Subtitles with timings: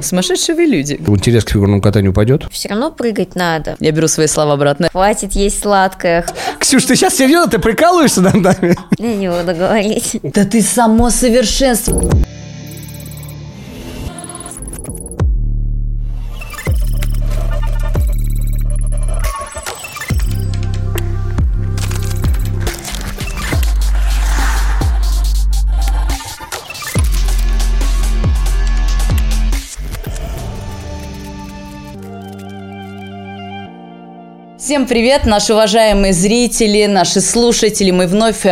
[0.00, 0.94] Сумасшедшие вы люди.
[1.06, 2.46] Интерес к фигурному катанию упадет?
[2.50, 3.76] Все равно прыгать надо.
[3.80, 4.88] Я беру свои слова обратно.
[4.90, 6.24] Хватит есть сладкое.
[6.58, 7.50] Ксюш, ты сейчас серьезно?
[7.50, 8.76] Ты прикалываешься над нами?
[8.98, 10.18] Я не буду говорить.
[10.22, 12.10] Да ты само совершенство.
[34.74, 37.92] Всем привет, наши уважаемые зрители, наши слушатели.
[37.92, 38.48] Мы вновь э,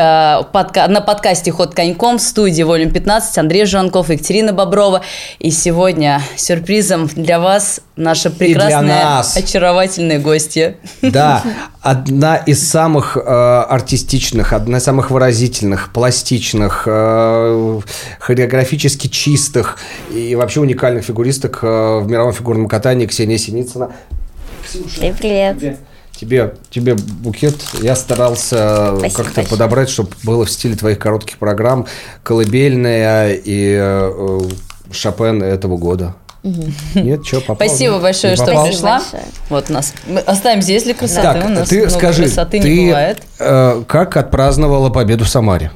[0.53, 5.03] подка- на подкасте «Ход коньком» в студии «Волюм 15» Андрей Жанков, Екатерина Боброва.
[5.41, 9.37] И сегодня сюрпризом для вас наша прекрасная, нас.
[9.37, 10.77] очаровательная гостья.
[11.03, 11.43] Да,
[11.83, 17.81] одна из самых э, артистичных, одна из самых выразительных, пластичных, э,
[18.21, 19.77] хореографически чистых
[20.15, 23.91] и вообще уникальных фигуристок э, в мировом фигурном катании Ксения Синицына.
[24.63, 25.59] Всем привет.
[25.59, 25.79] Тебе,
[26.23, 27.57] тебе, тебе букет.
[27.81, 31.87] Я старался Спасибо как-то подобрать, чтобы было в стиле твоих коротких программ
[32.23, 34.41] колыбельная и э,
[34.93, 36.15] Шопен этого года.
[36.95, 37.57] Нет, что, попал?
[37.69, 38.67] Спасибо большое, Не что попал?
[38.67, 38.99] пришла.
[38.99, 39.23] большое.
[39.49, 39.95] Вот у нас.
[40.07, 41.23] Мы оставим здесь для красоты.
[41.23, 43.23] Так, у нас ты скажи, красоты не ты бывает.
[43.41, 45.73] э, как отпраздновала победу в Самаре?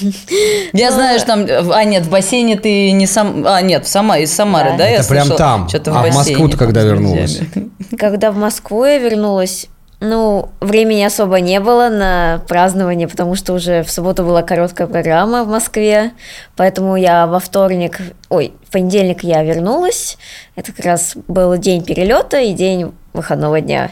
[0.72, 1.46] Я знаю, что там...
[1.72, 3.44] А, нет, в бассейне ты не сам...
[3.46, 5.68] А, нет, в Самаре, из Самары, да, Это прям там.
[5.86, 7.40] А в Москву-то там когда вернулась?
[7.98, 9.68] Когда в Москву я вернулась,
[10.02, 15.44] ну, времени особо не было на празднование, потому что уже в субботу была короткая программа
[15.44, 16.10] в Москве,
[16.56, 20.18] поэтому я во вторник, ой, в понедельник я вернулась,
[20.56, 23.90] это как раз был день перелета и день выходного дня.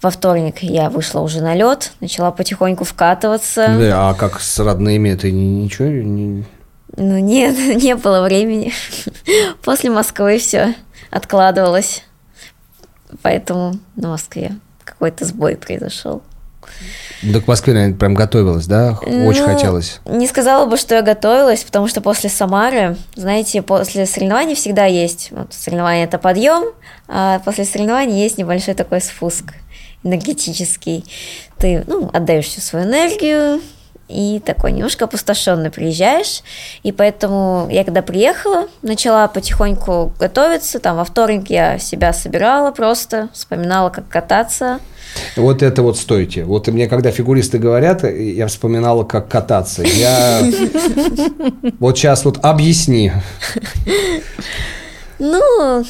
[0.00, 3.74] Во вторник я вышла уже на лед, начала потихоньку вкатываться.
[3.78, 6.44] Да, а как с родными ты ни- ничего не...
[6.96, 8.72] Ну нет, не было времени.
[9.62, 10.74] После Москвы все
[11.10, 12.04] откладывалось.
[13.22, 14.52] Поэтому на Москве
[14.84, 16.22] какой-то сбой произошел.
[17.22, 18.98] Да к Москве, наверное, прям готовилась, да?
[19.00, 20.00] Очень Ну, хотелось.
[20.04, 25.28] Не сказала бы, что я готовилась, потому что после Самары, знаете, после соревнований всегда есть.
[25.30, 26.72] Вот соревнование это подъем,
[27.08, 29.54] а после соревнований есть небольшой такой спуск
[30.04, 31.04] энергетический.
[31.58, 33.60] Ты ну, отдаешь всю свою энергию,
[34.08, 36.42] и такой немножко опустошенно приезжаешь.
[36.82, 40.78] И поэтому я когда приехала, начала потихоньку готовиться.
[40.80, 44.80] Там во вторник я себя собирала просто, вспоминала, как кататься.
[45.36, 46.44] Вот это вот стойте.
[46.44, 49.82] Вот мне когда фигуристы говорят, я вспоминала, как кататься.
[49.82, 50.40] Я...
[51.78, 53.12] Вот сейчас вот объясни.
[55.18, 55.84] Ну,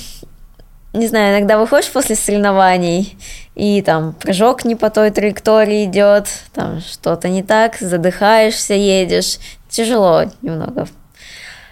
[0.93, 3.17] не знаю, иногда выходишь после соревнований,
[3.55, 9.39] и там прыжок не по той траектории идет, там что-то не так, задыхаешься, едешь.
[9.69, 10.87] Тяжело немного.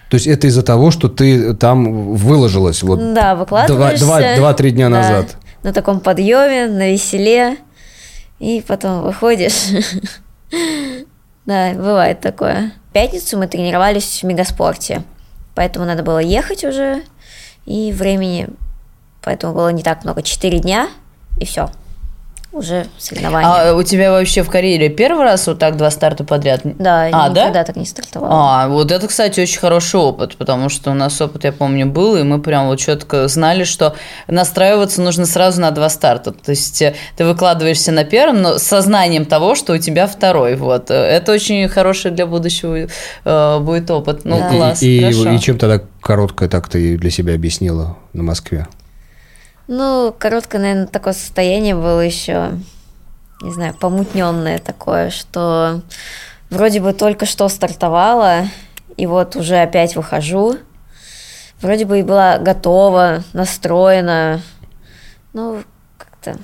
[0.08, 4.04] То есть это из-за того, что ты там выложилась вот да, выкладываешься.
[4.04, 5.36] два- два-три дня да, назад.
[5.62, 7.58] На таком подъеме, на веселе,
[8.38, 9.66] и потом выходишь.
[11.46, 12.72] Да, бывает такое.
[12.90, 15.02] В пятницу мы тренировались в мегаспорте,
[15.54, 17.02] поэтому надо было ехать уже,
[17.66, 18.48] и времени,
[19.22, 20.88] поэтому было не так много, четыре дня,
[21.38, 21.70] и все,
[22.52, 23.70] уже соревнования.
[23.70, 26.62] А у тебя вообще в карьере первый раз вот так два старта подряд?
[26.64, 27.42] да, я а, да?
[27.42, 28.30] никогда так не стартовала.
[28.64, 32.16] А, вот это, кстати, очень хороший опыт, потому что у нас опыт, я помню, был,
[32.16, 33.94] и мы прям вот четко знали, что
[34.26, 36.32] настраиваться нужно сразу на два старта.
[36.32, 40.56] То есть э, ты выкладываешься на первом, но с сознанием того, что у тебя второй.
[40.56, 40.90] Вот.
[40.90, 42.88] Это очень хороший для будущего
[43.24, 44.24] э, будет опыт.
[44.24, 44.50] Ну, Да.
[44.50, 45.30] класс, И, и- хорошо.
[45.30, 48.66] и чем тогда короткое так ты для себя объяснила на Москве?
[49.72, 52.58] Ну, короткое, наверное, такое состояние было еще,
[53.40, 55.82] не знаю, помутненное такое, что
[56.50, 58.48] вроде бы только что стартовала,
[58.96, 60.56] и вот уже опять выхожу.
[61.62, 64.42] Вроде бы и была готова, настроена.
[65.34, 65.62] Ну,
[65.96, 66.36] как-то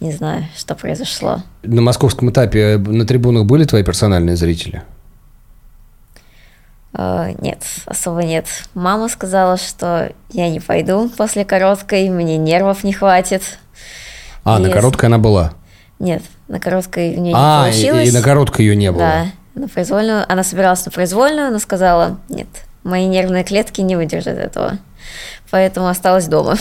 [0.00, 1.44] не знаю, что произошло.
[1.62, 4.82] На московском этапе на трибунах были твои персональные зрители?
[6.98, 8.46] Э, Нет, особо нет.
[8.74, 13.42] Мама сказала, что я не пойду после короткой, мне нервов не хватит.
[14.44, 14.74] А, на Есть.
[14.74, 15.52] короткой она была.
[15.98, 18.08] Нет, на короткой у нее А, не и, получилось.
[18.08, 19.00] и на короткой ее не было.
[19.00, 20.24] Да, на произвольную.
[20.30, 22.46] Она собиралась на произвольную, но сказала, нет,
[22.84, 24.78] мои нервные клетки не выдержат этого.
[25.50, 26.56] Поэтому осталась дома.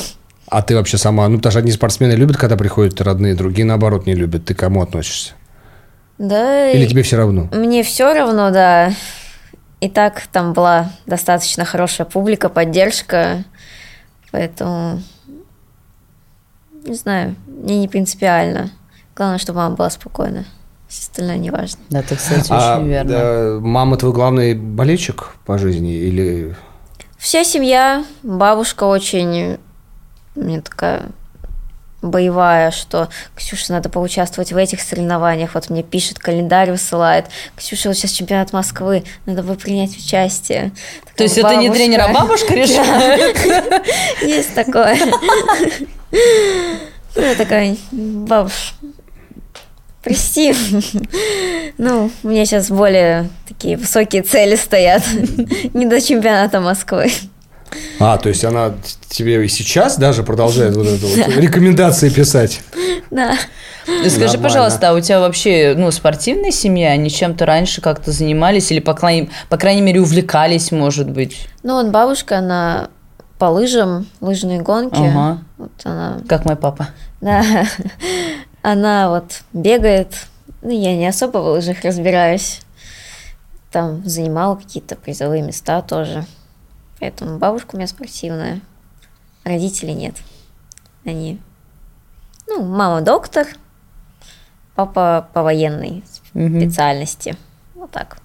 [0.48, 4.06] А ты вообще сама, ну, потому что одни спортсмены любят, когда приходят родные, другие, наоборот,
[4.06, 4.46] не любят.
[4.46, 5.34] Ты к кому относишься?
[6.18, 7.50] Да, Или и тебе все равно?
[7.52, 8.92] мне все равно, да.
[9.82, 13.44] И так там была достаточно хорошая публика, поддержка.
[14.32, 15.02] Поэтому,
[16.86, 18.72] не знаю, мне не принципиально.
[19.16, 20.46] Главное, чтобы мама была спокойна.
[20.88, 21.80] Все остальное не важно.
[21.90, 23.12] Да, это, кстати, А, очень верно.
[23.12, 26.56] да, мама твой главный болельщик по жизни или
[27.18, 29.58] Вся семья, бабушка очень,
[30.36, 31.08] мне такая
[32.02, 35.56] боевая, что Ксюша, надо поучаствовать в этих соревнованиях.
[35.56, 37.26] Вот мне пишет, календарь высылает.
[37.56, 40.72] Ксюша, вот сейчас чемпионат Москвы, надо бы принять участие.
[41.16, 43.38] То есть это не тренер, а бабушка решает?
[44.22, 44.98] Есть такое.
[47.16, 48.76] Ну, я такая, бабушка,
[50.04, 50.54] прости.
[51.78, 55.04] Ну, у меня сейчас более такие высокие цели стоят.
[55.74, 57.12] Не до чемпионата Москвы.
[58.00, 58.74] А, то есть она
[59.10, 62.62] тебе и сейчас даже продолжает вот это вот рекомендации писать?
[63.12, 63.36] Да.
[63.86, 64.40] Скажи, Нормально.
[64.44, 66.92] пожалуйста, а у тебя вообще ну, спортивная семья?
[66.92, 71.48] Они чем-то раньше как-то занимались или, по крайней, по крайней мере, увлекались, может быть?
[71.64, 72.90] Ну, он бабушка, она
[73.38, 75.00] по лыжам, лыжные гонки.
[75.00, 75.40] Ага.
[75.58, 76.88] Вот она, Как мой папа.
[77.22, 77.44] да,
[78.62, 80.14] она вот бегает.
[80.62, 82.62] Ну, я не особо в лыжах разбираюсь.
[83.72, 86.26] Там занимала какие-то призовые места тоже.
[87.06, 88.62] Поэтому бабушка у меня спортивная.
[89.44, 90.16] Родителей нет.
[91.06, 91.40] Они...
[92.48, 93.46] Ну, мама доктор,
[94.74, 96.04] папа по военной
[96.34, 96.62] Мгм.
[96.62, 97.38] специальности.
[97.76, 98.18] Вот так.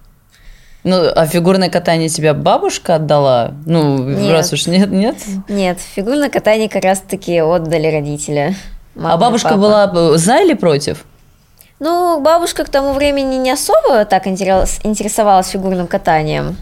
[0.83, 3.51] Ну, а фигурное катание тебя бабушка отдала?
[3.67, 4.31] Ну, Нет.
[4.31, 5.17] раз уж нет, нет.
[5.47, 8.55] Нет, фигурное катание как раз-таки отдали родители.
[8.95, 9.61] Мама а бабушка папа.
[9.61, 11.05] была э, за или против?
[11.77, 16.57] Ну, бабушка к тому времени не особо так интерес- интересовалась фигурным катанием.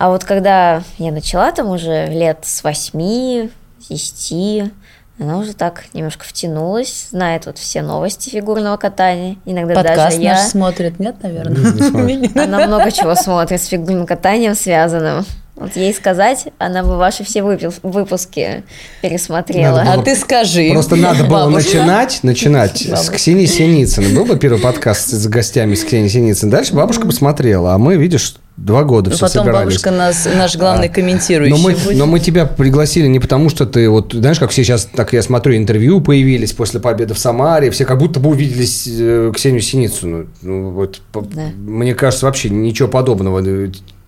[0.00, 4.72] А вот когда я начала там уже лет с восьми, с десяти,
[5.18, 9.36] она уже так немножко втянулась, знает вот все новости фигурного катания.
[9.44, 10.32] Иногда Подкаст даже я...
[10.36, 11.72] наш смотрит, нет, наверное?
[12.16, 12.30] Не.
[12.34, 15.26] Она много чего смотрит с фигурным катанием связанным.
[15.60, 18.64] Вот ей сказать, она бы ваши все выпуски
[19.02, 19.82] пересмотрела.
[19.82, 20.70] Надо А ты скажи.
[20.72, 21.58] Просто надо было бабушка.
[21.78, 23.16] начинать, начинать с Бабушка.
[23.16, 24.14] Ксенией Синицыной.
[24.14, 26.50] Был бы первый подкаст с гостями с Ксенией Синицыной.
[26.50, 29.66] Дальше бабушка посмотрела, а мы, видишь, два года Ну, все Потом собирались.
[29.82, 31.54] бабушка нас, наш главный А, комментирующий.
[31.54, 31.98] Но мы, будет.
[31.98, 35.22] но мы тебя пригласили не потому, что ты вот, знаешь, как все сейчас, так я
[35.22, 40.26] смотрю, интервью появились после победы в Самаре, все как будто бы увиделись э, Ксению Синицыну.
[40.42, 41.48] Ну, вот, по- Да.
[41.56, 43.40] Мне кажется, вообще ничего подобного.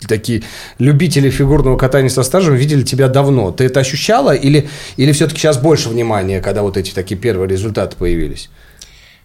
[0.06, 0.42] Такие
[0.78, 3.50] любители фигурного катания со стажем видели тебя давно.
[3.50, 7.96] Ты это ощущала или, или все-таки сейчас больше внимания, когда вот эти такие первые результаты
[7.96, 8.50] появились?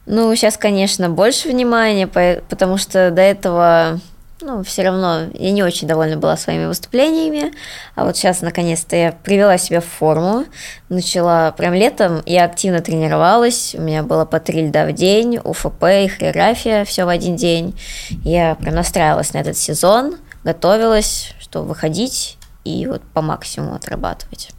[0.10, 4.00] Ну, сейчас, конечно, больше внимания, по- потому что до этого,
[4.40, 7.52] ну, все равно я не очень довольна была своими выступлениями,
[7.94, 10.46] а вот сейчас, наконец-то, я привела себя в форму,
[10.88, 15.84] начала прям летом, я активно тренировалась, у меня было по три льда в день, УФП
[15.84, 17.78] и хореография, все в один день.
[18.24, 20.16] Я прям настраивалась на этот сезон,
[20.48, 24.50] готовилась, чтобы выходить и вот по максимуму отрабатывать.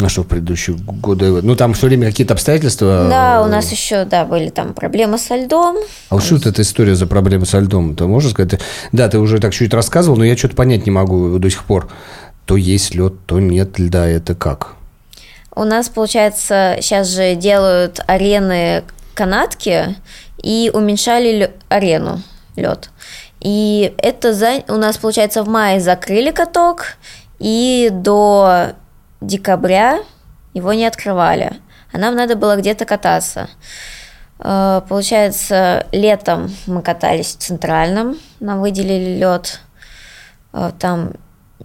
[0.00, 1.42] А что в предыдущие годы?
[1.42, 3.08] Ну, там все время какие-то обстоятельства.
[3.10, 5.78] Да, у э, нас еще, да, были там проблемы со льдом,
[6.10, 7.96] А вот что это эта история за проблемы со льдом?
[7.96, 8.60] Ты можешь сказать?
[8.92, 11.88] Да, ты уже так чуть рассказывал, но я что-то понять не могу до сих пор.
[12.44, 14.06] То есть лед, то нет льда.
[14.06, 14.74] Это как?
[15.54, 18.84] У нас, получается, сейчас же делают арены
[19.14, 19.96] канатки
[20.42, 22.22] и уменьшали лё- арену
[22.54, 22.90] лед.
[23.46, 24.64] И это за...
[24.66, 26.96] у нас, получается, в мае закрыли каток,
[27.38, 28.72] и до
[29.20, 30.00] декабря
[30.52, 31.52] его не открывали.
[31.92, 33.48] А нам надо было где-то кататься.
[34.40, 39.60] Э, Получается, летом мы катались в центральном, нам выделили лед.
[40.80, 41.12] Там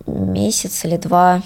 [0.06, 1.42] месяц или два.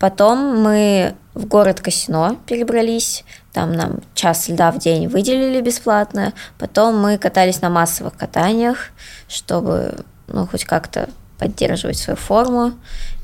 [0.00, 6.32] Потом мы в город Касино перебрались, там нам час льда в день выделили бесплатно.
[6.58, 8.88] Потом мы катались на массовых катаниях,
[9.28, 12.72] чтобы ну, хоть как-то поддерживать свою форму.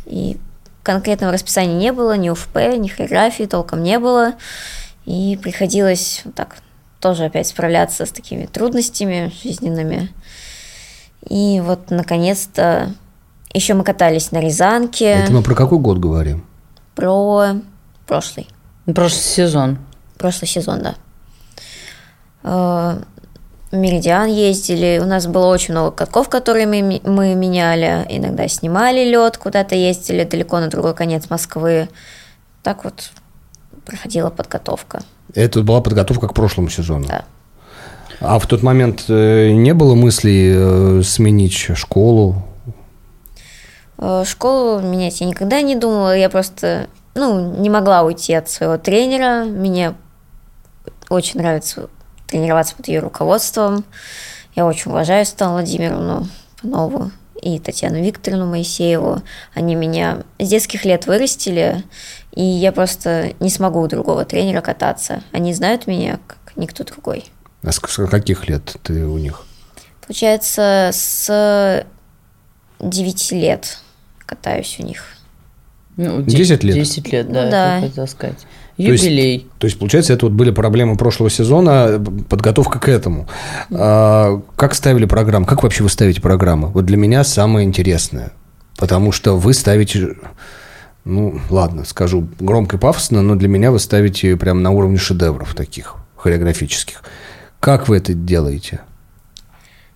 [0.05, 0.37] И
[0.83, 4.35] конкретного расписания не было, ни УФП, ни хореографии толком не было.
[5.07, 6.57] И приходилось вот так
[7.01, 10.11] тоже опять справляться с такими трудностями жизненными.
[11.31, 12.93] И вот, наконец-то,
[13.55, 15.07] еще мы катались на Рязанке.
[15.07, 16.45] Это мы про какой год говорим?
[16.95, 17.55] Про
[18.13, 18.47] прошлый.
[18.85, 19.79] Прошлый сезон.
[20.19, 20.95] Прошлый сезон, да.
[22.43, 22.99] Э,
[23.75, 25.01] Меридиан ездили.
[25.03, 28.05] У нас было очень много катков, которые мы, мы меняли.
[28.11, 31.89] Иногда снимали лед, куда-то ездили далеко на другой конец Москвы.
[32.63, 33.13] Так вот
[33.87, 35.03] проходила подготовка.
[35.35, 37.07] Это была подготовка к прошлому сезону.
[37.09, 37.25] Да.
[38.21, 42.43] А в тот момент э, не было мыслей э, сменить школу?
[44.25, 46.15] Школу менять я никогда не думала.
[46.15, 49.45] Я просто ну, не могла уйти от своего тренера.
[49.45, 49.95] Мне
[51.09, 51.89] очень нравится
[52.27, 53.85] тренироваться под ее руководством.
[54.55, 56.29] Я очень уважаю Стану Владимировну
[56.61, 57.11] Панову
[57.43, 59.23] и Татьяну Викторовну Моисееву.
[59.55, 61.83] Они меня с детских лет вырастили,
[62.33, 65.23] и я просто не смогу у другого тренера кататься.
[65.33, 67.27] Они знают меня как никто другой.
[67.63, 69.45] А с каких лет ты у них?
[70.07, 71.87] Получается, с
[72.81, 73.79] 9 лет
[74.27, 75.05] катаюсь у них.
[76.03, 76.75] Ну, 10 лет?
[76.75, 77.79] 10 лет, да, Ну да.
[77.79, 78.39] это хотел сказать.
[78.77, 79.49] То есть- Юбилей.
[79.59, 83.29] То есть, получается, это вот были проблемы прошлого сезона, подготовка к этому.
[83.71, 85.47] А, как ставили программу?
[85.47, 86.69] Как вообще вы ставите программы?
[86.69, 88.33] Вот для меня самое интересное.
[88.79, 90.17] Потому что вы ставите,
[91.05, 95.55] ну, ладно, скажу громко и пафосно, но для меня вы ставите прям на уровне шедевров
[95.55, 97.03] таких хореографических.
[97.61, 98.81] Как вы это делаете?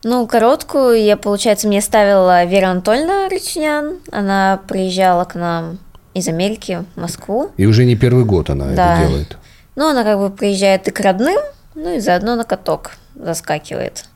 [0.05, 3.97] Ну, короткую я, получается, мне ставила Вера Анатольевна Рычнян.
[4.13, 5.79] Она приезжала к нам
[6.17, 7.51] из Америки в Москву.
[7.57, 8.95] И уже не первый год она Да.
[8.99, 9.37] это делает.
[9.75, 11.39] Ну, она как бы приезжает и к родным,
[11.75, 14.07] ну и заодно на каток заскакивает.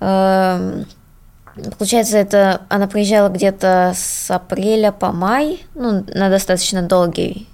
[0.00, 0.86] Эм,
[1.78, 7.48] Получается, это она приезжала где-то с апреля по май, ну, на достаточно долгий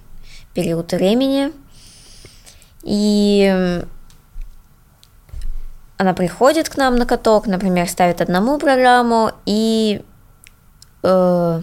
[0.54, 1.52] период времени.
[2.82, 3.80] И
[5.98, 10.02] она приходит к нам на каток, например, ставит одному программу и
[11.04, 11.62] э,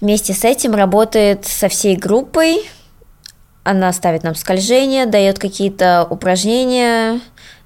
[0.00, 2.68] вместе с этим работает со всей группой.
[3.62, 7.20] Она ставит нам скольжение, дает какие-то упражнения,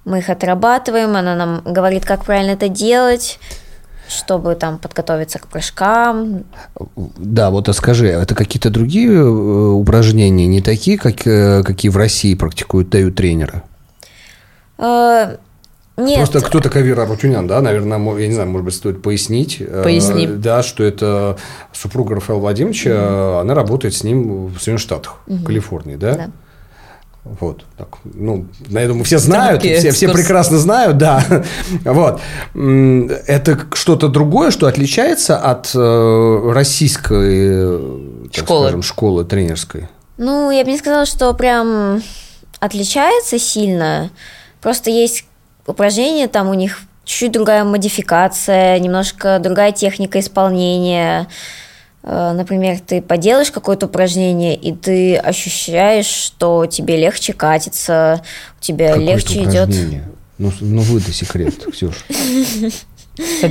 [0.04, 3.38] мы их отрабатываем, она нам говорит, как правильно это делать,
[4.08, 6.44] чтобы там подготовиться к прыжкам.
[6.96, 11.96] Да, вот а скажи, это какие-то другие э, упражнения, не такие, как, э, какие в
[11.96, 13.62] России практикуют, дают тренеры?
[15.96, 19.58] Нет, Просто кто такая Вера Арутюнян, да, наверное, я не знаю, может быть, стоит пояснить.
[19.60, 20.26] Э, Поясни.
[20.26, 21.36] Да, что это
[21.72, 26.14] супруга Рафаэла Владимировича, она работает с ним в Соединенных Штатах, в Калифорнии, да?
[26.14, 26.30] Да.
[27.24, 31.24] Вот, так, ну, я думаю, все знают, Короткий все, все прекрасно знают, да.
[31.84, 32.20] Вот.
[32.54, 38.64] Это что-то другое, что отличается от э, российской э, так Школы.
[38.64, 39.88] скажем, школы тренерской?
[40.18, 42.02] Ну, я бы не сказала, что прям
[42.60, 44.10] отличается сильно.
[44.60, 45.24] Просто есть
[45.66, 51.28] упражнения, там у них чуть-чуть другая модификация, немножко другая техника исполнения.
[52.02, 58.22] Э, Например, ты поделаешь какое-то упражнение, и ты ощущаешь, что тебе легче катится,
[58.58, 59.68] у тебя Какое-то легче идет.
[60.36, 62.04] Ну, ну выдай секрет, Ксюш.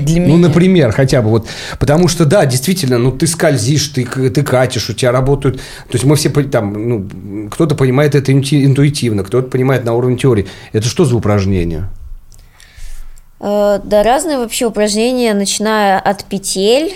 [0.05, 1.47] Ну, например, хотя бы вот,
[1.79, 6.03] потому что, да, действительно, ну, ты скользишь, ты, ты катишь, у тебя работают, то есть
[6.03, 10.47] мы все, там, ну, кто-то понимает это инту- интуитивно, кто-то понимает на уровне теории.
[10.73, 11.87] Это что за упражнение?
[13.43, 16.95] Э, Да, разные вообще упражнения, начиная от петель,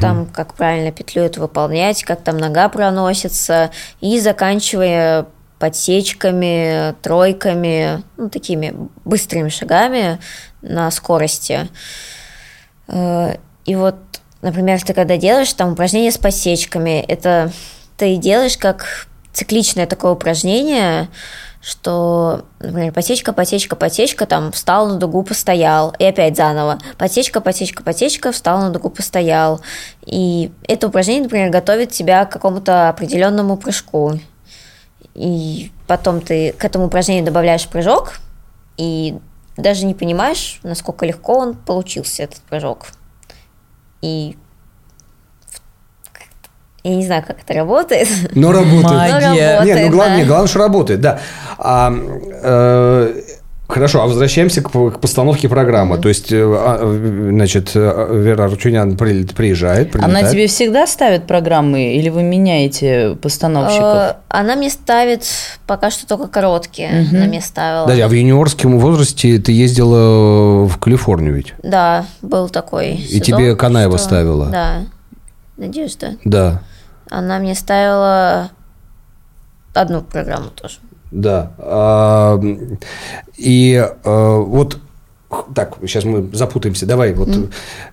[0.00, 5.26] там, как правильно петлю эту выполнять, как там нога проносится, и заканчивая
[5.58, 8.72] подсечками, тройками, ну, такими
[9.04, 10.20] быстрыми шагами
[10.62, 11.68] на скорости.
[12.86, 13.34] Э,
[13.66, 13.96] И вот,
[14.42, 17.50] например, ты когда делаешь там упражнение с подсечками, это
[17.96, 21.08] ты делаешь как цикличное такое упражнение,
[21.60, 26.78] что, например, подсечка, подсечка, подсечка, там встал на дугу, постоял, и опять заново.
[26.96, 29.60] Подсечка, подсечка, подсечка, встал на дугу, постоял.
[30.06, 34.18] И это упражнение, например, готовит тебя к какому-то определенному прыжку.
[35.14, 38.20] И потом ты к этому упражнению добавляешь прыжок,
[38.78, 39.18] и
[39.58, 42.86] даже не понимаешь, насколько легко он получился, этот прыжок.
[44.00, 44.38] И
[46.82, 48.08] я не знаю, как это работает.
[48.34, 48.84] Но работает.
[48.84, 49.20] Магия.
[49.20, 50.26] Но Не, ну работает, главное, да.
[50.26, 51.20] главное, что работает, да.
[51.58, 51.92] А,
[52.42, 53.14] э,
[53.68, 55.98] хорошо, а возвращаемся к, к постановке программы.
[55.98, 56.78] То есть, э, а,
[57.32, 60.30] значит, э, Вера Арчунян при- приезжает, Она прилетает.
[60.32, 63.84] тебе всегда ставит программы или вы меняете постановщиков?
[63.84, 65.24] Э, Она мне ставит
[65.66, 67.06] пока что только короткие.
[67.12, 67.86] Она мне ставила.
[67.86, 71.54] Да, а в юниорском возрасте ты ездила в Калифорнию ведь?
[71.62, 72.94] Да, был такой.
[72.94, 74.46] И тебе Канаева ставила?
[74.46, 74.76] Да.
[75.56, 76.14] Надежда.
[76.24, 76.62] Да,
[77.10, 78.50] Она мне ставила
[79.74, 80.78] одну программу тоже.
[81.10, 81.52] да.
[81.58, 82.40] А,
[83.36, 84.78] и а, вот
[85.54, 86.86] так, сейчас мы запутаемся.
[86.86, 87.28] Давай, вот,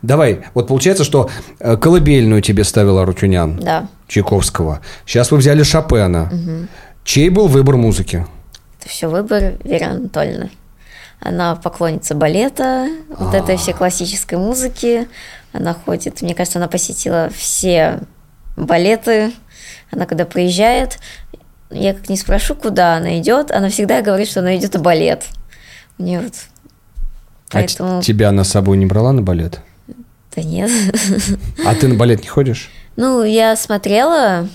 [0.01, 0.45] давай.
[0.55, 3.87] Вот получается, что э, колыбельную тебе ставила Арутюнян Да.
[4.07, 4.81] Чайковского.
[5.05, 6.31] Сейчас вы взяли Шопена.
[7.03, 8.25] Чей был выбор музыки?
[8.79, 10.49] Это все выбор Веры Анатольевны.
[11.19, 13.37] Она поклонница балета, вот А.
[13.37, 15.07] этой всей классической музыки.
[15.53, 17.99] Она ходит, мне кажется, она посетила все
[18.57, 19.31] балеты.
[19.91, 20.99] Она когда приезжает,
[21.69, 25.25] я как не спрошу, куда она идет, она всегда говорит, что она идет в балет.
[25.97, 26.33] Мне вот
[27.49, 29.61] А Поэтому, тебя она с собой не брала на балет?
[30.35, 30.69] да нет.
[31.65, 32.69] А ты на балет не ходишь?
[32.95, 34.47] Ну, я смотрела,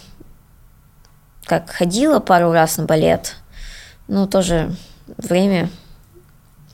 [1.45, 3.37] как ходила пару раз на балет.
[4.07, 4.75] Ну, тоже
[5.17, 5.71] время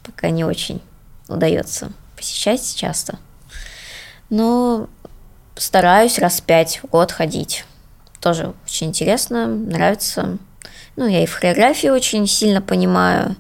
[0.03, 0.83] пока не очень
[1.29, 3.19] удается посещать часто.
[4.29, 4.89] Но
[5.59, 7.65] стараюсь раз пять в год ходить.
[8.21, 10.39] Тоже очень интересно, нравится.
[10.97, 13.37] Ну, я и в хореографии очень сильно понимаю,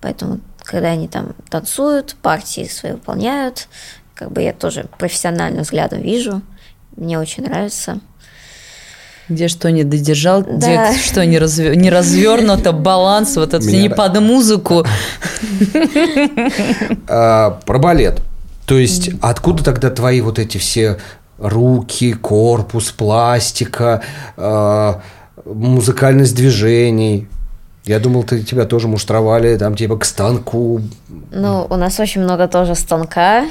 [0.00, 3.68] поэтому, когда они там танцуют, партии свои выполняют,
[4.14, 6.42] как бы я тоже профессиональным взглядом вижу,
[6.96, 8.00] мне очень нравится.
[9.30, 10.90] Где что не додержал, Да.
[10.90, 14.84] где что не, разве- не развернуто, баланс, вот это Меня не под музыку.
[17.08, 18.22] А, про балет.
[18.66, 20.98] То есть, откуда тогда твои вот эти все
[21.38, 24.02] руки, корпус, пластика,
[24.36, 25.00] а,
[25.44, 27.28] музыкальность движений?
[27.84, 30.82] Я думал, ты, тебя тоже муштровали там типа к станку.
[31.30, 33.46] Ну, у нас очень много тоже станка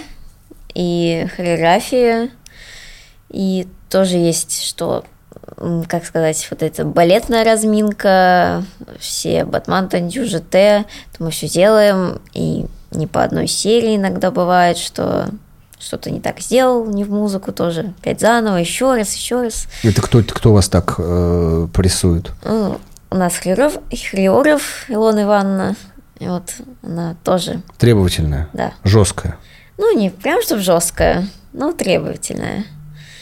[0.75, 2.29] и хореографии,
[3.29, 5.05] и тоже есть, что,
[5.87, 8.63] как сказать, вот эта балетная разминка,
[8.99, 10.85] все батман, тандю, ЖТ, это
[11.17, 15.29] мы все делаем, и не по одной серии иногда бывает, что
[15.79, 19.67] что-то не так сделал, не в музыку тоже, опять заново, еще раз, еще раз.
[19.83, 22.31] Это кто, кто вас так э, прессует?
[22.43, 22.79] Ну,
[23.11, 23.77] у нас хореограф,
[24.11, 25.75] хореограф Илона Ивановна,
[26.19, 26.53] и вот
[26.83, 29.37] она тоже, Требовательная, да, жесткая.
[29.77, 32.65] Ну, не прям чтобы жесткая, но требовательная.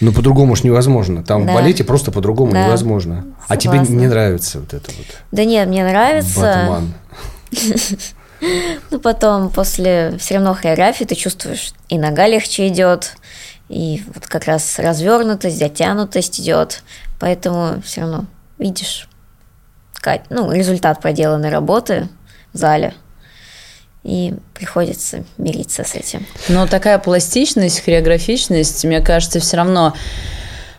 [0.01, 1.23] Ну, по-другому ж невозможно.
[1.23, 1.53] Там в Да.
[1.53, 2.65] балете просто по-другому Да.
[2.65, 3.25] невозможно.
[3.47, 3.93] А тебе Согласна.
[3.93, 5.05] не нравится вот это вот?
[5.31, 6.39] Да нет, мне нравится.
[6.41, 6.93] Батман.
[8.91, 13.15] Ну, потом после все равно хореографии ты чувствуешь, и нога легче идет,
[13.69, 16.83] и вот как раз развернутость, затянутость идет.
[17.19, 18.25] Поэтому все равно
[18.57, 19.07] видишь
[20.29, 22.07] ну, результат проделанной работы
[22.53, 22.93] в зале.
[24.03, 26.27] И приходится мириться с этим.
[26.47, 29.95] Но такая пластичность, хореографичность, мне кажется, все равно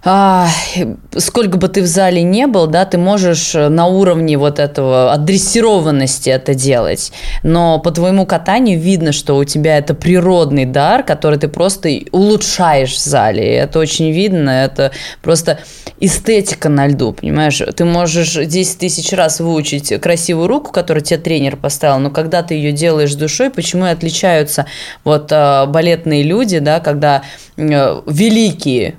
[0.03, 6.31] сколько бы ты в зале не был, да, ты можешь на уровне вот этого отдрессированности
[6.31, 7.13] это делать.
[7.43, 12.93] Но по твоему катанию видно, что у тебя это природный дар, который ты просто улучшаешь
[12.93, 13.45] в зале.
[13.45, 15.59] И это очень видно, это просто
[16.01, 17.61] эстетика на льду, понимаешь?
[17.75, 22.55] Ты можешь 10 тысяч раз выучить красивую руку, которую тебе тренер поставил, но когда ты
[22.55, 24.67] ее делаешь душой, почему и отличаются
[25.05, 27.23] вот э, балетные люди, да, когда
[27.57, 27.63] э,
[28.07, 28.93] великие э,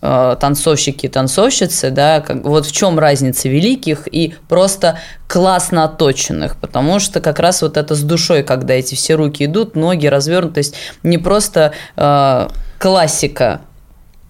[0.00, 7.00] танцовщики и танцовщицы, да, как, вот в чем разница великих и просто классно отточенных, потому
[7.00, 10.58] что как раз вот это с душой, когда эти все руки идут, ноги развернуты, то
[10.58, 13.60] есть не просто э, классика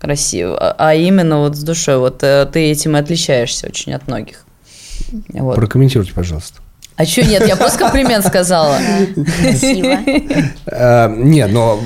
[0.01, 4.07] красиво, а- а именно вот с душой, вот э, ты этим и отличаешься очень от
[4.07, 4.45] многих.
[5.35, 5.57] Вот.
[5.57, 6.61] Прокомментируйте, пожалуйста.
[6.97, 8.79] А что нет, я просто комплимент сказала.
[10.67, 11.81] Э, Не, но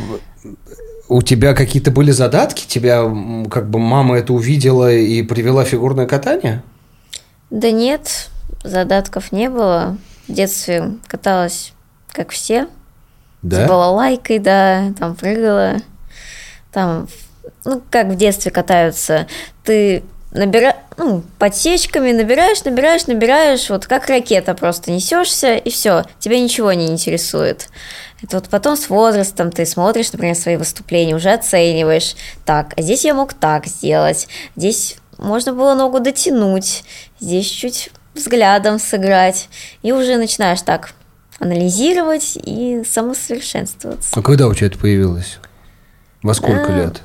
[1.10, 2.66] у тебя какие-то были задатки?
[2.66, 3.02] Тебя
[3.50, 6.62] как бы мама это увидела и привела фигурное катание?
[7.50, 8.30] Да нет,
[8.62, 9.98] задатков не было.
[10.28, 11.72] В детстве каталась,
[12.12, 12.68] как все,
[13.42, 13.66] Да?
[13.66, 15.78] с балалайкой, да, там прыгала.
[16.72, 17.08] Там,
[17.64, 19.26] ну, как в детстве катаются.
[19.64, 26.38] Ты набираешь, ну, подсечками набираешь, набираешь, набираешь, вот как ракета просто несешься, и все, тебя
[26.38, 27.68] ничего не интересует.
[28.22, 32.14] Это вот потом с возрастом ты смотришь, например, свои выступления, уже оцениваешь.
[32.44, 36.84] Так, а здесь я мог так сделать, здесь можно было ногу дотянуть,
[37.18, 39.48] здесь чуть взглядом сыграть.
[39.82, 40.92] И уже начинаешь так
[41.38, 44.10] анализировать и самосовершенствоваться.
[44.14, 45.38] А когда у тебя это появилось?
[46.22, 47.02] Во сколько А, лет?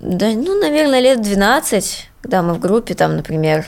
[0.00, 3.66] Да, ну, наверное, лет 12, когда мы в группе, там, например,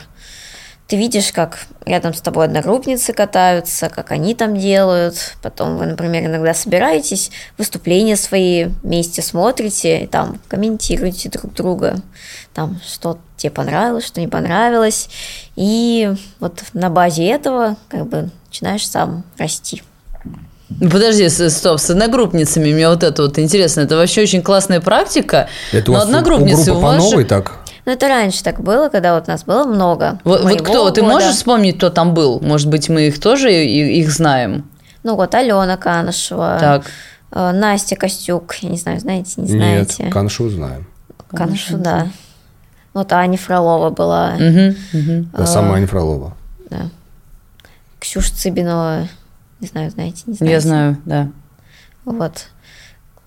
[0.87, 5.35] ты видишь, как рядом с тобой одногруппницы катаются, как они там делают.
[5.41, 11.97] Потом вы, например, иногда собираетесь, выступления свои вместе смотрите, и там комментируете друг друга.
[12.53, 15.09] Там, что тебе понравилось, что не понравилось.
[15.57, 19.83] И вот на базе этого как бы начинаешь сам расти.
[20.69, 23.81] Ну, Подожди, стоп, с одногруппницами мне вот это вот интересно.
[23.81, 25.47] Это вообще очень классная практика.
[25.71, 27.56] Это у но вас у- у одногруппницы группы у по вас же- новой так?
[27.87, 30.19] Но это раньше так было, когда вот нас было много.
[30.25, 30.91] Вот, вот кто?
[30.91, 31.13] Ты года.
[31.13, 32.41] можешь вспомнить, кто там был?
[32.41, 34.69] Может быть, мы их тоже и- их знаем?
[35.03, 36.85] Ну вот Алена Канышева, Так.
[37.31, 40.09] э, Настя Костюк, я не знаю, знаете, не Нет, знаете.
[40.11, 40.85] Каншу знаем.
[41.29, 42.09] Канышу, да.
[42.93, 45.29] Вот Аня Фролова была, Мгм, мгм.
[45.31, 46.33] А сама Аня Фролова.
[46.69, 46.89] да.
[47.99, 49.07] Ксюша Цыбинова,
[49.61, 50.53] не знаю, знаете, не знаете.
[50.53, 51.29] Я знаю, да.
[52.03, 52.47] Вот.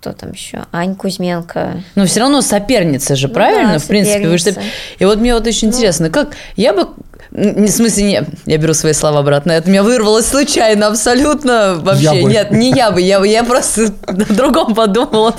[0.00, 0.64] Кто там еще?
[0.72, 1.82] Ань Кузьменко.
[1.94, 3.72] Но все равно соперница же, Ну правильно?
[3.74, 4.54] да, в принципе, вы что...
[4.98, 5.74] И вот мне вот очень Ну.
[5.74, 6.88] интересно, как я бы
[7.32, 9.52] не, в смысле, не, я беру свои слова обратно.
[9.52, 12.02] Это меня вырвалось случайно, абсолютно вообще.
[12.02, 12.30] Я бы.
[12.30, 15.36] Нет, не я бы, я бы, я просто на другом подумала.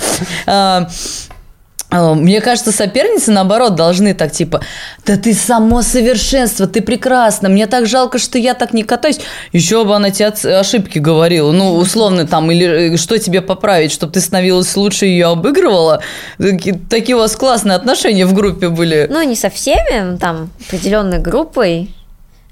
[1.92, 4.62] А, Мне кажется, соперницы, наоборот, должны так типа,
[5.04, 9.20] да ты само совершенство, ты прекрасна, мне так жалко, что я так не катаюсь.
[9.52, 10.28] Еще бы она тебе
[10.58, 15.10] ошибки говорила, ну, условно там, или э, что тебе поправить, чтобы ты становилась лучше и
[15.10, 16.00] ее обыгрывала.
[16.38, 19.06] Таки- Такие у вас классные отношения в группе были.
[19.10, 21.94] Ну, не со всеми, там, определенной группой,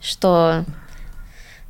[0.02, 0.64] что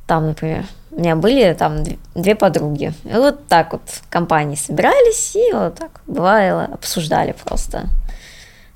[0.07, 2.93] там, например, у меня были там дв- две подруги.
[3.05, 7.87] И вот так вот в компании собирались и вот так бывало обсуждали просто.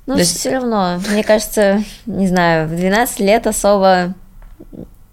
[0.06, 4.14] Но То есть- все равно, мне кажется, не знаю, в 12 лет особо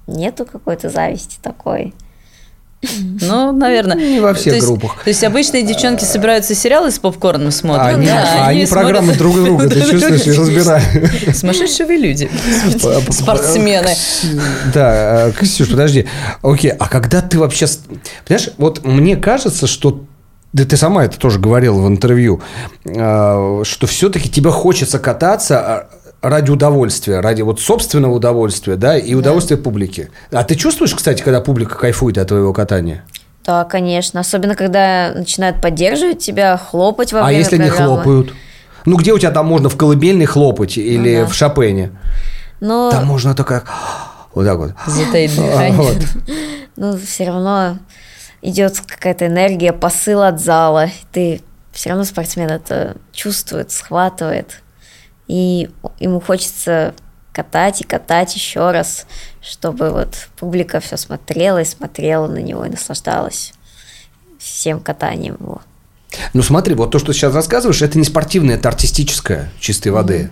[0.07, 1.93] нету какой-то зависти такой.
[3.21, 3.97] Ну, наверное.
[3.97, 5.03] Не во всех То есть- группах.
[5.03, 7.87] То есть обычные девчонки собираются сериалы с попкорном смотрят.
[7.87, 11.35] А они, да, а они смотрят программы друг друга, ты чувствуешь, и разбираешь.
[11.35, 12.29] Сумасшедшие люди.
[13.09, 13.93] Спортсмены.
[14.73, 16.07] Да, э, Ксюш, подожди.
[16.41, 17.67] Окей, а когда ты вообще...
[18.25, 20.03] Понимаешь, вот мне кажется, что
[20.53, 22.41] да ты сама это тоже говорила в интервью,
[22.85, 29.13] э, что все-таки тебе хочется кататься э, ради удовольствия, ради вот собственного удовольствия, да, и
[29.13, 30.09] удовольствия публики.
[30.31, 33.03] А ты чувствуешь, кстати, когда публика кайфует от твоего катания?
[33.45, 34.21] Да, конечно.
[34.21, 37.95] Особенно, когда начинают поддерживать тебя, хлопать во а время если не программы.
[37.95, 38.33] хлопают?
[38.85, 41.27] Ну, где у тебя там можно в колыбельной хлопать или Ну да.
[41.29, 41.91] в Шопене?
[42.61, 43.63] Но, Там можно только
[44.33, 44.71] вот так вот.
[44.87, 45.73] Затаить А, дыхание.
[45.73, 45.97] вот.
[46.77, 47.77] ну, все равно
[48.41, 50.87] идет какая-то энергия, посыл от зала.
[51.11, 51.41] Ты
[51.73, 54.61] все равно спортсмен это чувствует, схватывает.
[55.33, 55.67] И
[55.99, 56.93] ему хочется
[57.31, 59.07] катать и катать еще раз,
[59.41, 63.51] чтобы вот публика все смотрела и смотрела на него и наслаждалась
[64.37, 65.63] всем катанием его.
[66.35, 70.29] Ну смотри, вот то, что ты сейчас рассказываешь, это не спортивное, это артистическое чистой воды.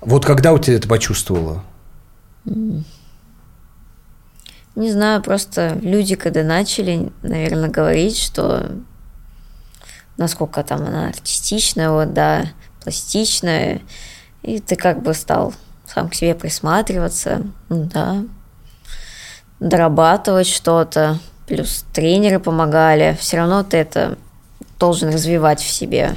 [0.00, 1.62] Вот когда у тебя это почувствовала?
[2.44, 2.82] Не
[4.90, 8.72] знаю, просто люди, когда начали, наверное, говорить, что
[10.16, 12.46] насколько там она артистичная, вот, да,
[12.82, 13.80] пластичная,
[14.42, 15.54] и ты как бы стал
[15.86, 18.22] сам к себе присматриваться, да,
[19.58, 24.16] дорабатывать что-то, плюс тренеры помогали, все равно ты это
[24.78, 26.14] должен развивать в себе.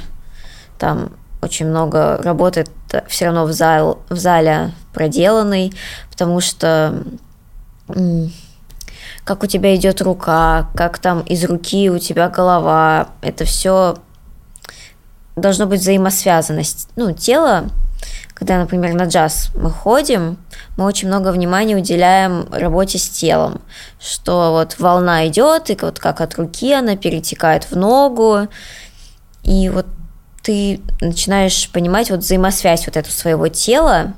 [0.78, 2.66] Там очень много работы
[3.08, 5.72] все равно в, зал, в зале проделанный,
[6.10, 7.02] потому что
[9.24, 13.96] как у тебя идет рука, как там из руки у тебя голова, это все
[15.36, 16.88] должно быть взаимосвязанность.
[16.96, 17.70] Ну, тело,
[18.34, 20.36] когда, например, на джаз мы ходим,
[20.76, 23.60] мы очень много внимания уделяем работе с телом,
[24.00, 28.48] что вот волна идет, и вот как от руки она перетекает в ногу,
[29.44, 29.86] и вот
[30.42, 34.14] ты начинаешь понимать вот взаимосвязь вот эту своего тела,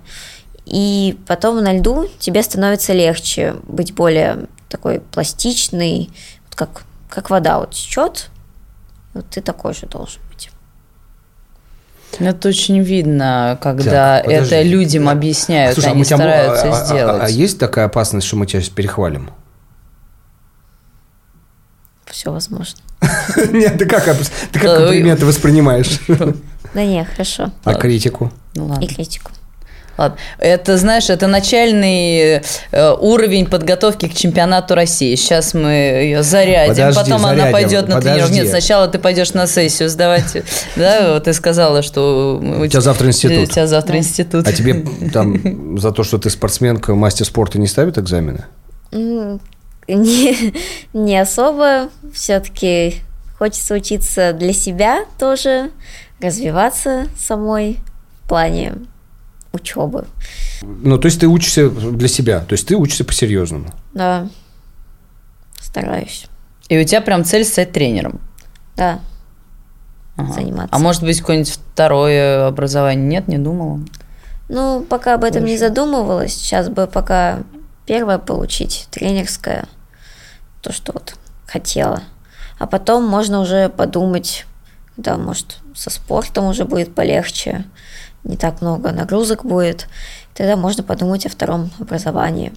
[0.64, 6.10] и потом на льду тебе становится легче быть более такой пластичный,
[6.46, 8.30] вот как, как вода вот течет,
[9.14, 10.20] вот ты такой же должен.
[12.18, 14.54] Это очень видно, когда Так, подожди.
[14.54, 17.22] это людям объясняют, Слушай, а они мо- стараются а- а- сделать.
[17.22, 19.30] А, а есть такая опасность, что мы тебя сейчас перехвалим?
[22.06, 22.78] Все возможно.
[23.50, 24.04] Нет, ты как,
[24.52, 26.00] ты как комплименты воспринимаешь?
[26.74, 27.50] Да не, хорошо.
[27.64, 28.32] А критику?
[28.54, 28.86] Ну И ладно.
[28.86, 29.30] критику.
[29.96, 30.18] Ладно.
[30.38, 35.14] Это, знаешь, это начальный э, уровень подготовки к чемпионату России.
[35.14, 37.52] Сейчас мы ее зарядим, Подожди, потом она зарядим.
[37.52, 38.10] пойдет на Подожди.
[38.10, 38.34] тренировку.
[38.34, 40.36] Нет, сначала ты пойдешь на сессию сдавать.
[40.76, 43.48] Да, вот ты сказала, что у тебя завтра институт.
[43.48, 44.46] У тебя завтра институт.
[44.46, 48.44] А тебе там за то, что ты спортсменка, мастер спорта не ставят экзамены?
[48.92, 49.40] Не,
[50.92, 51.88] не особо.
[52.12, 52.96] Все-таки
[53.38, 55.70] хочется учиться для себя тоже,
[56.20, 57.78] развиваться самой
[58.24, 58.74] в плане
[59.56, 60.06] учебы.
[60.62, 63.72] Ну, то есть ты учишься для себя, то есть ты учишься по-серьезному.
[63.92, 64.28] Да,
[65.60, 66.26] стараюсь.
[66.68, 68.20] И у тебя прям цель стать тренером.
[68.76, 69.00] Да,
[70.16, 70.32] Ага.
[70.32, 70.74] заниматься.
[70.74, 73.06] А может быть, какое-нибудь второе образование?
[73.06, 73.80] Нет, не думала.
[74.48, 77.40] Ну, пока об этом не задумывалась, сейчас бы пока
[77.84, 79.66] первое получить, тренерское,
[80.62, 81.14] то, что вот
[81.46, 82.02] хотела.
[82.58, 84.46] А потом можно уже подумать,
[84.96, 87.64] да, может, со спортом уже будет полегче,
[88.26, 89.86] не так много нагрузок будет.
[90.34, 92.52] Тогда можно подумать о втором образовании.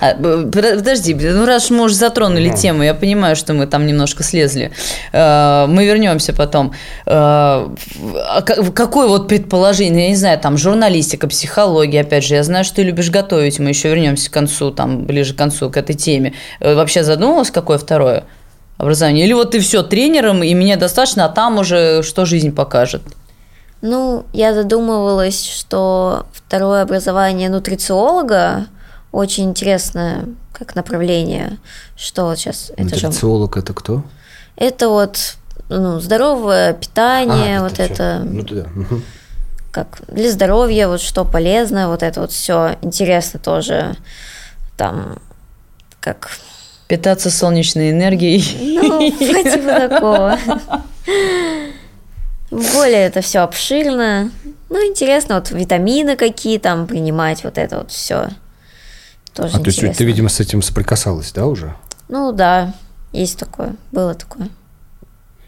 [0.00, 4.72] А, подожди, ну раз мы уже затронули тему, я понимаю, что мы там немножко слезли.
[5.12, 6.72] Э, Мы вернемся потом.
[7.04, 12.42] Э, а ка- Какое вот предположение, я не знаю, там журналистика, психология, опять же, я
[12.42, 15.76] знаю, что ты любишь готовить, мы еще вернемся к концу, там ближе к концу к
[15.76, 16.32] этой теме.
[16.60, 18.24] Э, Вообще задумывалась, какое второе
[18.78, 19.26] образование?
[19.26, 23.02] Или вот ты все тренером, и мне достаточно, а там уже что жизнь покажет?
[23.82, 28.66] Ну, я задумывалась, что второе образование нутрициолога
[29.12, 31.58] очень интересное как направление,
[31.96, 34.02] что вот сейчас это же Нутрициолог это кто?
[34.56, 35.36] Это вот
[35.70, 37.82] ну, здоровое питание, А, вот всё.
[37.84, 38.66] это, Ну, да.
[39.72, 43.96] как для здоровья, вот что полезно, вот это вот все интересно тоже.
[44.76, 45.18] Там,
[46.00, 46.30] как,
[46.88, 48.44] Питаться солнечной энергией.
[48.82, 50.38] ну, по типу такого.
[52.50, 54.30] Более это все обширно.
[54.68, 58.28] Ну, интересно, вот витамины какие там принимать, вот это вот все.
[59.34, 59.98] Тоже А то есть интересно.
[59.98, 61.74] ты, видимо, с этим соприкасалась, да, уже?
[62.08, 62.74] Ну да,
[63.12, 64.48] есть такое, было такое,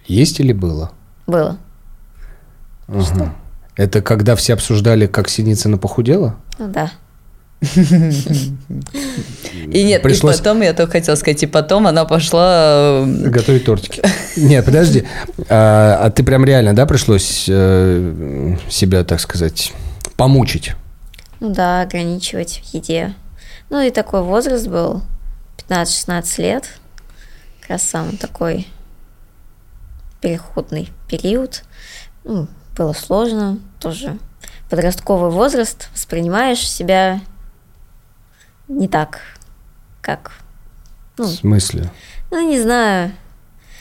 [0.06, 0.92] Есть или было?
[1.26, 1.56] было.
[2.88, 3.34] Ага.
[3.76, 6.36] Это когда все обсуждали, как Синицына похудела?
[6.58, 6.92] Ну да.
[9.72, 13.02] И нет, Пришлось- и потом, я только хотела сказать, и потом она пошла...
[13.04, 14.02] э, Готовить тортики.
[14.36, 15.06] Нет, подожди.
[15.48, 19.72] А, а ты прям реально, да, пришлось э, себя, так сказать,
[20.16, 20.72] помучить?
[21.40, 23.14] Ну да, ограничивать в еде.
[23.70, 25.02] Ну и такой возраст был,
[25.68, 26.64] 15-16 лет.
[27.60, 28.66] Как раз самый такой
[30.20, 31.62] переходный период.
[32.24, 34.18] Ну, было сложно, тоже
[34.70, 37.20] подростковый возраст, воспринимаешь себя
[38.68, 39.20] не так,
[40.00, 40.32] как,
[41.16, 41.90] В смысле?
[42.30, 43.12] ну, не знаю,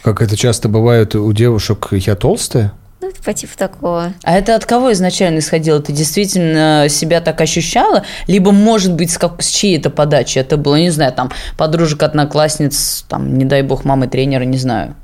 [0.04, 2.74] Как это часто бывает у девушек, я толстая?
[3.02, 4.14] ну, по типу такого.
[4.24, 5.82] А это от кого изначально исходило?
[5.82, 8.04] Ты действительно себя так ощущала?
[8.28, 10.76] Либо, может быть, с, как, с чьей-то подачи это было?
[10.76, 14.96] Не знаю, там, подружек, одноклассниц, там, не дай бог, мамы тренера, не знаю.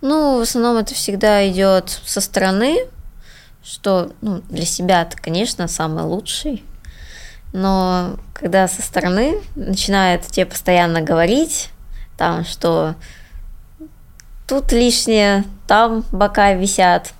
[0.00, 2.78] Ну, в основном это всегда идет со стороны,
[3.62, 6.64] что ну, для себя ты, конечно, самый лучший.
[7.52, 11.70] Но когда со стороны начинают тебе постоянно говорить,
[12.16, 12.94] там, что
[14.48, 17.12] тут лишнее, там бока висят,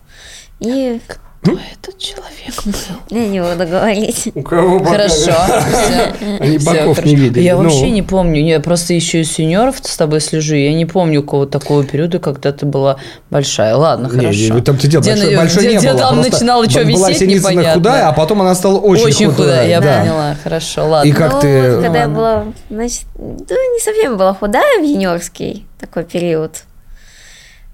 [0.59, 1.01] и
[1.42, 2.72] Кто этот человек был?
[3.18, 4.28] я не буду говорить.
[4.33, 5.33] У кого Хорошо.
[5.33, 5.35] всё.
[6.40, 7.02] Они боков хорошо.
[7.02, 7.42] не видели.
[7.42, 7.64] Я Ну.
[7.64, 8.44] вообще не помню.
[8.46, 10.55] Я просто еще из сеньоров с тобой слежу.
[10.55, 12.96] Я не помню какого такого периода, когда ты была
[13.31, 13.74] большая.
[13.74, 14.61] Ладно, хорошо.
[14.61, 15.02] там ты дело
[15.37, 15.98] большой, не было.
[15.98, 17.74] там начинала что была висеть, непонятно.
[17.74, 20.37] худая, а потом она стала очень, Очень худая, я поняла.
[20.44, 21.09] Хорошо, ладно.
[21.09, 26.05] И как ну, ты- когда я была, значит, не совсем была худая в юниорский такой
[26.05, 26.62] период.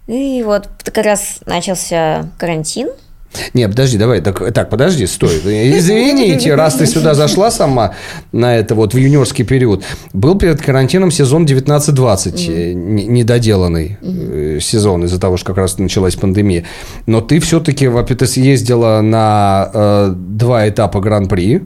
[0.07, 2.89] И вот как раз начался карантин.
[3.55, 5.37] Не, подожди, давай, так, так, подожди, стой.
[5.79, 7.95] Извините, раз ты сюда зашла сама
[8.33, 9.85] на это вот в юниорский период.
[10.13, 15.79] Был перед карантином сезон 19-20, э, не- недоделанный э, сезон из-за того, что как раз
[15.79, 16.65] началась пандемия.
[17.07, 21.63] Но ты все-таки, во-первых, ты съездила на э, два этапа гран-при,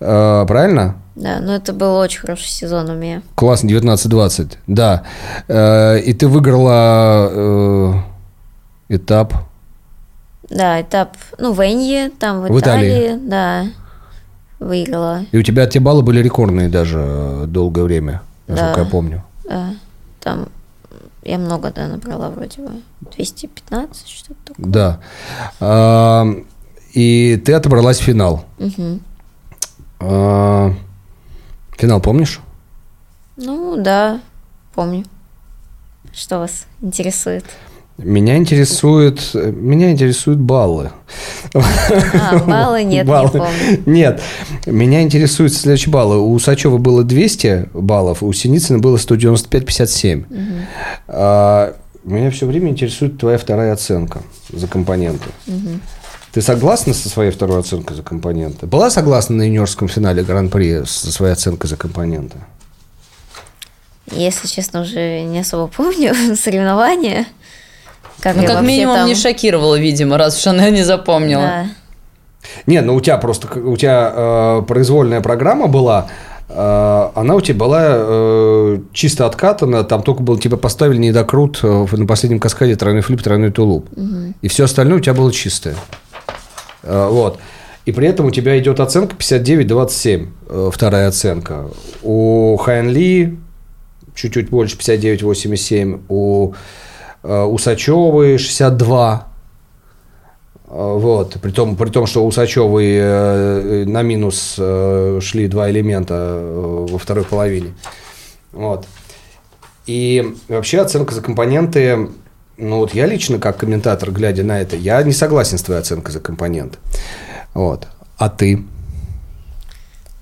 [0.00, 0.96] э, правильно?
[1.16, 3.22] Да, но это был очень хороший сезон у меня.
[3.34, 5.02] Классно, 19-20, да.
[5.48, 7.92] Э, и ты выиграла э,
[8.90, 9.34] этап
[10.50, 13.06] Да, этап, ну, в Энье, там в, В Италии.
[13.06, 13.66] Италии, да,
[14.58, 15.24] выиграла.
[15.30, 18.82] И у тебя те баллы были рекордные даже э, долгое время, насколько Да.
[18.82, 19.24] я помню.
[19.48, 19.70] Да,
[20.20, 20.48] там
[21.22, 22.70] я много, да, набрала вроде бы.
[23.12, 24.66] 215, что-то такое.
[24.66, 25.00] Да.
[25.60, 26.26] А,
[26.92, 28.44] И ты отобралась в финал.
[28.58, 29.00] Мгм.
[30.00, 30.72] А,
[31.78, 32.40] Финал помнишь?
[33.36, 34.20] Ну, да,
[34.74, 35.04] помню.
[36.12, 37.44] Что вас интересует?
[38.02, 40.90] Меня интересует, меня интересуют баллы.
[41.54, 43.30] А, баллы нет, Баллы.
[43.32, 43.82] не помню.
[43.86, 44.22] Нет,
[44.66, 46.18] меня интересуют следующие баллы.
[46.18, 50.24] У Сачева было 200 баллов, у Синицына было 195-57.
[51.08, 55.28] А, Меня все время интересует твоя вторая оценка за компоненты.
[56.32, 58.66] Ты согласна со своей второй оценкой за компоненты?
[58.66, 62.38] Была согласна на юниорском финале Гран-при со своей оценкой за компоненты?
[64.12, 67.26] Если честно, уже не особо помню соревнования.
[68.20, 71.42] Как Ну, как минимум, там- не шокировала, видимо, раз уж она не запомнила.
[71.42, 71.66] Да.
[72.66, 76.08] Не, ну у тебя просто у тебя э, произвольная программа была,
[76.48, 81.86] э, она у тебя была э, чисто откатана, там только был тебе поставили недокрут э,
[81.92, 83.88] на последнем каскаде тройной флип, тройной тулуп.
[84.40, 85.74] И все остальное у тебя было чистое.
[86.82, 87.38] Э, вот.
[87.86, 91.68] И при этом у тебя идет оценка 59-27, э, вторая оценка.
[92.02, 93.38] У Хайн Ли
[94.14, 96.52] чуть-чуть больше 59-87, у
[97.22, 99.30] Усачевой 62,
[100.70, 102.30] а, Вот, при том, при том, что у
[102.96, 107.74] э, на минус э, шли два элемента э, во второй половине.
[108.52, 108.86] Вот.
[109.86, 112.10] И вообще оценка за компоненты,
[112.56, 116.12] ну вот я лично как комментатор, глядя на это, я не согласен с твоей оценкой
[116.12, 116.78] за компоненты.
[117.52, 117.88] Вот.
[118.16, 118.64] А ты?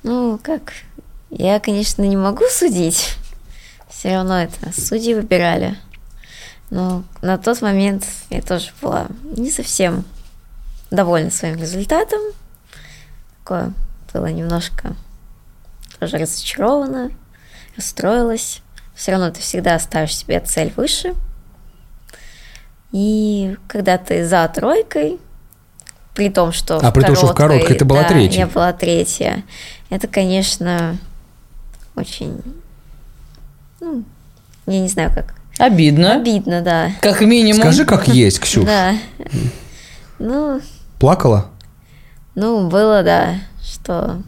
[0.03, 0.73] Ну, как,
[1.29, 3.17] я, конечно, не могу судить.
[3.91, 5.77] Все равно это судьи выбирали.
[6.70, 10.04] Но на тот момент я тоже была не совсем
[10.90, 12.20] довольна своим результатом.
[13.38, 13.72] Такое
[14.12, 14.94] было немножко
[15.98, 17.11] тоже разочарована,
[17.76, 18.62] расстроилась.
[18.94, 21.14] Все равно ты всегда ставишь себе цель выше.
[22.90, 25.18] И когда ты за тройкой,
[26.14, 28.38] при том, что А при том, что в короткой ты была да, третьей.
[28.38, 29.44] я была третья.
[29.88, 30.96] Это, конечно,
[31.94, 32.42] очень,
[33.81, 34.04] ну,
[34.66, 36.14] я не знаю, как Обидно.
[36.14, 36.90] обидно, да.
[37.01, 37.61] Как минимум.
[37.62, 38.64] Скажи, как есть, Ксюш.
[38.64, 38.94] Да.
[40.18, 40.61] Ну,
[40.99, 41.47] Плакала?
[42.35, 44.23] ну, было, да, что...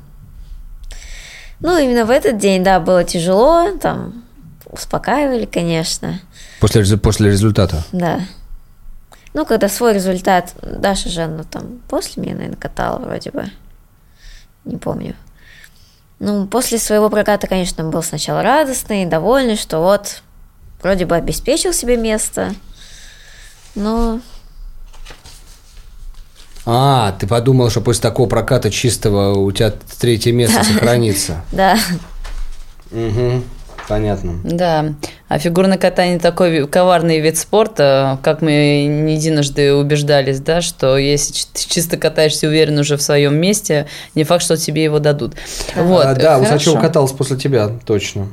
[1.60, 4.24] Ну, именно в этот день, да, было тяжело, там,
[4.66, 6.20] успокаивали, конечно,
[6.60, 7.84] После, резу- после результата?
[7.92, 8.20] да.
[9.32, 13.44] Ну, когда свой результат, Даша же, ну, там, после меня, наверное, катала вроде бы.
[14.64, 15.14] Не помню.
[16.18, 20.22] Ну, после своего проката, конечно, был сначала радостный, довольный, что вот,
[20.82, 22.54] вроде бы обеспечил себе место,
[23.74, 24.20] но...
[26.66, 31.44] А, ты подумал, что после такого проката чистого у тебя третье место сохранится.
[31.52, 31.78] Да.
[32.92, 33.42] Угу.
[33.88, 34.40] Понятно.
[34.44, 34.94] Да.
[35.28, 41.32] А фигурное катание такой коварный вид спорта, как мы не единожды убеждались, да, что если
[41.52, 45.34] ты чисто катаешься уверен уже в своем месте, не факт, что тебе его дадут.
[45.74, 48.28] Вот, а, да, Усачева катался после тебя, точно.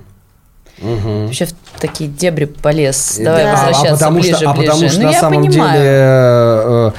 [0.79, 1.25] Угу.
[1.25, 3.19] Вообще в такие дебри полез.
[3.19, 3.51] Давай да.
[3.53, 4.69] возвращаться а потому ближе, что, ближе.
[4.69, 5.71] А потому что ну, на самом понимаю.
[5.73, 6.91] деле э,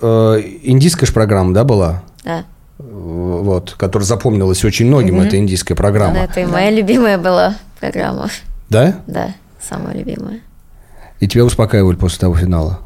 [0.00, 2.02] э, индийская же программа, да, была?
[2.24, 2.44] Да
[2.78, 5.26] вот, которая запомнилась очень многим, mm-hmm.
[5.26, 6.14] это индийская программа.
[6.14, 8.28] Да, это и моя любимая была программа.
[8.68, 9.00] Да?
[9.06, 10.40] Да, самая любимая.
[11.20, 12.80] И тебя успокаивали после того финала?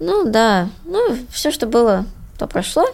[0.00, 2.06] Ну да, ну все, что было,
[2.38, 2.84] то прошло.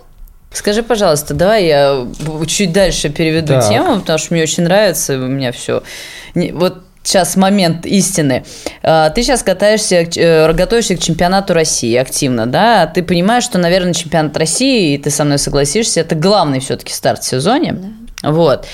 [0.52, 2.06] Скажи, пожалуйста, давай я
[2.46, 3.68] чуть дальше переведу так.
[3.68, 5.82] тему, потому что мне очень нравится, у меня все.
[6.34, 8.44] Вот сейчас момент истины.
[8.82, 12.86] А, ты сейчас катаешься, э, готовишься к чемпионату России активно, да?
[12.86, 17.22] Ты понимаешь, что, наверное, чемпионат России, и ты со мной согласишься, это главный все-таки старт
[17.22, 17.72] в сезоне.
[17.72, 17.88] Да.
[18.22, 18.66] Вот.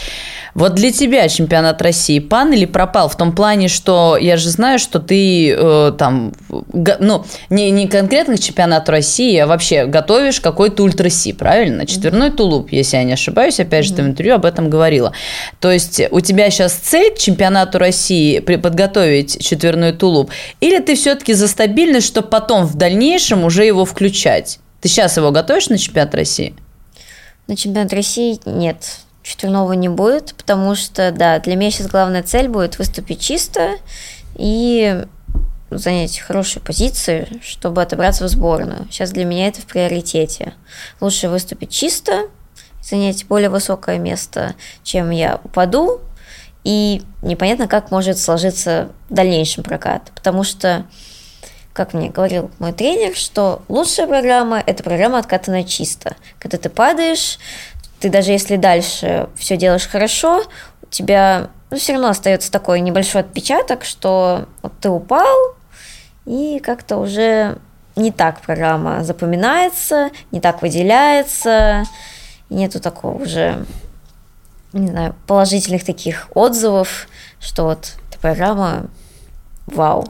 [0.54, 3.10] Вот для тебя чемпионат России пан или пропал?
[3.10, 8.36] В том плане, что я же знаю, что ты э, там, ну, не, не конкретно
[8.36, 11.84] к чемпионату России, а вообще готовишь какой-то ультраси, правильно?
[11.86, 15.12] Четверной тулуп, если я не ошибаюсь, опять же, ты в интервью об этом говорила.
[15.60, 20.30] То есть у тебя сейчас цель к чемпионату России подготовить четверной тулуп,
[20.60, 24.58] или ты все-таки за стабильность, чтобы потом в дальнейшем уже его включать?
[24.80, 26.54] Ты сейчас его готовишь на чемпионат России?
[27.46, 28.78] На чемпионат России нет
[29.26, 33.72] четверного не будет, потому что, да, для меня сейчас главная цель будет выступить чисто
[34.36, 35.04] и
[35.70, 38.86] занять хорошие позиции, чтобы отобраться в сборную.
[38.88, 40.54] Сейчас для меня это в приоритете.
[41.00, 42.28] Лучше выступить чисто,
[42.80, 46.00] занять более высокое место, чем я упаду,
[46.62, 50.86] и непонятно, как может сложиться в дальнейшем прокат, потому что
[51.72, 56.16] как мне говорил мой тренер, что лучшая программа– это программа откатанная чисто.
[56.38, 57.38] Когда ты падаешь,
[58.00, 60.42] ты даже если дальше все делаешь хорошо,
[60.82, 65.54] у тебя ну, все равно остается такой небольшой отпечаток, что вот ты упал,
[66.24, 67.58] и как-то уже
[67.96, 71.84] не так программа запоминается, не так выделяется,
[72.50, 73.64] нету такого уже,
[74.72, 77.08] не знаю, положительных таких отзывов,
[77.40, 78.86] что вот эта программа
[79.66, 80.06] вау.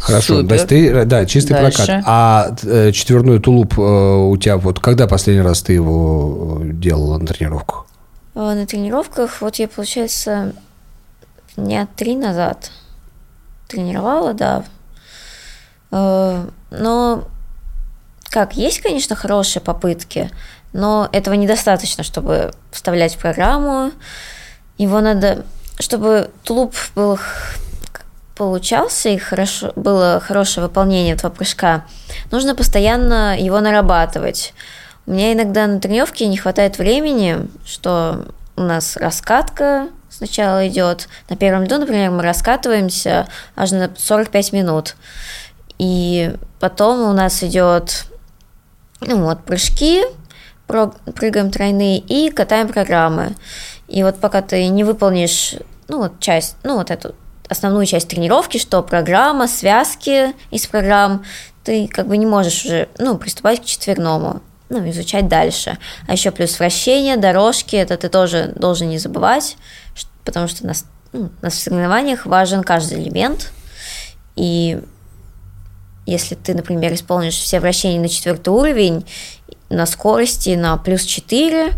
[0.00, 0.52] Хорошо, Супер.
[0.54, 1.78] есть ты, да, чистый Дальше.
[1.78, 2.04] прокат.
[2.06, 7.18] А э, четверной тулуп э, у тебя вот когда последний раз ты его э, делала
[7.18, 7.86] на тренировках?
[8.34, 10.54] Э, на тренировках, вот я, получается,
[11.56, 12.70] дня три назад
[13.68, 14.64] тренировала, да.
[15.90, 17.24] Э, но
[18.24, 20.30] как, есть, конечно, хорошие попытки,
[20.72, 23.92] но этого недостаточно, чтобы вставлять в программу.
[24.78, 25.44] Его надо,
[25.78, 27.18] чтобы тулуп был
[28.36, 31.84] получался и хорошо, было хорошее выполнение этого прыжка,
[32.30, 34.54] нужно постоянно его нарабатывать.
[35.06, 41.08] У меня иногда на тренировке не хватает времени, что у нас раскатка сначала идет.
[41.28, 44.96] На первом льду, например, мы раскатываемся аж на 45 минут.
[45.78, 48.06] И потом у нас идет
[49.06, 50.04] ну вот, прыжки,
[50.66, 53.34] прыгаем тройные и катаем программы.
[53.88, 55.56] И вот пока ты не выполнишь
[55.88, 57.14] ну, вот часть, ну, вот эту
[57.52, 61.24] основную часть тренировки, что программа, связки из программ,
[61.64, 65.78] ты как бы не можешь уже, ну, приступать к четверному, ну, изучать дальше.
[66.08, 69.56] А еще плюс вращение, дорожки, это ты тоже должен не забывать,
[70.24, 70.72] потому что на,
[71.12, 73.52] ну, на соревнованиях важен каждый элемент,
[74.34, 74.80] и
[76.06, 79.06] если ты, например, исполнишь все вращения на четвертый уровень,
[79.68, 81.72] на скорости на плюс 4,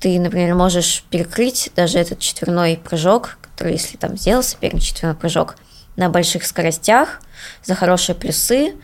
[0.00, 5.56] ты, например, можешь перекрыть даже этот четверной прыжок, который, если там сделал соперник четверной прыжок
[5.96, 7.20] на больших скоростях
[7.62, 8.74] за хорошие плюсы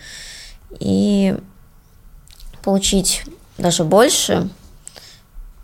[0.78, 1.36] и
[2.62, 3.24] получить
[3.58, 4.48] даже больше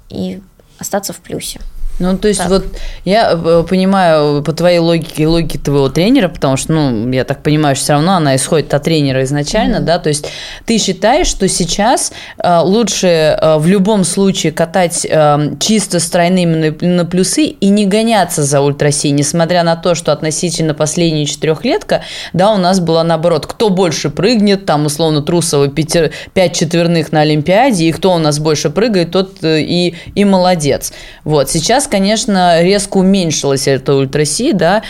[0.08, 0.42] и
[0.78, 1.60] остаться в плюсе.
[1.98, 2.50] Ну, то есть, так.
[2.50, 2.64] вот
[3.04, 7.42] я э, понимаю по твоей логике и логике твоего тренера, потому что, ну, я так
[7.42, 9.86] понимаю, что все равно она исходит от тренера изначально, mm-hmm.
[9.86, 10.26] да, то есть
[10.66, 16.76] ты считаешь, что сейчас э, лучше э, в любом случае катать э, чисто с тройными
[16.80, 22.02] на, на плюсы и не гоняться за ультраси, несмотря на то, что относительно последней четырехлетка,
[22.34, 27.22] да, у нас было наоборот, кто больше прыгнет, там, условно, Трусова пяти, пять четверных на
[27.22, 30.92] Олимпиаде, и кто у нас больше прыгает, тот э, и, и молодец.
[31.24, 34.82] Вот, сейчас конечно, резко уменьшилась эта ультраси, да,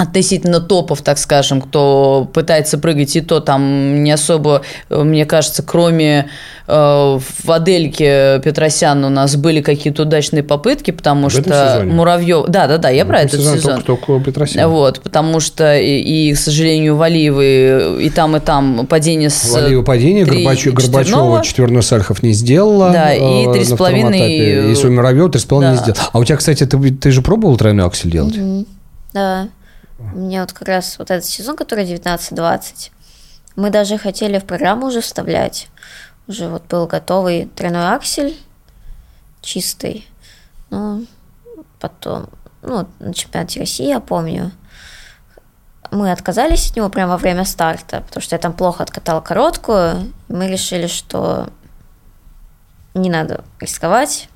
[0.00, 5.62] относительно топов, так скажем, кто пытается прыгать, и то там не особо, э, мне кажется,
[5.62, 6.30] кроме
[6.66, 11.82] э, в Адельке Петросян у нас были какие-то удачные попытки, потому В что?
[11.84, 12.46] Муравьев...
[12.48, 13.82] Да, да, да, я про этот сезон.
[13.82, 14.70] Только, только Петросян.
[14.70, 19.52] Вот, потому что и, и, к сожалению, Валиевы и там, и там падение с...
[19.52, 21.24] Валиева падение, три Горбачев, четверного.
[21.24, 22.90] Горбачева четверной Сальхов не сделала.
[22.90, 24.72] Да, и э, три с половиной.
[24.72, 25.82] И Соня Муравьева три с половиной не да.
[25.82, 26.10] сделала.
[26.10, 28.36] А у тебя, кстати, ты, ты же пробовал тройной аксель делать?
[29.12, 29.48] Да.
[30.00, 32.90] Меня вот как раз вот этот сезон, который 19-20,
[33.56, 35.68] мы даже хотели в программу уже вставлять.
[36.26, 38.36] Уже вот был готовый тройной аксель,
[39.42, 40.08] чистый.
[40.70, 41.06] Ну,
[41.78, 42.28] потом,
[42.62, 44.52] ну, на чемпионате России, я помню,
[45.90, 50.12] мы отказались от него прямо во время старта, потому что я там плохо откатала короткую,
[50.28, 51.48] мы решили, что
[52.94, 54.28] не надо рисковать,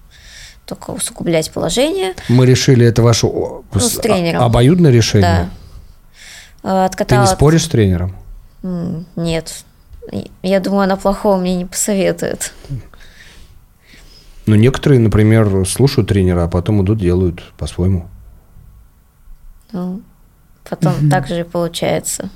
[0.67, 2.15] только усугублять положение.
[2.29, 4.43] Мы решили, это ваше Ну, с тренером.
[4.43, 5.51] а- обоюдное решение.
[6.63, 6.85] Да.
[6.87, 7.21] Э, Ты Откатала...
[7.23, 8.17] не споришь с тренером?
[9.17, 9.65] Нет.
[10.43, 12.53] Я думаю, она плохого мне не посоветует.
[14.47, 18.09] Ну, некоторые, например, слушают тренера, а потом идут, делают по-своему.
[19.73, 20.03] Ну,
[20.69, 22.29] потом так же и получается.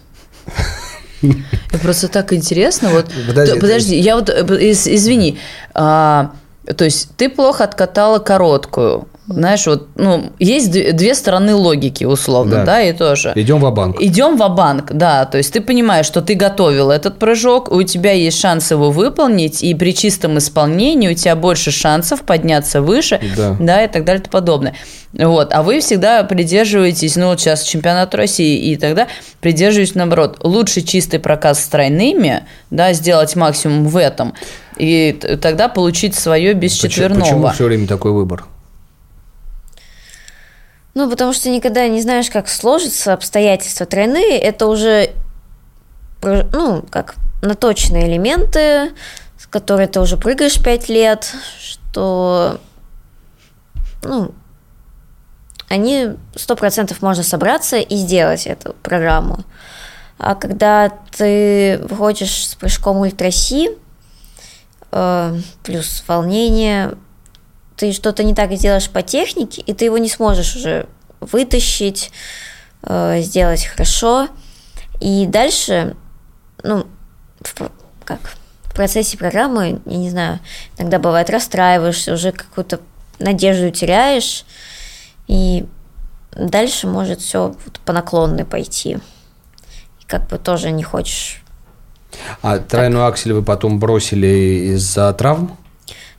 [1.82, 2.90] Просто так интересно.
[2.90, 5.38] Вот, Подожди, я вот э, из- извини.
[5.74, 6.32] А,
[6.76, 9.08] то есть ты плохо откатала короткую.
[9.30, 12.64] Знаешь, вот, ну, есть две стороны логики, условно, Да.
[12.64, 13.32] да, и тоже.
[13.34, 17.18] Идем в банк Идем в банк да, то есть ты понимаешь, что ты готовил этот
[17.18, 22.22] прыжок, у тебя есть шанс его выполнить, и при чистом исполнении у тебя больше шансов
[22.22, 23.84] подняться выше, Да.
[23.84, 24.74] и так далее и тому подобное.
[25.12, 29.08] Вот, а вы всегда придерживаетесь, ну, вот сейчас чемпионат России, и тогда
[29.40, 34.32] придерживаетесь наоборот, лучше чистый проказ с тройными, да, сделать максимум в этом,
[34.78, 37.20] и тогда получить свое без Почему, четверного.
[37.22, 38.46] почему все время такой выбор?
[40.94, 44.38] Ну, потому что никогда не знаешь, как сложатся обстоятельства тройные.
[44.38, 45.10] Это уже,
[46.22, 48.92] ну, как наточенные элементы,
[49.38, 52.60] с которые ты уже прыгаешь пять лет, что,
[54.02, 54.32] ну,
[55.68, 59.44] они сто процентов можно собраться и сделать эту программу.
[60.18, 63.70] А когда ты выходишь с прыжком ультраси,
[64.90, 66.94] плюс волнение,
[67.76, 70.86] ты что-то не так сделаешь по технике, и ты его не сможешь уже
[71.20, 72.10] вытащить,
[72.82, 74.28] э, сделать хорошо.
[75.00, 75.96] И дальше,
[76.62, 76.86] ну,
[77.40, 77.70] в,
[78.04, 78.20] как
[78.64, 80.40] в процессе программы, я не знаю,
[80.76, 82.80] иногда бывает расстраиваешься, уже какую-то
[83.18, 84.44] надежду теряешь,
[85.28, 85.66] и
[86.32, 88.98] дальше может все по наклонной пойти.
[90.00, 91.42] И как бы тоже не хочешь
[92.42, 95.56] А тройной аксель вы потом бросили из-за травм?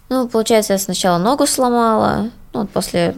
[0.09, 3.15] Ну, получается, я сначала ногу сломала, ну, вот после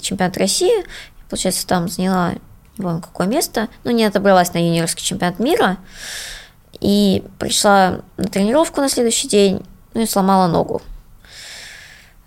[0.00, 0.84] чемпионата России,
[1.28, 2.32] получается, там заняла,
[2.78, 5.76] не помню, какое место, ну, не отобралась на юниорский чемпионат мира,
[6.80, 10.82] и пришла на тренировку на следующий день, ну, и сломала ногу.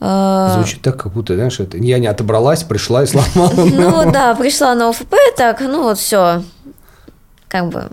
[0.02, 3.54] Э, Звучит так, как будто, знаешь, это я не отобралась, пришла и сломала.
[3.56, 6.44] Ну, да, пришла на ОФП, так, ну, вот все,
[7.48, 7.90] как бы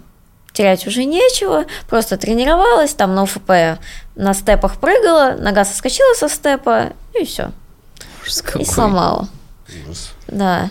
[0.52, 3.80] терять уже нечего, просто тренировалась, там на ОФП
[4.16, 7.52] на степах прыгала, нога соскочила со степа, и все.
[8.22, 9.28] Ужас И сломала.
[10.28, 10.70] Да.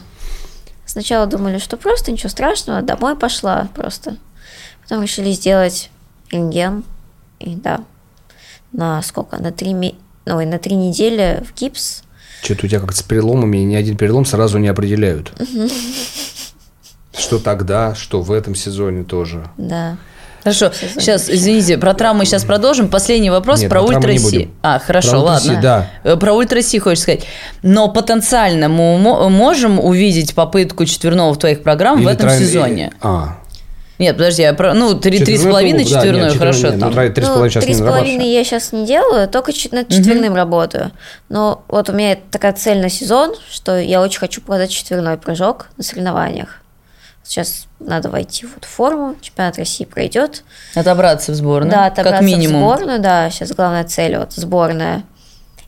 [0.85, 4.17] Сначала думали, что просто ничего страшного, домой пошла просто.
[4.83, 5.91] Потом решили сделать
[6.31, 6.83] рентген.
[7.39, 7.81] И да,
[8.71, 9.37] на сколько?
[9.37, 12.03] На три, ме- ой, на три недели в гипс.
[12.41, 15.31] Что-то у тебя как с переломами, ни один перелом сразу не определяют.
[17.17, 19.49] Что тогда, что в этом сезоне тоже.
[19.57, 19.97] Да.
[20.43, 22.87] Хорошо, Сезон сейчас, извините, про травмы сейчас продолжим.
[22.87, 24.49] Последний вопрос Нет, про ультраси.
[24.63, 25.59] А, хорошо, Про ладно.
[25.61, 25.87] да.
[26.03, 27.25] Э, Про ультраси хочешь сказать.
[27.61, 32.45] Но потенциально мы мо- можем увидеть попытку четверного в твоих программ в Или этом тройный-
[32.45, 32.93] сезоне?
[33.01, 33.35] А,
[33.97, 34.73] Нет, подожди, я про...
[34.73, 36.67] ну, три, три с четверной половиной, да, нет, четверной хорошо.
[36.69, 36.89] нет, там.
[36.91, 39.51] Ну, трой- три с Ну, половиной сейчас три с половиной я сейчас не делаю, только
[39.73, 40.91] над четверным работаю.
[41.27, 45.67] Но вот у меня такая цель на сезон, что я очень хочу показать четверной прыжок
[45.75, 46.61] на соревнованиях.
[47.29, 50.43] Сейчас надо войти вот в форму, чемпионат России пройдет.
[50.73, 52.55] Отобраться в сборную, Да, как отобраться минимум.
[52.63, 55.03] в сборную, да, сейчас главная цель вот сборная.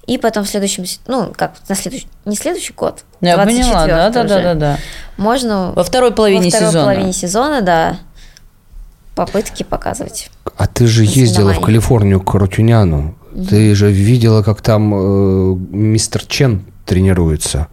[0.07, 4.09] И потом в следующем, ну, как на следующий, не следующий год, Я поняла, 24-й да,
[4.09, 4.43] да, да, уже.
[4.43, 4.77] да, да.
[5.17, 6.83] Можно Во второй половине во второй сезона.
[6.85, 7.99] половине сезона, да,
[9.13, 10.31] попытки показывать.
[10.57, 11.61] А ты же ездила в.
[11.61, 13.15] Калифорнию к Рутюняну.
[13.49, 17.67] Ты же видела, как там э, мистер Чен тренируется.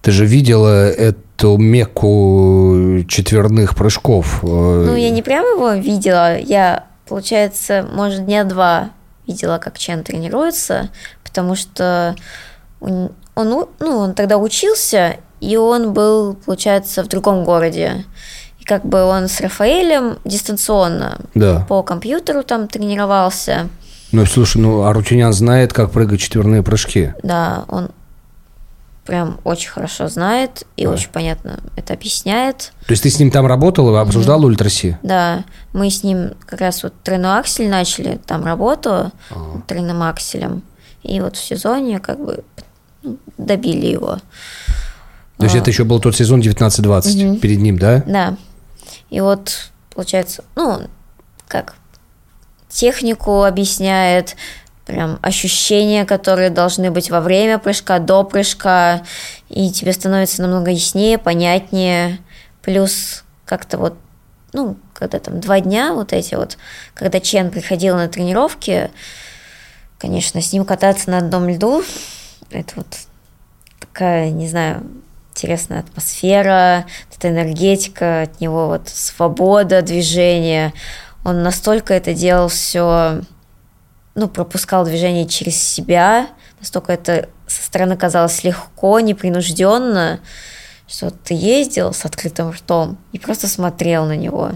[0.00, 4.40] Ты же видела эту мекку четверных прыжков.
[4.42, 8.90] э, Ну, я не прямо его видела, я, получается, может, дня два
[9.26, 10.88] видела, как Чен тренируется,
[11.22, 12.16] потому что
[12.80, 18.04] он, ну, он тогда учился, и он был, получается, в другом городе.
[18.60, 21.64] И как бы он с Рафаэлем дистанционно Да.
[21.68, 23.68] по компьютеру там тренировался.
[24.10, 27.12] Ну, слушай, ну, Арутюнян знает, как прыгать четверные прыжки.
[27.22, 27.90] Да, он
[29.08, 32.72] прям очень хорошо знает и очень понятно это объясняет.
[32.86, 34.98] То есть ты с ним там работал и обсуждал ультраси?
[35.02, 39.10] Да, мы с ним как раз вот тройной аксель начали там работу
[39.66, 40.62] тройным акселем.
[41.02, 42.44] И вот в сезоне как бы
[43.02, 44.18] ну, добили его.
[45.38, 45.58] То есть А.
[45.60, 48.02] это еще был тот сезон 19-20 перед ним, да?
[48.06, 48.36] Да.
[49.08, 50.82] И вот, получается, ну,
[51.46, 51.76] как
[52.68, 54.36] технику объясняет,
[54.88, 59.02] прям ощущения, которые должны быть во время прыжка, до прыжка,
[59.50, 62.18] и тебе становится намного яснее, понятнее.
[62.62, 63.98] Плюс как-то вот,
[64.54, 66.56] ну, когда там два дня вот эти вот,
[66.94, 68.90] когда Чен приходил на тренировки,
[69.98, 71.84] конечно, с ним кататься на одном льду,
[72.50, 72.86] это вот
[73.78, 74.82] такая, не знаю,
[75.32, 80.72] интересная атмосфера, эта энергетика от него, вот свобода движения.
[81.24, 83.20] Он настолько это делал все,
[84.18, 90.20] ну, пропускал движение через себя, настолько это со стороны казалось легко, непринужденно,
[90.86, 94.52] что ты ездил с открытым ртом и просто смотрел на него.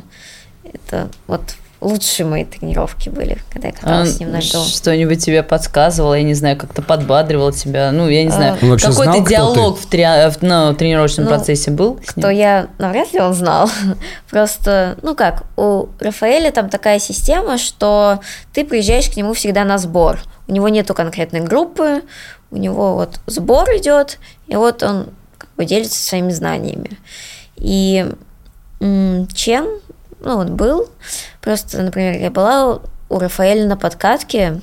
[0.64, 4.60] Это вот лучшие мои тренировки были, когда я Он каталась с ним на льду.
[4.60, 8.70] А, что-нибудь тебе подсказывал, я не знаю, как-то подбадривал тебя, ну, я не знаю, Он
[8.70, 11.98] вообще какой-то диалог в, тре- в- ну, тренировочном Ну, процессе был?
[12.06, 12.38] Кто ним?
[12.38, 13.68] я, навряд ли он знал.
[14.30, 18.20] Просто, ну как, у Рафаэля там такая система, что
[18.52, 20.20] ты приезжаешь к нему всегда на сбор.
[20.48, 22.02] У него нету конкретной группы,
[22.50, 25.08] у него вот сбор идет, и вот он
[25.38, 26.98] как бы делится своими знаниями.
[27.56, 28.06] И
[28.80, 29.66] м, Чен,
[30.22, 30.88] ну вот был,
[31.40, 34.60] просто, например, я была у Рафаэля на подкатке,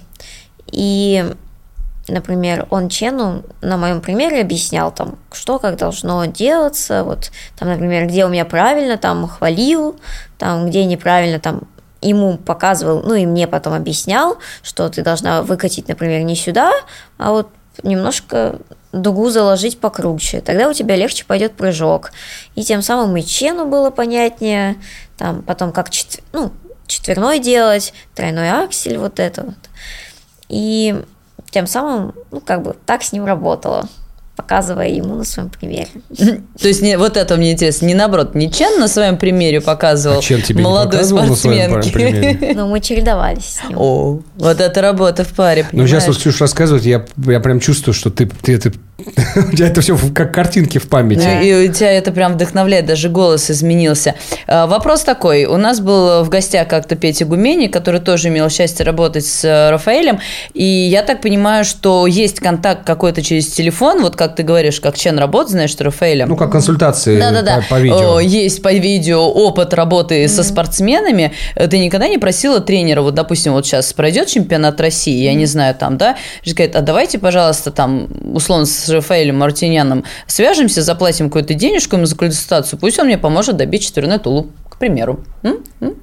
[0.71, 1.33] и
[2.07, 8.07] например, он Чену на моем примере объяснял там, что как должно делаться, вот там, например,
[8.07, 9.99] где у меня правильно, там хвалил,
[10.37, 11.61] там где неправильно, там
[12.01, 16.71] ему показывал, ну и мне потом объяснял, что ты должна выкатить, например, не сюда,
[17.17, 17.49] а вот
[17.83, 18.59] немножко
[18.91, 20.41] дугу заложить покруче.
[20.41, 22.11] Тогда у тебя легче пойдет прыжок.
[22.55, 24.75] И тем самым и Чену было понятнее,
[25.17, 26.51] там потом как четв- ну,
[26.87, 29.55] четверной делать, тройной аксель, вот это вот.
[30.47, 31.03] И
[31.51, 33.87] тем самым, ну, как бы так с ним работала,
[34.39, 35.89] показывая ему на своем примере.
[36.17, 40.19] То есть не, вот это мне интересно, не наоборот, не Чен на своем примере показывал
[40.19, 42.53] А Чен тебе молодой спортсменке.
[42.55, 43.77] Но мы чередовались с ним.
[43.77, 46.15] О, вот это работа в паре, Ну, сейчас вот?
[46.15, 48.71] Ксюша рассказывает, я, я прям чувствую, что ты, ты это...
[49.51, 51.25] У тебя это все как картинки в памяти.
[51.25, 54.15] Ну, И у тебя это прям вдохновляет, даже голос изменился.
[54.47, 55.45] А, Вопрос такой.
[55.45, 59.69] У нас был в гостях как-то Петя Гумени, который тоже имел счастье работать с э,
[59.69, 60.19] Рафаэлем.
[60.53, 64.01] И я так понимаю, что есть контакт какой-то через телефон.
[64.01, 66.29] Вот как ты говоришь, как Чен работает, знаешь, что Рафаэлем.
[66.29, 67.61] Ну, как консультации Да-да-да.
[67.69, 68.19] по, по видео.
[68.19, 71.33] Есть по видео опыт работы со спортсменами.
[71.55, 75.45] Э, Ты никогда не просила тренера, вот, допустим, вот сейчас пройдет чемпионат России, я не
[75.45, 81.29] знаю, там, да, и говорит, а давайте, пожалуйста, там, условно, с Рафаэлем Мартиняном свяжемся, заплатим
[81.29, 85.23] какую-то денежку ему за консультацию, пусть он мне поможет добить четверной тулуп, к примеру.
[85.43, 85.63] М?
[85.81, 85.95] М?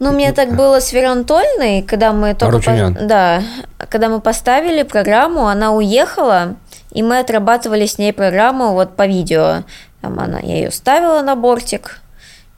[0.00, 2.56] Ну, у меня так было с Веронтольной, когда мы только...
[2.56, 2.98] Арутюнян.
[3.06, 3.42] Да,
[3.78, 6.56] когда мы поставили программу, она уехала,
[6.94, 9.64] и мы отрабатывали с ней программу вот по видео.
[10.00, 12.00] Там она, я ее ставила на бортик,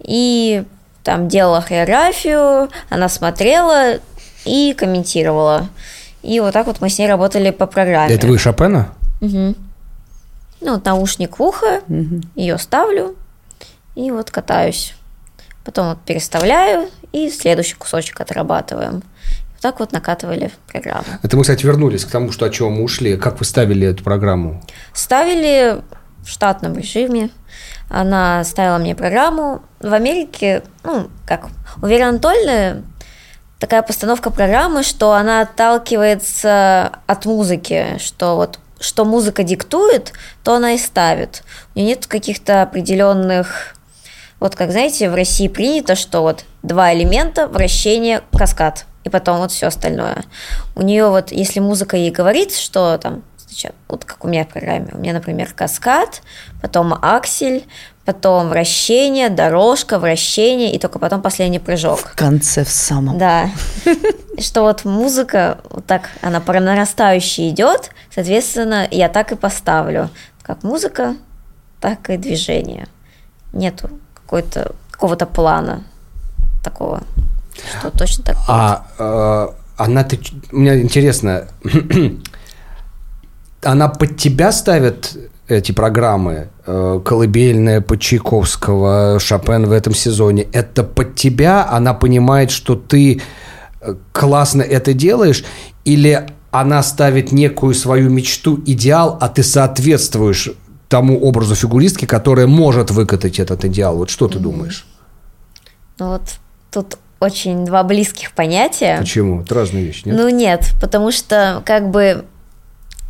[0.00, 0.64] и
[1.02, 3.98] там делала хореографию, она смотрела
[4.44, 5.68] и комментировала.
[6.22, 8.14] И вот так вот мы с ней работали по программе.
[8.14, 8.92] Это вы Шопена?
[9.20, 9.56] Мгм.
[10.60, 11.82] Ну, вот наушник в ухо,
[12.34, 13.16] ее ставлю
[13.94, 14.94] и вот катаюсь.
[15.64, 19.02] Потом вот переставляю и следующий кусочек отрабатываем.
[19.66, 21.02] Так вот накатывали программу.
[21.24, 23.16] Это мы, кстати, вернулись к тому, что о чем мы ушли.
[23.16, 24.62] Как вы ставили эту программу?
[24.92, 25.82] Ставили
[26.22, 27.30] в штатном режиме.
[27.90, 29.62] Она ставила мне программу.
[29.80, 31.48] В Америке, ну, как,
[31.82, 32.84] у Веры Анатольевны
[33.58, 40.12] такая постановка программы, что она отталкивается от музыки, что вот что музыка диктует,
[40.44, 41.42] то она и ставит.
[41.74, 43.74] У нее нет каких-то определенных
[44.38, 49.52] вот как, знаете, в России принято, что вот два элемента, вращение, каскад, и потом вот
[49.52, 50.24] все остальное.
[50.74, 53.22] У нее вот, если музыка ей говорит, что там,
[53.86, 56.22] вот как у меня в программе, у меня, например, каскад,
[56.60, 57.64] потом аксель,
[58.04, 62.00] потом вращение, дорожка, вращение, и только потом последний прыжок.
[62.00, 63.16] В конце, в самом.
[63.16, 63.48] Да.
[64.40, 70.10] Что вот музыка, вот так, она по нарастающей идет, соответственно, я так и поставлю.
[70.42, 71.14] Как музыка,
[71.80, 72.88] так и движение.
[73.52, 75.84] Нету какой-то, какого-то плана
[76.64, 77.04] такого,
[77.78, 78.46] что точно так будет.
[78.48, 80.04] А э, она...
[80.04, 80.18] Ты,
[80.52, 81.48] мне интересно,
[83.62, 85.16] она под тебя ставит
[85.48, 92.50] эти программы, э, колыбельная под Чайковского, Шопен в этом сезоне, это под тебя, она понимает,
[92.50, 93.22] что ты
[93.80, 95.44] э, классно это делаешь,
[95.84, 100.50] или она ставит некую свою мечту, идеал, а ты соответствуешь
[100.88, 103.96] тому образу фигуристки, которая может выкатать этот идеал.
[103.96, 104.86] Вот что ты думаешь?
[105.98, 106.22] Ну вот
[106.70, 108.98] тут очень два близких понятия.
[108.98, 109.42] Почему?
[109.42, 110.16] Это разные вещи, нет?
[110.16, 112.24] Ну нет, потому что как бы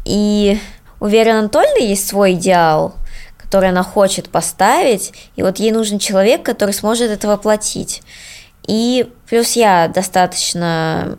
[0.05, 0.59] и
[1.01, 2.95] у Веры Анатольевны есть свой идеал,
[3.37, 8.03] который она хочет поставить, и вот ей нужен человек, который сможет это воплотить.
[8.67, 11.19] И плюс я достаточно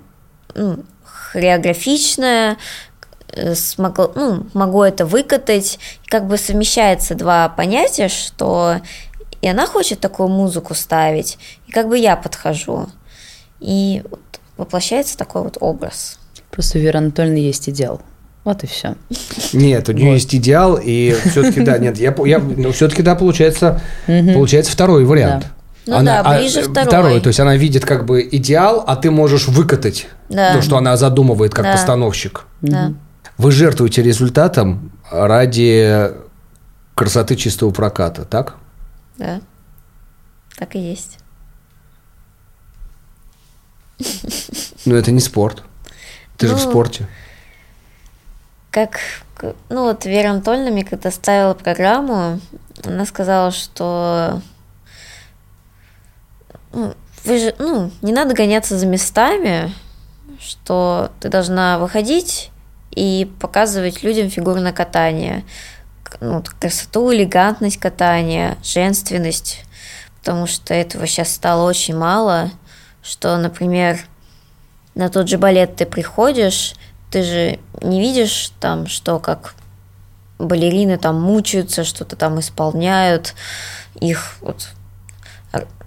[0.55, 2.57] ну, хореографичная,
[3.33, 5.79] э, смогу, ну, могу это выкатать.
[6.03, 8.81] И как бы совмещается два понятия, что
[9.41, 12.87] и она хочет такую музыку ставить, и как бы я подхожу.
[13.59, 14.21] И вот
[14.57, 16.19] воплощается такой вот образ.
[16.51, 18.01] Просто у Веры Анатольевны есть идеал.
[18.43, 18.95] Вот и все.
[19.53, 20.13] Нет, у нее вот.
[20.13, 25.43] есть идеал, и все-таки, да, нет, я, я ну, все-таки, да, получается, получается второй вариант.
[25.43, 25.51] Да.
[25.87, 26.87] Ну она, да, ближе а, второй.
[26.87, 30.53] Второй, то есть она видит как бы идеал, а ты можешь выкатать да.
[30.53, 31.71] то, что она задумывает как да.
[31.73, 32.45] постановщик.
[32.61, 32.93] Да.
[33.37, 36.11] Вы жертвуете результатом ради
[36.95, 38.55] красоты чистого проката, так?
[39.17, 39.41] Да,
[40.57, 41.19] так и есть.
[44.85, 45.63] Но это не спорт.
[46.37, 47.07] Ты ну, же в ну, спорте.
[48.69, 48.99] Как,
[49.69, 52.39] ну вот Вера Анатольевна мне когда ставила программу,
[52.83, 54.41] она сказала, что
[56.73, 56.93] ну,
[57.23, 59.73] вы же, ну, не надо гоняться за местами,
[60.39, 62.51] что ты должна выходить
[62.91, 65.43] и показывать людям фигурное катание,
[66.19, 69.63] ну, красоту, элегантность катания, женственность,
[70.19, 72.51] потому что этого сейчас стало очень мало,
[73.01, 73.99] что, например,
[74.95, 76.73] на тот же балет ты приходишь,
[77.11, 79.55] ты же не видишь там, что как
[80.39, 83.33] балерины там мучаются, что-то там исполняют,
[83.99, 84.69] их вот,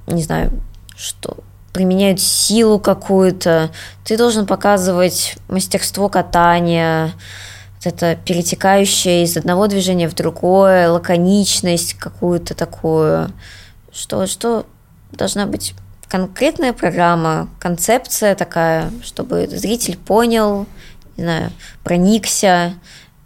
[0.07, 0.53] не знаю,
[0.97, 1.39] что
[1.73, 3.71] применяют силу какую-то.
[4.05, 7.13] Ты должен показывать мастерство катания,
[7.83, 13.33] вот это перетекающее из одного движения в другое, лаконичность какую-то такую,
[13.93, 14.67] что, что
[15.13, 15.75] должна быть
[16.09, 20.67] конкретная программа, концепция такая, чтобы зритель понял,
[21.17, 21.53] не знаю,
[21.83, 22.75] проникся,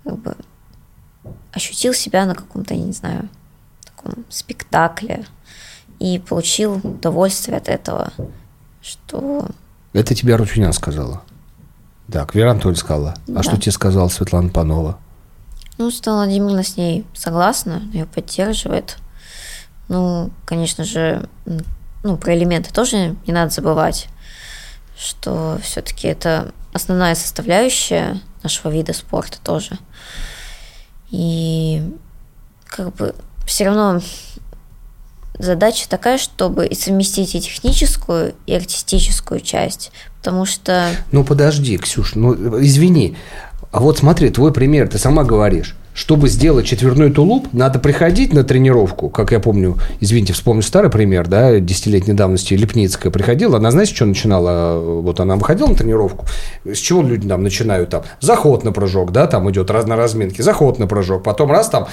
[0.05, 0.37] как бы
[1.53, 3.29] ощутил себя на каком-то, не знаю,
[3.85, 5.25] таком спектакле
[5.99, 8.13] и получил удовольствие от этого,
[8.83, 9.49] что...
[9.93, 11.23] Это тебе Ручунян сказала?
[12.13, 13.15] Так, Вера Анатольевна сказала.
[13.29, 13.43] А да.
[13.43, 14.99] что тебе сказала Светлана Панова?
[15.79, 18.99] Ну, Светлана Владимировна с ней согласна, ее поддерживает.
[19.89, 21.29] Ну, конечно же,
[22.03, 24.09] ну, про элементы тоже не надо забывать,
[24.97, 29.79] что все-таки это основная составляющая нашего вида спорта тоже.
[31.11, 31.83] И
[32.67, 33.15] как бы
[33.47, 34.01] все равно
[35.39, 40.89] задача такая, чтобы и совместить и техническую, и артистическую часть, потому что...
[41.13, 43.17] Ну, подожди, Ксюш, ну, извини.
[43.73, 45.77] А вот смотри, твой пример, ты сама говоришь.
[45.95, 51.29] Чтобы сделать четверной тулуп, надо приходить на тренировку, как я помню, извините, вспомню старый пример,
[51.29, 54.81] да, десятилетней давности, Лепницкая приходила, она, знаете, что начинала?
[54.81, 56.27] Вот она выходила на тренировку,
[56.65, 58.03] с чего люди там начинают там?
[58.21, 61.87] Заход на прыжок, да, там идет раз на разминке, заход на прыжок, потом раз там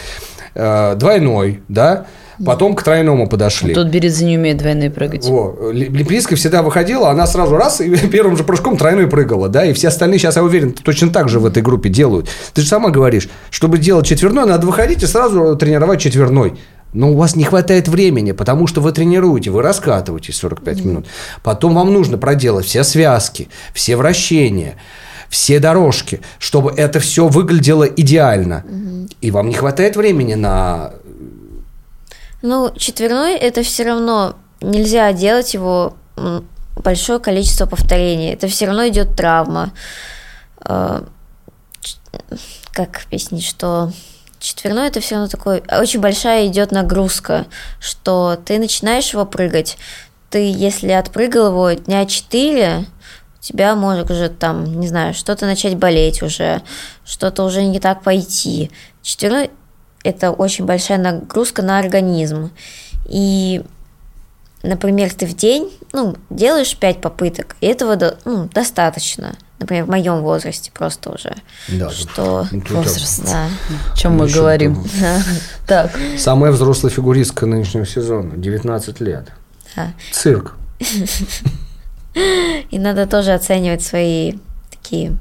[0.56, 2.08] э, двойной, да,
[2.44, 3.74] Потом к тройному подошли.
[3.74, 5.26] Тот березы не умеет двойные прыгать.
[5.26, 5.72] Во.
[5.72, 9.90] Лепницкая всегда выходила, она сразу раз и первым же прыжком тройной прыгала, да, и все
[9.90, 12.28] остальные, сейчас я уверен, точно так же в этой группе делают.
[12.54, 16.54] Ты же сама говоришь, чтобы делать четверной, надо выходить и сразу тренировать четверной.
[16.94, 20.88] Но у вас не хватает времени, потому что вы тренируете, вы раскатываетесь 45 mm.
[20.88, 21.06] минут.
[21.42, 24.76] Потом вам нужно проделать все связки, все вращения,
[25.30, 28.66] все дорожки, чтобы это все выглядело идеально.
[28.68, 29.16] Mm-hmm.
[29.22, 30.92] И вам не хватает времени на
[32.42, 35.96] ну, четверной это все равно нельзя делать его
[36.76, 38.34] большое количество повторений.
[38.34, 39.72] Это все равно идет травма.
[40.60, 41.06] А,
[42.74, 43.92] как объяснить, что
[44.40, 47.46] четверной это все равно такой очень большая идет нагрузка,
[47.80, 49.78] что ты начинаешь его прыгать,
[50.30, 52.86] ты если отпрыгал его дня четыре,
[53.38, 56.62] у тебя может уже там, не знаю, что-то начать болеть уже,
[57.06, 58.72] что-то уже не так пойти.
[59.02, 59.52] Четверной
[60.04, 62.52] это очень большая нагрузка на организм.
[63.06, 63.64] И,
[64.64, 69.36] например, ты в день ну, делаешь 5 попыток, и этого ну, достаточно.
[69.60, 71.36] Например, в моем возрасте просто уже.
[71.68, 73.24] Да, что ну, возраст.
[73.24, 73.48] Да.
[73.94, 74.84] О чем мы говорим.
[75.68, 75.92] Так.
[76.18, 79.32] Самая взрослая фигуристка нынешнего сезона, 19 лет.
[79.76, 79.94] Да.
[80.12, 80.56] Цирк.
[82.72, 84.34] И надо тоже оценивать свои
[84.72, 85.18] такие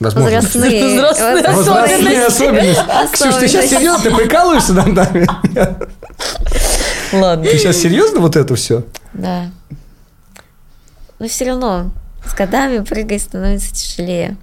[0.00, 0.36] Возможно.
[0.36, 1.00] Возрастные.
[1.00, 2.82] Возрастные возрастные Возрастные особенности.
[3.12, 3.74] Ксюш, ты сейчас Особенности.
[3.74, 4.02] серьезно?
[4.10, 5.26] Ты прикалываешься над нами?
[7.12, 7.44] Ладно.
[7.44, 8.84] Ты сейчас серьезно вот это все?
[9.12, 9.50] Да.
[11.18, 11.90] Но все равно
[12.24, 14.36] с годами прыгать становится тяжелее.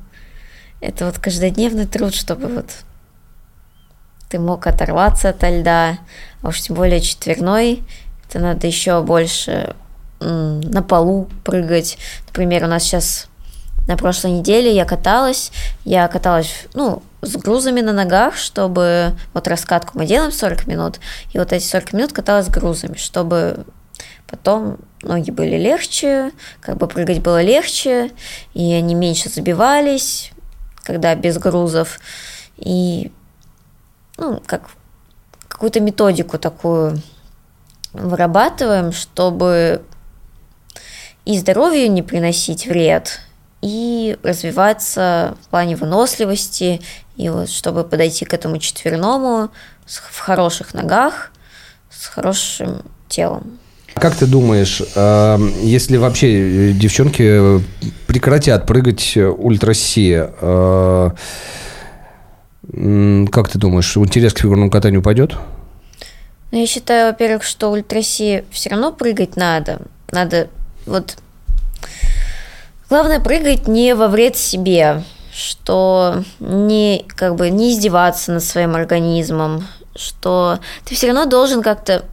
[0.80, 2.70] Это вот каждодневный труд, чтобы вот
[4.30, 5.98] ты мог оторваться от льда,
[6.44, 7.84] а уж тем более четверной,
[8.30, 9.74] это надо еще больше
[10.20, 11.98] м, на полу прыгать.
[12.28, 13.28] Например, у нас сейчас
[13.88, 15.52] на прошлой неделе я каталась,
[15.86, 21.00] я каталась, ну, с грузами на ногах, чтобы вот раскатку мы делаем 40 минут,
[21.34, 23.66] и вот эти 40 минут каталась с грузами, чтобы
[24.28, 28.12] потом ноги были легче, как бы прыгать было легче,
[28.54, 30.32] и они меньше забивались,
[30.84, 32.00] когда без грузов,
[32.58, 33.12] и
[34.18, 34.70] ну, как
[35.48, 37.02] какую-то методику такую
[37.94, 39.82] вырабатываем, чтобы
[41.26, 43.20] и здоровью не приносить вред,
[43.62, 46.82] и развиваться в плане выносливости,
[47.16, 49.50] и вот чтобы подойти к этому четверному
[49.86, 51.32] в хороших ногах,
[51.90, 53.60] с хорошим телом.
[53.96, 57.60] Как ты думаешь, э, если вообще э, девчонки э,
[58.06, 60.30] прекратят прыгать э, ультраси,
[62.74, 65.36] м, как ты думаешь, интерес к фигурному катанию упадет?
[66.52, 69.82] Ну, я считаю, во-первых, что ультраси все равно прыгать надо.
[70.12, 70.50] Надо
[70.86, 71.18] вот...
[72.90, 79.68] Главное прыгать не во вред себе, что не как бы не издеваться над своим организмом,
[79.96, 82.06] что ты все равно должен как-то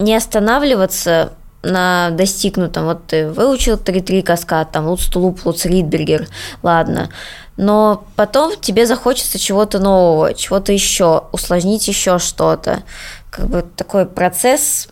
[0.00, 1.32] не останавливаться
[1.62, 2.86] на достигнутом.
[2.86, 6.26] Вот ты выучил 3-3 каскад, там Луц Тулуп, Луц Ридбергер,
[6.62, 7.10] ладно.
[7.56, 12.82] Но потом тебе захочется чего-то нового, чего-то еще, усложнить еще что-то.
[13.30, 14.88] Как бы такой процесс,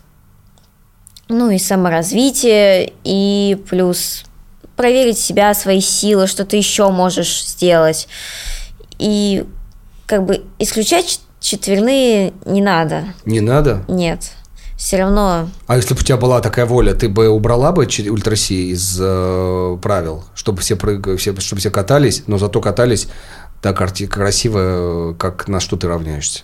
[1.27, 4.23] ну и саморазвитие, и плюс
[4.83, 8.07] проверить себя, свои силы, что ты еще можешь сделать.
[8.97, 9.45] И
[10.05, 13.13] как бы исключать четверные не надо.
[13.25, 13.83] Не надо?
[13.89, 14.31] Нет.
[14.77, 18.71] Все равно А если бы у тебя была такая воля, ты бы убрала бы ультраси
[18.71, 21.17] из э, правил, чтобы все, прыг...
[21.19, 23.09] все, чтобы все катались, но зато катались
[23.61, 23.77] так
[24.07, 26.43] красиво, как на что ты равняешься?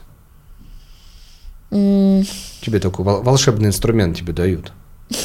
[1.72, 2.26] м,
[2.62, 4.74] Тебе такой вол- волшебный инструмент тебе дают.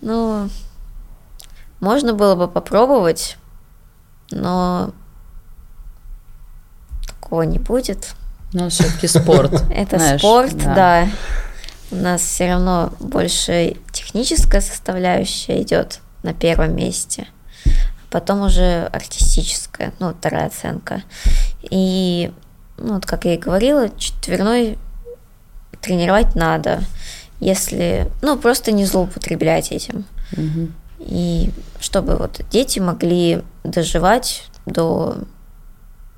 [0.00, 0.48] Ну,
[1.80, 3.36] можно было бы попробовать,
[4.30, 4.92] но
[7.06, 8.14] такого не будет.
[8.52, 9.52] Ну, все-таки спорт.
[9.70, 11.08] Это знаешь, спорт, да.
[11.90, 17.26] У нас все равно больше техническая составляющая идет на первом месте,
[17.64, 17.70] а
[18.10, 21.02] потом уже артистическая, ну, вторая оценка.
[21.62, 22.32] И,
[22.76, 24.78] ну, вот как я и говорила, четверной
[25.80, 26.82] тренировать надо,
[27.40, 30.04] если, ну, просто не злоупотреблять этим.
[30.32, 30.74] Мгм.
[31.00, 35.16] И чтобы вот дети могли доживать до,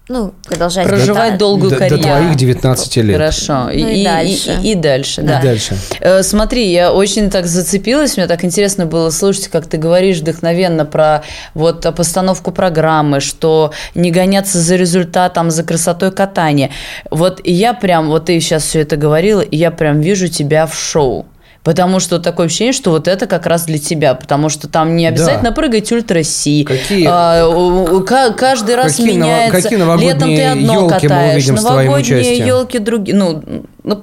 [0.09, 1.39] ну, продолжать Проживать кататься.
[1.39, 2.03] долгую до, до карьеру.
[2.03, 3.17] твоих 19 лет.
[3.17, 3.65] Хорошо.
[3.65, 4.59] Ну и дальше.
[4.63, 5.41] И, и дальше, И да.
[5.41, 5.77] дальше.
[6.01, 10.85] Э, Смотри, я очень так зацепилась, мне так интересно было слушать, как ты говоришь вдохновенно
[10.85, 11.23] про
[11.55, 16.71] вот постановку программы, что не гоняться за результатом, за красотой катания.
[17.11, 20.67] Вот и я прям, вот ты сейчас все это говорила, и я прям вижу тебя
[20.67, 21.27] в шоу.
[21.63, 25.07] Потому что такое ощущение, что вот это как раз для тебя, потому что там не
[25.07, 26.65] обязательно прыгать ультра си.
[26.65, 29.61] Какие- А, ка- каждый раз Какие меняется.
[29.63, 32.47] какие новогодние Летом ты одно катаешь, увидим с твоим новогодние участием?
[32.47, 33.15] елки другие.
[33.17, 33.43] Ну,
[33.85, 34.03] ну,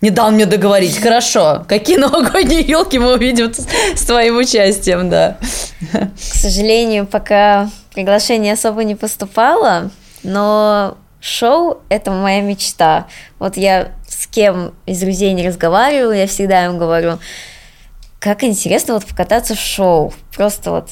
[0.00, 0.96] не дал мне договорить.
[1.02, 1.64] Хорошо.
[1.66, 3.66] Какие новогодние елки мы увидим с,
[3.96, 5.36] с твоим участием, да.
[5.92, 9.90] К сожалению, пока приглашение особо не поступало,
[10.22, 13.06] но шоу– это моя мечта.
[13.40, 13.88] Вот я
[14.18, 17.18] с кем из друзей не разговариваю, я всегда им говорю,
[18.18, 20.12] как интересно вот покататься в шоу.
[20.34, 20.90] Просто вот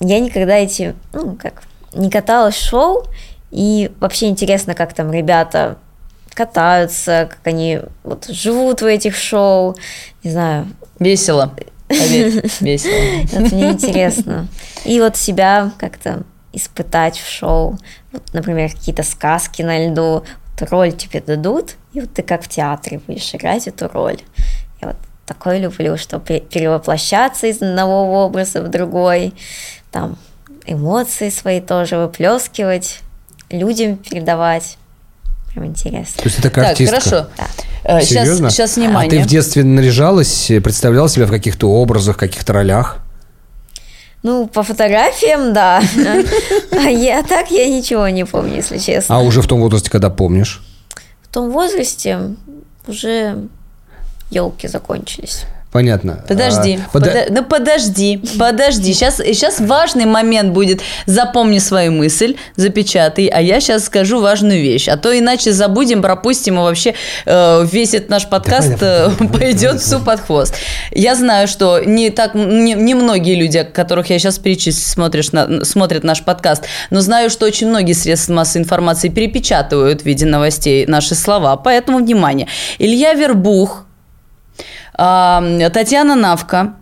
[0.00, 1.62] я никогда эти, ну, как,
[1.92, 3.06] не каталась в шоу,
[3.50, 5.78] и вообще интересно, как там ребята
[6.32, 9.74] катаются, как они вот живут в этих шоу,
[10.22, 10.68] не знаю,
[11.00, 11.54] Весело.
[11.88, 13.26] Поверь, весело.
[13.32, 14.46] вот мне интересно.
[14.84, 17.78] И вот себя как-то испытать в шоу.
[18.12, 20.22] Вот, например, какие-то сказки на льду.
[20.62, 24.18] Роль тебе дадут, и вот ты как в театре будешь играть эту роль.
[24.80, 24.96] Я вот
[25.26, 29.34] такое люблю, что пе- перевоплощаться из одного образа в другой,
[29.90, 30.16] там
[30.66, 33.00] эмоции свои тоже выплескивать,
[33.50, 34.76] людям передавать.
[35.52, 36.22] Прям интересно.
[36.22, 37.00] То есть ты такая Так, артистка.
[37.00, 37.26] хорошо.
[37.82, 39.24] Э, Сейчас, сейчас А ты внимание.
[39.24, 42.98] в детстве наряжалась, представляла себя в каких-то образах, каких-то ролях?
[44.22, 45.82] Ну, по фотографиям, да.
[46.72, 49.16] А я так я ничего не помню, если честно.
[49.16, 50.62] А уже в том возрасте, когда помнишь?
[51.22, 52.34] В том возрасте
[52.86, 53.38] уже
[54.30, 55.44] елки закончились.
[55.72, 56.24] Понятно.
[56.26, 58.92] Подожди, А, пода- подо- ну подожди, подожди.
[58.92, 60.80] Сейчас, сейчас важный момент будет.
[61.06, 64.88] Запомни свою мысль, запечатай, а я сейчас скажу важную вещь.
[64.88, 66.94] А то иначе забудем, пропустим, и вообще
[67.24, 70.54] э, весь этот наш подкаст давай, э, давай, пойдет давай, всю под хвост.
[70.90, 75.64] Я знаю, что не так, не, не многие люди, которых я сейчас перечислю, смотришь на,
[75.64, 80.84] смотрят наш подкаст, но знаю, что очень многие средства массовой информации перепечатывают в виде новостей
[80.86, 81.56] наши слова.
[81.56, 82.48] Поэтому внимание.
[82.80, 83.84] Илья Вербух,
[84.96, 86.74] Татьяна Навка,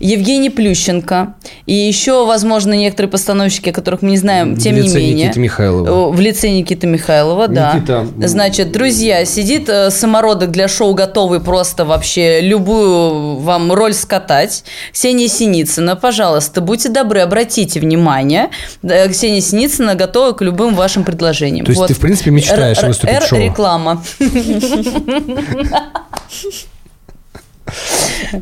[0.00, 1.34] Евгений Плющенко
[1.66, 5.26] и еще, возможно, некоторые постановщики, о которых мы не знаем, тем не менее.
[5.26, 6.10] Никиты Михайлова.
[6.10, 7.46] В лице Никиты Михайлова.
[7.46, 13.94] Никита, м, Значит, друзья, сидит э, самородок для шоу, готовый просто вообще любую вам роль
[13.94, 14.64] скатать.
[14.92, 18.50] Ксения Синицына, пожалуйста, будьте добры, обратите внимание.
[18.82, 21.66] Да, Ксения Синицына готова к любым вашим предложениям.
[21.66, 23.38] То есть ты, в принципе, мечтаешь выступить в шоу?
[23.38, 24.02] реклама.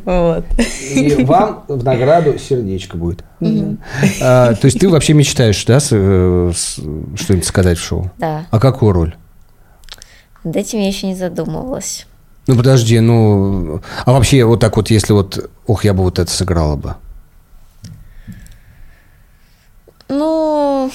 [0.05, 0.45] Вот.
[0.95, 3.24] И вам в награду сердечко будет.
[4.20, 8.11] А, то есть ты вообще мечтаешь, да, э, что-нибудь сказать в шоу?
[8.18, 8.47] Да.
[8.51, 9.16] А какую роль?
[10.45, 12.07] Над этим я еще не задумывалась.
[12.47, 16.31] Ну подожди, ну, а вообще вот так вот, если вот, ох, я бы вот это
[16.31, 16.95] сыграла бы.
[20.09, 20.91] Ну,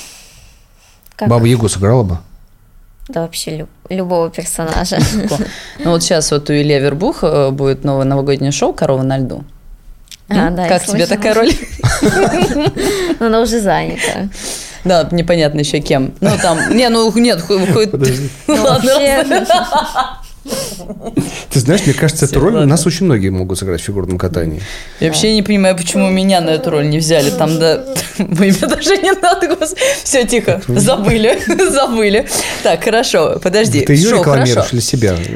[1.18, 1.28] как?
[1.28, 2.18] Баба Ягу сыграла бы?
[3.08, 4.98] Да вообще люб- любого персонажа.
[5.80, 9.44] Ну вот сейчас вот у Илья Вербух э, будет новое новогоднее шоу «Корова на льду».
[10.30, 11.52] А, да, как тебе такая роль?
[13.20, 14.30] Но она уже занята.
[14.86, 16.14] Да, непонятно еще кем.
[16.22, 17.82] Ну там, не, ну нет, ху- ху-
[18.48, 19.46] Ну, ладно.
[20.44, 22.70] Ты знаешь, мне кажется, эту роль у ладно.
[22.72, 24.62] нас очень многие могут сыграть в фигурном катании.
[25.00, 27.30] Я вообще не понимаю, почему меня на эту роль не взяли.
[27.30, 27.84] Там, да,
[28.18, 29.58] мне даже не надо,
[30.04, 31.40] Все, тихо, забыли,
[31.70, 32.28] забыли.
[32.64, 33.82] Так, хорошо, подожди.
[33.82, 34.72] Ты ее Шоу, рекламируешь хорошо.
[34.72, 35.16] для себя?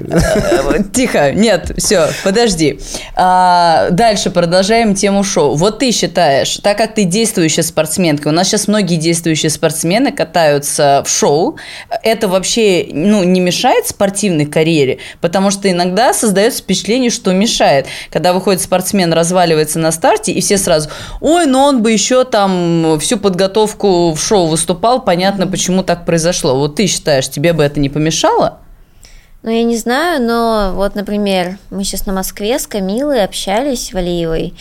[0.65, 2.79] Э, Тихо, нет, все, подожди.
[3.15, 5.55] А, дальше продолжаем тему шоу.
[5.55, 11.03] Вот ты считаешь, так как ты действующая спортсменка, у нас сейчас многие действующие спортсмены катаются
[11.05, 11.57] в шоу,
[12.03, 14.94] это вообще ну, не мешает спортивной карьере?
[15.21, 17.87] Потому что иногда создается впечатление, что мешает.
[18.11, 20.89] Когда выходит спортсмен, разваливается на старте, и все сразу,
[21.21, 26.55] ой, ну он бы еще там всю подготовку в шоу выступал, понятно, почему так произошло.
[26.55, 28.59] Вот ты считаешь, тебе бы это не помешало?
[29.43, 34.55] Ну, я не знаю, но вот, например, мы сейчас на Москве с Камилой общались, Валиевой,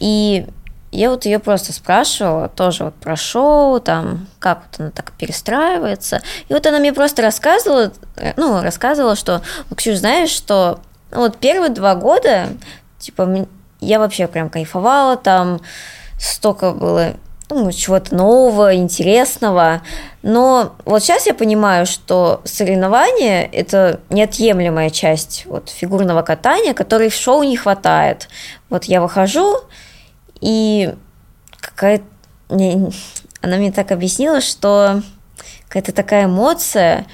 [0.00, 0.46] и
[0.92, 6.20] я вот ее просто спрашивала, тоже вот про шоу, там, как вот она так перестраивается.
[6.48, 7.92] И вот она мне просто рассказывала,
[8.36, 9.40] ну, рассказывала, что,
[9.70, 10.80] ну, Ксюш, знаешь, что
[11.10, 12.48] вот первые два года,
[12.98, 13.46] типа,
[13.80, 15.60] я вообще прям кайфовала, там
[16.18, 17.14] столько было
[17.48, 19.82] ну, чего-то нового, интересного.
[20.22, 27.14] Но вот сейчас я понимаю, что соревнования– это неотъемлемая часть вот, фигурного катания, которой в
[27.14, 28.28] шоу не хватает.
[28.70, 29.58] Вот я выхожу,
[30.42, 30.94] и
[31.60, 32.04] какая-то...
[32.50, 32.90] не-
[33.40, 35.02] Она мне так объяснила, что
[35.68, 37.06] какая-то такая эмоция,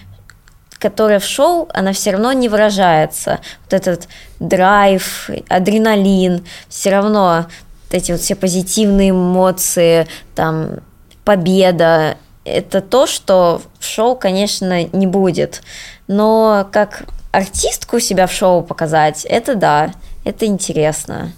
[0.79, 3.41] которая в шоу, она все равно не выражается.
[3.65, 4.09] Вот этот
[4.41, 7.47] драйв, адреналин, все равно
[7.85, 10.81] вот эти вот все позитивные эмоции, там,
[11.25, 15.63] победа, это то, что в шоу, конечно, не будет.
[16.07, 19.93] Но как артистку себя в шоу показать, это да,
[20.25, 21.33] это интересно.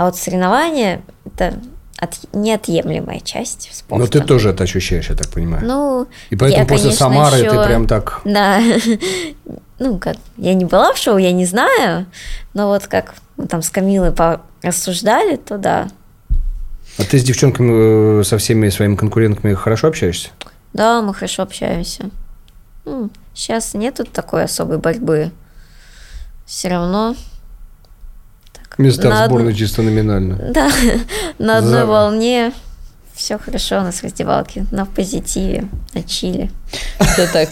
[0.00, 1.60] А вот соревнования– это
[1.98, 4.02] от- неотъемлемая часть спорта.
[4.02, 5.62] Но ты тоже это ощущаешь, я так понимаю.
[5.66, 8.22] Ну, И поэтому я, после конечно, Самары ты ещё- прям так...
[8.24, 8.62] Да.
[9.78, 12.06] Ну, как, я не была в шоу, я не знаю,
[12.54, 14.14] но вот как мы там с Камилой
[14.62, 15.88] рассуждали, то да.
[16.98, 20.30] А ты с девчонками, э, со всеми своими конкурентками хорошо общаешься?
[20.72, 22.08] Да, мы хорошо общаемся.
[23.34, 25.30] сейчас нету такой особой борьбы.
[26.46, 27.14] Все равно,
[28.78, 30.36] Места На в сборной чисто номинально.
[30.52, 30.70] да,
[31.38, 32.52] на одной За- волне
[33.14, 36.50] все хорошо у нас в раздевалке, на позитиве, на чили.
[36.98, 37.48] Это так.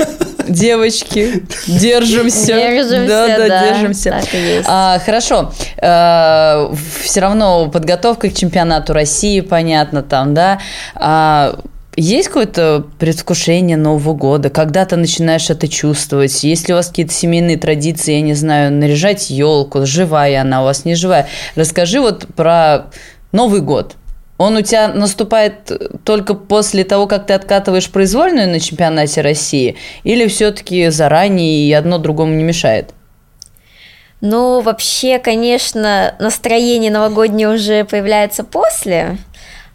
[0.49, 2.47] Девочки, держимся.
[2.47, 4.11] Держимся, да, да, да, держимся.
[4.11, 4.67] так и есть.
[4.67, 5.53] А, хорошо.
[5.79, 10.59] все равно подготовка к чемпионату России, понятно, там, да.
[10.95, 11.59] А,
[12.01, 14.51] есть какое-то предвкушение Нового года?
[14.51, 16.45] Когда ты начинаешь это чувствовать?
[16.45, 20.65] Есть ли у вас какие-то семейные традиции, я не знаю, наряжать елку, живая она у
[20.65, 21.29] вас, не живая?
[21.57, 22.87] Расскажи вот про
[23.33, 23.97] Новый год.
[24.37, 25.73] Он у тебя наступает
[26.05, 29.77] только после того, как ты откатываешь произвольную на чемпионате России?
[30.05, 32.95] Или все-таки заранее и одно другому не мешает?
[34.21, 39.19] Ну, вообще, конечно, настроение новогоднее уже появляется после,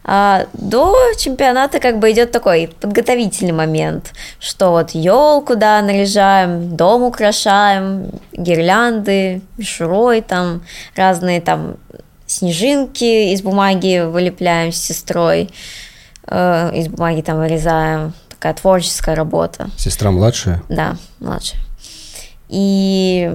[0.05, 7.03] А до чемпионата как бы идет такой подготовительный момент, что вот елку, да, наряжаем, дом
[7.03, 10.63] украшаем, гирлянды, мишурой там,
[10.95, 11.77] разные там
[12.27, 15.49] снежинки из бумаги вылепляем с сестрой,
[16.27, 19.69] э, из бумаги там вырезаем, такая творческая работа.
[19.77, 20.61] Сестра младшая?
[20.67, 21.61] Да, младшая.
[22.49, 23.33] И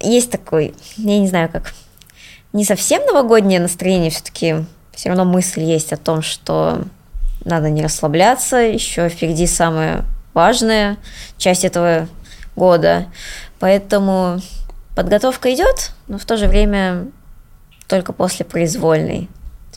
[0.00, 1.72] есть такой, я не знаю как,
[2.52, 6.84] не совсем новогоднее настроение, все-таки все равно мысль есть о том, что
[7.44, 10.98] надо не расслабляться, еще впереди самая важная
[11.38, 12.08] часть этого
[12.56, 13.06] года.
[13.58, 14.40] Поэтому
[14.94, 17.06] подготовка идет, но в то же время
[17.88, 19.28] только после произвольной.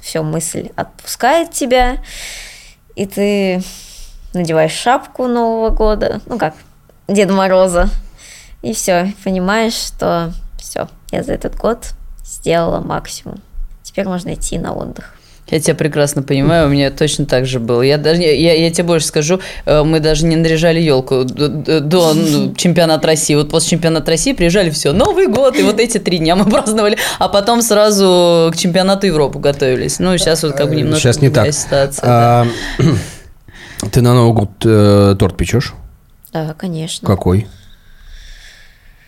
[0.01, 1.97] Все, мысль отпускает тебя,
[2.95, 3.63] и ты
[4.33, 6.55] надеваешь шапку Нового года, ну как,
[7.07, 7.89] Деда Мороза,
[8.61, 11.91] и все, понимаешь, что все, я за этот год
[12.25, 13.41] сделала максимум
[13.93, 15.13] теперь можно идти на отдых.
[15.49, 17.81] Я тебя прекрасно понимаю, у меня точно так же было.
[17.81, 22.15] Я даже, я, я тебе больше скажу, э, мы даже не наряжали елку до, до
[22.55, 23.35] чемпионата России.
[23.35, 26.97] Вот после чемпионата России приезжали, все, Новый год, и вот эти три дня мы праздновали,
[27.19, 29.99] а потом сразу к чемпионату Европы готовились.
[29.99, 31.53] Ну, сейчас вот как бы немножко сейчас не так.
[31.53, 32.03] ситуация.
[32.03, 32.47] А,
[32.79, 32.85] да.
[33.91, 35.73] Ты на Новый год э, торт печешь?
[36.31, 37.05] Да, конечно.
[37.05, 37.47] Какой?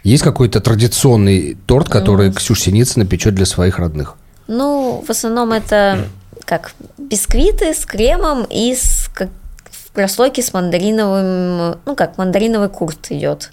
[0.03, 4.17] Есть какой-то традиционный торт, который ну, Ксюша Синицына печет для своих родных?
[4.47, 6.07] Ну, в основном это
[6.45, 9.29] как бисквиты с кремом и с как,
[9.69, 13.51] в прослойке с мандариновым, ну как мандариновый курт идет.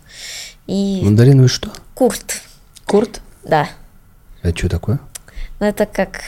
[0.67, 1.01] И...
[1.03, 1.71] Мандариновый что?
[1.95, 2.43] Курт.
[2.87, 3.21] Курт?
[3.45, 3.69] Да.
[4.43, 4.99] Это что такое?
[5.61, 6.21] Ну, это как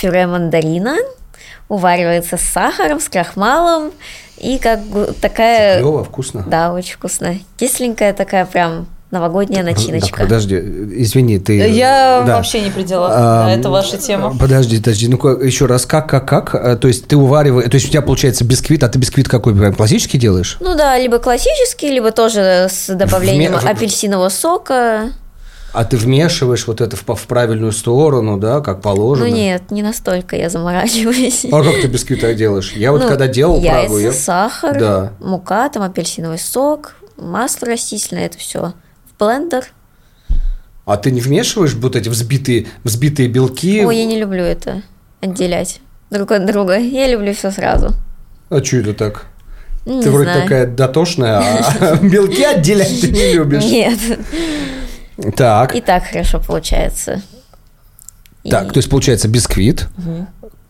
[0.00, 0.96] пюре мандарина,
[1.68, 3.92] уваривается с сахаром, с крахмалом,
[4.38, 4.80] и как
[5.20, 5.78] такая...
[5.78, 6.44] Клево, вкусно.
[6.46, 7.38] Да, очень вкусно.
[7.56, 10.18] Кисленькая такая прям новогодняя начиночка.
[10.18, 11.54] Так, подожди, извини, ты...
[11.68, 12.36] Я да.
[12.36, 14.36] вообще не при делах, а, это ваша тема.
[14.36, 16.54] Подожди, подожди, ну еще раз, как, как, как?
[16.54, 19.54] Э, то есть ты увариваешь, то есть у тебя получается бисквит, а ты бисквит какой,
[19.54, 20.56] прям классический делаешь?
[20.60, 23.70] Ну да, либо классический, либо тоже с добавлением Вме...
[23.70, 25.10] апельсинового сока.
[25.72, 29.28] А ты вмешиваешь вот это в, в правильную сторону, да, как положено?
[29.28, 31.44] Ну нет, не настолько я заморачиваюсь.
[31.52, 32.72] А как ты бисквиты делаешь?
[32.72, 33.98] Я вот ну, когда делал яйца, Прагу...
[33.98, 34.12] Я...
[34.12, 35.12] сахар, да.
[35.20, 38.72] мука, там апельсиновый сок, масло растительное, это все
[39.18, 39.66] блендер.
[40.84, 43.84] А ты не вмешиваешь вот эти взбитые, взбитые белки?
[43.84, 44.82] Ой, я не люблю это
[45.20, 46.78] отделять друг от друга.
[46.78, 47.92] Я люблю все сразу.
[48.50, 49.26] А что это так?
[49.84, 50.42] Не ты вроде знаю.
[50.42, 53.64] такая дотошная, а белки отделять ты не любишь.
[53.64, 53.98] Нет.
[55.36, 55.74] Так.
[55.74, 57.22] И так хорошо получается.
[58.48, 59.88] Так, то есть получается бисквит,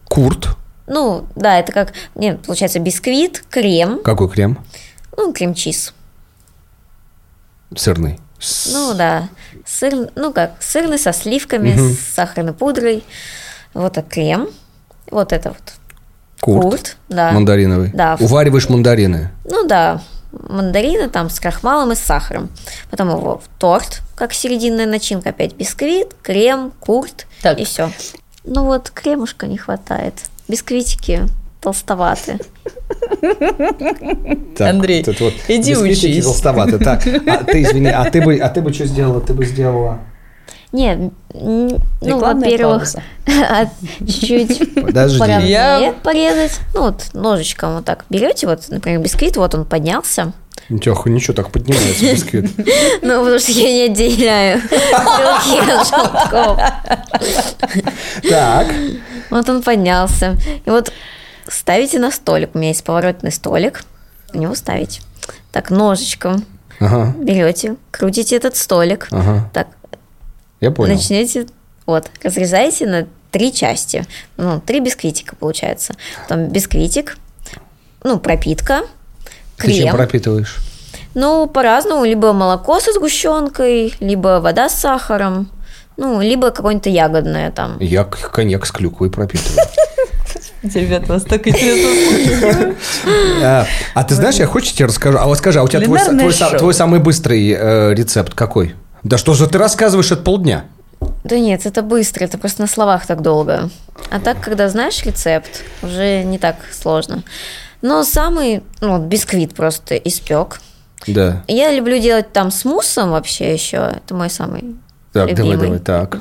[0.04, 0.56] курт.
[0.86, 4.00] Ну, да, это как, нет, получается бисквит, крем.
[4.02, 4.64] Какой крем?
[5.16, 5.92] Ну, крем-чиз.
[7.74, 8.20] Сырный.
[8.72, 9.28] Ну да,
[9.64, 11.94] сыр, ну как, сырный со сливками, угу.
[11.94, 13.04] с сахарной пудрой.
[13.74, 14.48] Вот это крем,
[15.10, 15.74] вот это вот.
[16.40, 16.62] Курт.
[16.62, 17.32] Курт, да.
[17.32, 17.90] Мандариновый.
[17.94, 18.16] Да.
[18.20, 19.30] Увариваешь мандарины.
[19.44, 22.50] Ну да, мандарины там с крахмалом и с сахаром.
[22.90, 27.58] Потом его в торт, как серединная начинка, опять бисквит, крем, курт так.
[27.58, 27.90] и все.
[28.44, 30.14] Ну вот кремушка не хватает.
[30.48, 31.22] Бисквитики
[31.66, 32.38] толстоваты.
[34.56, 36.24] Так, Андрей, тут вот иди учись.
[36.24, 36.78] толстоваты.
[36.78, 39.20] Так, а ты, извини, а ты бы, а ты бы что сделала?
[39.20, 39.98] Ты бы сделала...
[40.70, 42.84] Нет, ну, во-первых,
[43.26, 43.66] а
[43.98, 44.60] чуть-чуть.
[45.48, 45.94] Я...
[46.04, 46.60] порезать.
[46.74, 50.32] Ну, вот ножичком вот так берете, вот, например, бисквит, вот он поднялся.
[50.68, 52.50] Ничего, ничего так поднимается бисквит.
[53.02, 56.60] Ну, потому что я не отделяю белки от желтков.
[58.28, 58.66] Так.
[59.30, 60.36] Вот он поднялся.
[60.64, 60.92] И вот
[61.48, 62.50] ставите на столик.
[62.54, 63.84] У меня есть поворотный столик.
[64.32, 65.02] В него ставите.
[65.52, 66.44] Так, ножичком
[66.80, 67.14] ага.
[67.18, 69.08] берете, крутите этот столик.
[69.10, 69.48] Ага.
[69.52, 69.68] Так,
[70.60, 70.94] я понял.
[70.94, 71.46] Начнете,
[71.86, 74.06] вот, разрезаете на три части.
[74.36, 75.94] Ну, три бисквитика получается.
[76.22, 77.16] Потом бисквитик,
[78.02, 78.82] ну, пропитка,
[79.56, 79.76] крем.
[79.76, 80.56] Ты чем пропитываешь?
[81.14, 82.04] Ну, по-разному.
[82.04, 85.50] Либо молоко со сгущенкой, либо вода с сахаром,
[85.96, 87.78] ну, либо какое-нибудь ягодное там.
[87.80, 89.66] Я коньяк с клюквой пропитываю.
[90.74, 92.74] Ребята, вас так интересно
[93.42, 95.18] а, а ты знаешь, я хочешь тебе расскажу?
[95.18, 98.74] А вот скажи, а у тебя твой, самый быстрый э, рецепт какой?
[99.02, 100.64] Да что же ты рассказываешь от полдня?
[101.24, 103.68] Да нет, это быстро, это просто на словах так долго.
[104.10, 107.22] А так, когда знаешь рецепт, уже не так сложно.
[107.82, 110.60] Но самый, ну, бисквит просто испек.
[111.06, 111.44] Да.
[111.46, 113.92] Я люблю делать там с муссом вообще еще.
[113.96, 114.76] Это мой самый
[115.12, 115.52] так, любимый.
[115.52, 116.20] давай, давай, так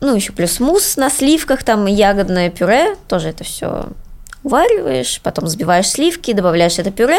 [0.00, 3.86] ну, еще плюс мусс на сливках, там ягодное пюре, тоже это все
[4.42, 7.18] увариваешь, потом взбиваешь сливки, добавляешь это пюре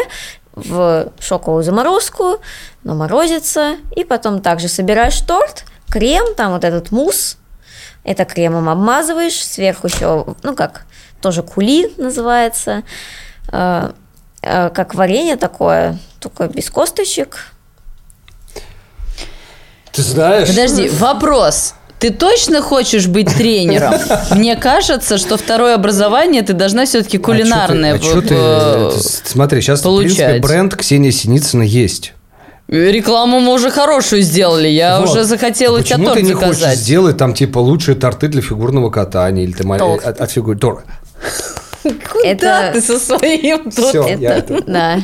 [0.54, 2.40] в шоковую заморозку,
[2.84, 7.36] наморозится, и потом также собираешь торт, крем, там вот этот мусс,
[8.04, 10.86] Это кремом обмазываешь, сверху еще, ну как,
[11.20, 12.82] тоже кули называется,
[13.52, 13.92] э,
[14.42, 17.52] э, как варенье такое, только без косточек.
[19.92, 20.48] Ты знаешь...
[20.48, 21.74] Подожди, вопрос.
[21.98, 23.94] Ты точно хочешь быть тренером?
[24.30, 29.60] Мне кажется, что второе образование ты должна все-таки кулинарное А ты- а ты- п- Смотри,
[29.60, 30.42] сейчас, в принципе, получать.
[30.42, 32.12] бренд Ксения Синицына есть.
[32.68, 34.68] Рекламу мы уже хорошую сделали.
[34.68, 35.08] Я Вот.
[35.10, 36.78] уже захотела А у тебя Почему торт ты не хочешь заказать.
[36.78, 39.42] сделать там, типа, лучшие торты для фигурного катания?
[39.44, 40.04] Или ты Торт.
[40.04, 40.56] от, от фигур...
[40.58, 40.84] Тор.
[41.82, 43.86] Куда Это- ты со своим тут?
[43.88, 44.98] Всё, Это- я это- Да.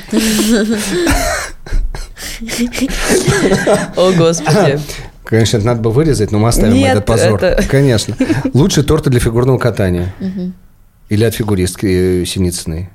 [3.97, 4.79] О, господи.
[5.25, 7.43] Конечно, это надо бы вырезать, но мы оставим Нет, этот позор.
[7.43, 8.17] это- Конечно.
[8.53, 10.15] Лучшие торты для фигурного катания.
[11.09, 12.91] Или от фигуристки э, Синицыной.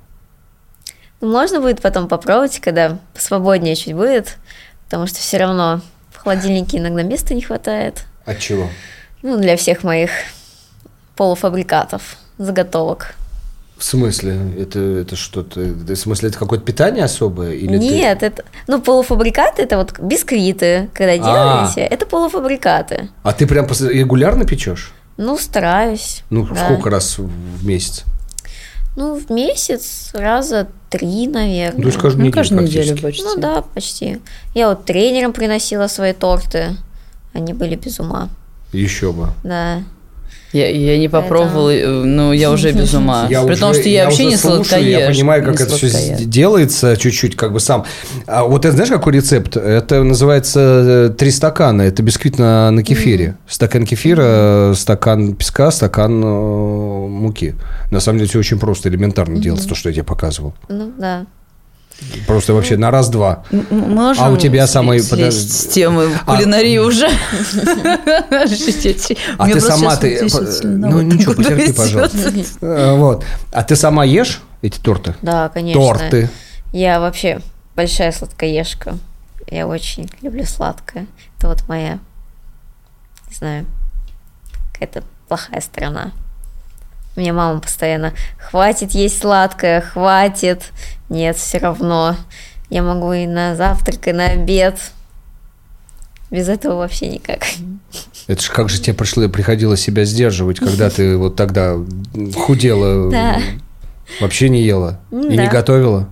[1.21, 4.37] Ну, Можно будет потом попробовать, когда свободнее чуть будет,
[4.85, 8.05] потому что все равно в холодильнике иногда места не хватает.
[8.25, 8.69] От чего?
[9.21, 10.09] Ну, для всех моих
[11.15, 13.15] полуфабрикатов, заготовок.
[13.79, 14.37] В смысле?
[14.59, 15.61] Это, это что-то...
[15.61, 17.53] В смысле, это какое-то питание особое?
[17.53, 18.43] Или ты- Нет, это...
[18.67, 21.17] Ну, полуфабрикаты– это вот бисквиты, когда А.
[21.17, 23.07] делаете, это полуфабрикаты.
[23.23, 24.91] А ты прям регулярно печешь?
[25.15, 26.23] Ну, стараюсь.
[26.29, 26.55] Ну, да.
[26.65, 28.03] сколько раз в месяц?
[28.97, 31.77] Ну, в месяц раза три, наверное.
[31.77, 33.23] Ну, то есть каждую Ну, неделю каждую неделю почти.
[33.23, 34.19] Ну да, почти.
[34.53, 36.75] Я вот тренерам приносила свои торты.
[37.31, 38.27] Они были без ума.
[38.73, 39.29] Еще бы.
[39.43, 39.83] Да.
[40.51, 43.27] Я, я не попробовала, э, ну, я уже без ума.
[43.29, 44.99] Я При уже- том, что я, вообще уже не слушаю, сладкоежка.
[45.01, 46.25] Я понимаю, как это все сладкоежка.
[46.25, 47.85] делается чуть-чуть, как бы сам.
[48.25, 49.57] А вот это знаешь, какой рецепт?
[49.57, 51.83] Это называется э, три стакана.
[51.83, 53.37] Это бисквит на, на кефире.
[53.47, 57.55] Стакан кефира, стакан песка, стакан э, муки.
[57.91, 60.53] На самом деле все очень просто, элементарно делается, то, что я тебе показывал.
[60.67, 61.25] Ну да.
[62.27, 63.43] Просто вообще на раз-два.
[63.69, 65.69] Можем А у тебя слезть самый- с подожди.
[65.69, 67.07] темы А- кулинарии уже.
[69.37, 70.27] А ты сама, ты...
[70.63, 72.33] Ну, ничего, потерпи, пожалуйста.
[72.61, 73.25] Э, Вот.
[73.51, 75.15] А ты сама ешь эти торты?
[75.21, 75.81] Да, конечно.
[75.81, 76.29] Торты.
[76.71, 77.41] Я вообще
[77.75, 78.97] большая сладкоежка.
[79.47, 81.07] Я очень люблю сладкое.
[81.37, 81.99] Это вот моя,
[83.29, 83.65] не знаю,
[84.73, 86.11] какая-то плохая сторона.
[87.15, 90.71] Мне мама постоянно хватит есть сладкое, хватит.
[91.09, 92.15] Нет, все равно.
[92.69, 94.79] Я могу и на завтрак, и на обед.
[96.29, 97.43] Без этого вообще никак.
[98.27, 101.75] Это же как же тебе пришло, приходилось себя сдерживать, когда ты вот тогда
[102.35, 103.39] худела, Да.
[104.21, 105.47] вообще не ела и М, не да.
[105.47, 106.07] готовила?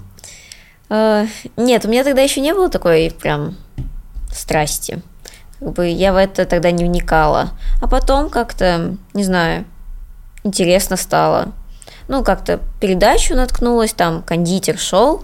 [0.90, 1.28] Э,
[1.58, 3.56] Нет, у меня тогда еще не было такой прям
[4.34, 5.02] страсти.
[5.60, 7.52] Как бы я в это тогда не вникала.
[7.82, 9.66] А потом как-то, не знаю,
[10.44, 11.52] интересно стало.
[12.08, 15.24] Ну, как-то передачу наткнулась, там кондитер шел,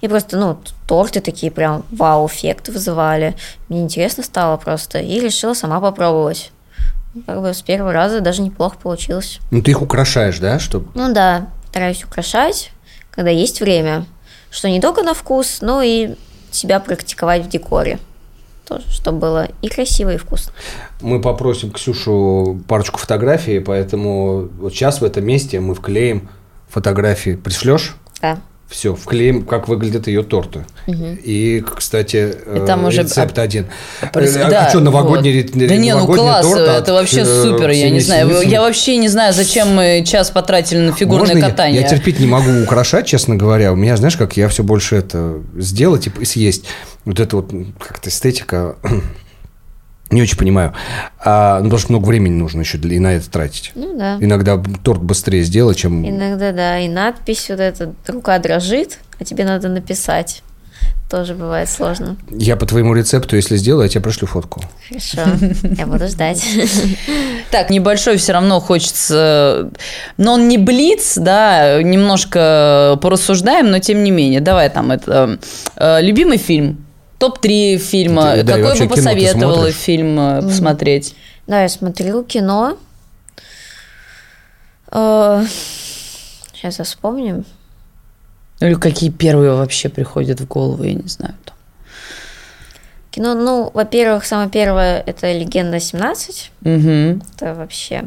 [0.00, 3.36] и просто, ну, торты такие прям вау-эффект вызывали.
[3.68, 6.52] Мне интересно стало просто, и решила сама попробовать.
[7.26, 9.40] Как бы с первого раза даже неплохо получилось.
[9.50, 10.58] Ну, ты их украшаешь, да?
[10.58, 10.84] Чтоб...
[10.94, 12.70] Ну да, стараюсь украшать,
[13.10, 14.06] когда есть время.
[14.50, 16.14] Что не только на вкус, но и
[16.50, 17.98] себя практиковать в декоре.
[18.70, 20.52] Тоже, чтобы было и красиво, и вкусно.
[21.00, 26.28] Мы попросим Ксюшу парочку фотографий, поэтому вот сейчас в этом месте мы вклеим
[26.68, 27.32] фотографии.
[27.32, 27.96] Пришлешь?
[28.22, 28.38] Да.
[28.70, 30.64] Все, вклеим, как выглядят ее торты.
[30.86, 33.66] И, кстати, И там э, уже- рецепт один.
[34.12, 35.52] Прис- Э, да, а что, новогодний, вот.
[35.68, 38.28] Да не, ну класс, торт это вообще э, супер, я не знаю.
[38.28, 38.48] Синицыной?
[38.52, 41.82] Я вообще не знаю, зачем мы час потратили на фигурное Можно я- катание.
[41.82, 43.72] Я, терпеть не могу украшать, честно говоря.
[43.72, 46.64] У меня, знаешь, как я все больше это сделать и съесть.
[47.04, 47.50] Вот это вот
[47.80, 48.76] как-то эстетика.
[50.10, 50.74] Не очень понимаю.
[51.24, 53.72] А, ну, потому что много времени нужно еще для, и на это тратить.
[53.74, 54.16] Ну да.
[54.20, 56.08] Иногда торт быстрее сделать, чем...
[56.08, 60.42] Иногда, да, и надпись вот эта, рука дрожит, а тебе надо написать.
[61.08, 62.16] Тоже бывает сложно.
[62.30, 64.62] Я по твоему рецепту, если сделаю, я тебе пришлю фотку.
[64.88, 65.22] Хорошо,
[65.76, 66.44] я буду ждать.
[67.50, 69.70] Так, небольшой все равно хочется,
[70.16, 74.40] но он не блиц, да, немножко порассуждаем, но тем не менее.
[74.40, 75.40] Давай там это
[75.74, 76.84] э, любимый фильм,
[77.20, 81.14] топ-3 фильма, Да, какой вообще бы посоветовала фильм э, посмотреть?
[81.46, 82.76] Да, я смотрю кино.
[84.90, 85.44] Э,
[86.54, 87.44] Сейчас я вспомню.
[88.60, 91.34] Или какие первые вообще приходят в голову, я не знаю.
[91.44, 91.54] там.
[93.10, 96.50] Кино, ну, во-первых, самое первое это «Легенда 17».
[96.60, 97.22] Мгм.
[97.34, 98.04] Это вообще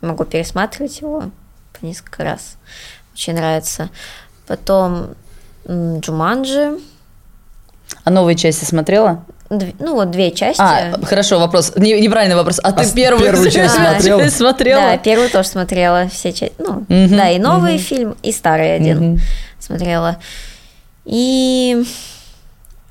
[0.00, 1.30] могу пересматривать его
[1.72, 2.56] по несколько раз.
[3.12, 3.90] Очень нравится.
[4.46, 5.14] Потом
[5.68, 6.78] Джуманджи.
[8.04, 9.24] А новые части смотрела?
[9.48, 10.60] Дв- ну, вот две части.
[10.60, 11.72] А, хорошо, вопрос.
[11.76, 12.58] Не- неправильный вопрос.
[12.62, 14.22] А, А ты первую, первую часть смотрела?
[14.22, 14.80] Ты смотрела?
[14.82, 16.08] Да, первую тоже смотрела.
[16.08, 16.54] Все части.
[16.58, 19.20] Ну, Мгм, да, и новый фильм, и старый один Мгм.
[19.60, 20.16] смотрела.
[21.04, 21.84] И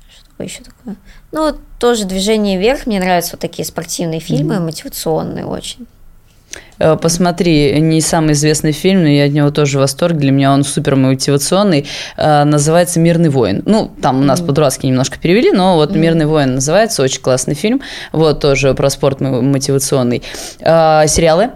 [0.08, 0.96] что такое еще такое?
[1.32, 2.86] Ну, тоже «Движение вверх».
[2.86, 5.86] Мне нравятся вот такие спортивные фильмы, мотивационные очень.
[6.78, 10.20] Э, Посмотри, не самый известный фильм, но я от него тоже в восторге.
[10.20, 11.86] Для меня он супер мотивационный.
[12.16, 13.62] Э, Называется «Мирный воин».
[13.66, 17.02] Ну, там у нас по-дурацки немножко перевели, но вот «Мирный воин» называется.
[17.02, 17.80] Очень классный фильм.
[18.12, 20.22] Вот тоже про спорт мотивационный.
[20.60, 21.50] Э, Сериалы?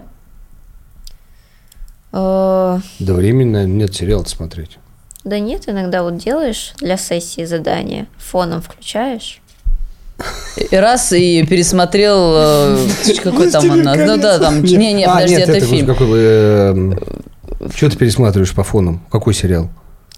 [2.11, 4.77] Да временно нет сериал смотреть.
[5.23, 9.40] Да нет, иногда вот делаешь для сессии задание, фоном включаешь.
[10.69, 12.87] И раз и пересмотрел э,
[13.23, 13.97] какой там нас.
[13.97, 14.63] Ну да, там.
[14.63, 15.89] Не, не, А, подожди, нет, это фильм.
[15.89, 16.93] э,
[17.75, 19.01] Что ты пересматриваешь по фонам?
[19.11, 19.69] Какой сериал?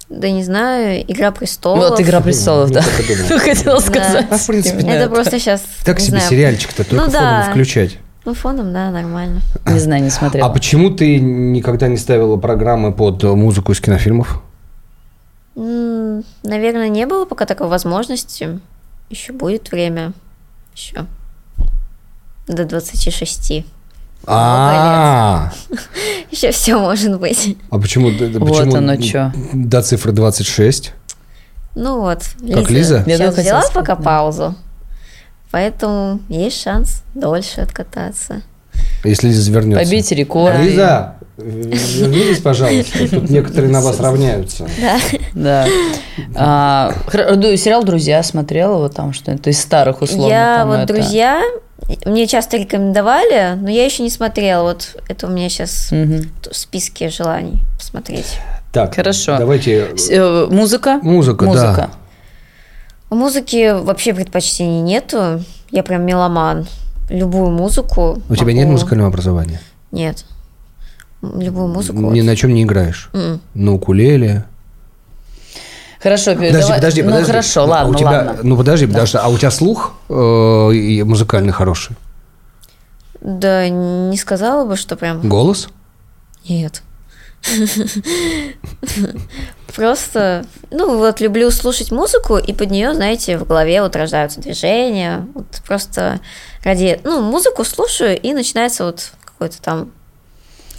[0.10, 1.90] Да не знаю, Игра престолов.
[1.92, 2.82] Вот Игра престолов, да.
[3.40, 4.28] Хотела сказать.
[4.30, 5.64] А, в принципе, Это просто сейчас.
[5.86, 7.98] Так себе сериальчик-то, только Ну фоном включать.
[8.26, 9.42] Ну, фоном, да, нормально.
[9.66, 10.50] Не знаю, не А смотрела.
[10.50, 14.42] почему ты никогда не ставила программы под музыку из кинофильмов?
[15.56, 18.60] Наверное, не было пока такой возможности.
[19.10, 20.14] Еще будет время.
[20.76, 21.06] Еще.
[22.48, 23.66] До 26.
[24.26, 25.52] А,
[26.32, 27.58] Еще все может быть.
[27.70, 28.18] а почему, Вот
[28.48, 29.32] почему оно чё.
[29.54, 30.94] до цифры 26?
[31.76, 32.24] Ну вот.
[32.54, 33.04] Как Лиза?
[33.06, 34.56] Я взяла пока паузу.
[35.52, 38.42] Поэтому есть шанс дольше откататься.
[39.04, 39.84] Если Лиза вернется.
[39.84, 40.60] Побейте рекорд.
[40.60, 43.08] Лиза, вернитесь, пожалуйста.
[43.10, 44.68] Тут некоторые на вас равняются.
[45.34, 45.68] Да.
[46.36, 50.30] А, хр- ну, Сериал «Друзья» смотрела, вот там что-то из старых условно.
[50.32, 50.94] я там вот это.
[50.94, 51.42] друзья
[52.06, 54.64] мне часто рекомендовали, но я еще не смотрела.
[54.64, 58.38] Вот это у меня сейчас в списке желаний посмотреть.
[58.72, 59.38] Так, Хорошо.
[59.38, 59.96] Давайте.
[59.98, 61.00] С- э, Музыка?
[61.04, 61.90] Музыка, Музыка.
[63.10, 65.44] У музыки вообще предпочтений нету.
[65.70, 66.68] Я прям меломан.
[67.10, 68.20] Любую музыку.
[68.30, 69.60] У тебя нет музыкального образования?
[69.92, 70.26] Нет.
[71.24, 72.00] Любую музыку.
[72.12, 73.10] Ни на чем не играешь?
[73.14, 73.40] М.
[73.54, 74.44] На укулеле?
[76.02, 77.32] Хорошо, Подожди, давай- подожди, ну, подожди.
[77.32, 78.40] хорошо, А ладно, у тебя, ладно.
[78.44, 80.14] Ну, подожди, потому что, а у тебя слух э,
[81.06, 81.96] музыкальный хороший?
[83.22, 85.22] Да не сказала бы, что прям...
[85.22, 85.70] Голос?
[86.50, 86.82] Нет.
[89.76, 95.26] Просто, ну вот люблю слушать музыку, и под нее, знаете, в голове вот рождаются движения.
[95.34, 96.20] Вот просто
[96.64, 99.92] ради, ну, музыку слушаю, и начинается вот какой-то там,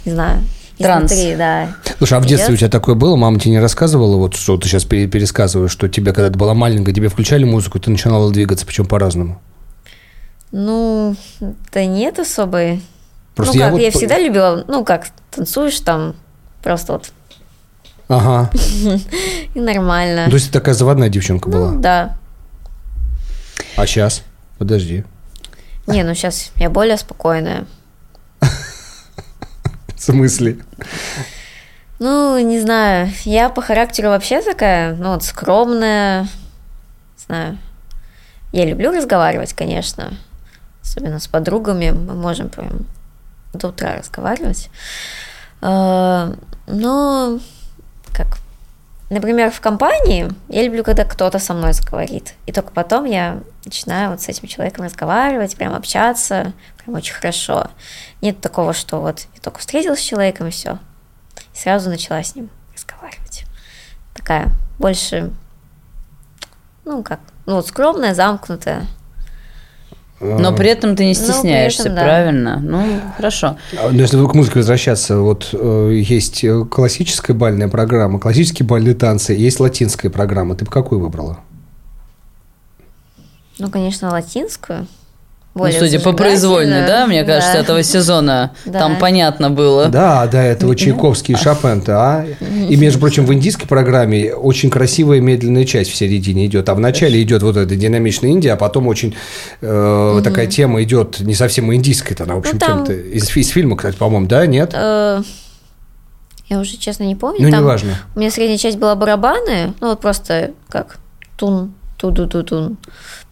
[0.05, 0.43] не знаю,
[0.77, 1.11] Транс.
[1.11, 1.75] изнутри, да.
[1.97, 2.55] Слушай, а в детстве Идёт.
[2.55, 3.15] у тебя такое было?
[3.15, 6.93] Мама тебе не рассказывала, вот что ты сейчас пересказываешь, что тебе, когда ты была маленькая,
[6.93, 9.41] тебе включали музыку, и ты начинала двигаться, причем по-разному?
[10.51, 11.15] Ну,
[11.73, 12.81] да нет особой.
[13.35, 16.15] Просто ну как, вот я всегда любила, ну как, танцуешь там,
[16.63, 17.11] просто вот,
[18.07, 18.49] Ага.
[19.55, 20.23] и нормально.
[20.25, 21.71] Ну, То есть ты такая заводная девчонка Ну, была.
[21.73, 22.17] да.
[23.75, 24.23] А сейчас?
[24.57, 25.03] Подожди.
[25.87, 27.65] Не, ну сейчас я более спокойная.
[29.97, 30.57] Смысле?
[31.99, 36.27] Ну, не знаю, я по характеру вообще такая, ну, вот скромная,
[37.25, 37.57] знаю.
[38.51, 40.13] Я люблю разговаривать, конечно,
[40.83, 42.85] особенно с подругами, мы можем прям
[43.53, 44.69] до утра разговаривать.
[45.61, 46.33] А,
[46.67, 47.39] Но,
[48.13, 48.39] как,
[49.09, 54.11] например, в компании я люблю, когда кто-то со мной заговорит, и только потом я начинаю
[54.11, 56.53] вот с этим человеком разговаривать, прям общаться,
[56.85, 57.67] прям очень хорошо.
[58.21, 60.79] Нет такого, что вот я только встретилась с человеком и все,
[61.53, 63.45] и сразу начала с ним разговаривать.
[64.13, 65.31] Такая больше,
[66.85, 68.87] ну как, ну вот скромная, замкнутая.
[70.21, 72.03] Но при этом ты не Ну, стесняешься, этом да.
[72.03, 72.59] правильно?
[72.61, 73.57] Ну, хорошо.
[73.77, 78.95] А, Ну, если к музыке возвращаться, вот э, есть э, классическая бальная программа, классические бальные
[78.95, 80.55] танцы, есть латинская программа.
[80.55, 81.39] Ты бы какую выбрала?
[83.59, 84.87] Ну, конечно, латинскую.
[85.55, 87.59] Ну, более судя по произвольной, да, мне кажется, Да.
[87.59, 88.77] этого сезона Да.
[88.79, 89.87] там понятно было.
[89.87, 92.25] Да, до этого Чайковский и Шопен-то, а?
[92.69, 96.81] И, между прочим, в индийской программе очень красивая медленная часть в середине идет, а в
[96.81, 99.15] начале идет вот эта динамичная Индия, а потом очень
[99.61, 103.77] э, такая тема идет не совсем индийская, она, в общем, Ну, там- из, из фильма,
[103.77, 104.71] кстати, по-моему, да, нет?
[104.73, 105.21] Э,
[106.49, 107.43] Я уже, честно, не помню.
[107.45, 107.93] Ну, Там неважно.
[108.13, 110.97] У меня средняя часть была барабаны, ну вот просто как
[111.37, 112.77] тун, ту-ду-ду-тун.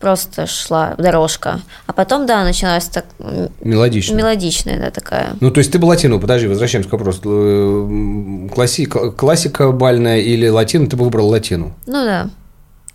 [0.04, 1.62] Просто шла дорожка.
[1.88, 4.14] А потом, да, началась так м, Мелодично.
[4.16, 5.30] мелодичная, да, такая.
[5.40, 7.22] Ну, то есть ты бы латину, подожди, возвращаемся к вопросу.
[7.24, 11.74] Э, м, Класси, классика бальная или латину, ты бы выбрал латину.
[11.86, 12.28] Ну да.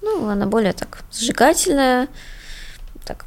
[0.02, 2.08] Ну, она более так зажигательная,
[3.06, 3.24] так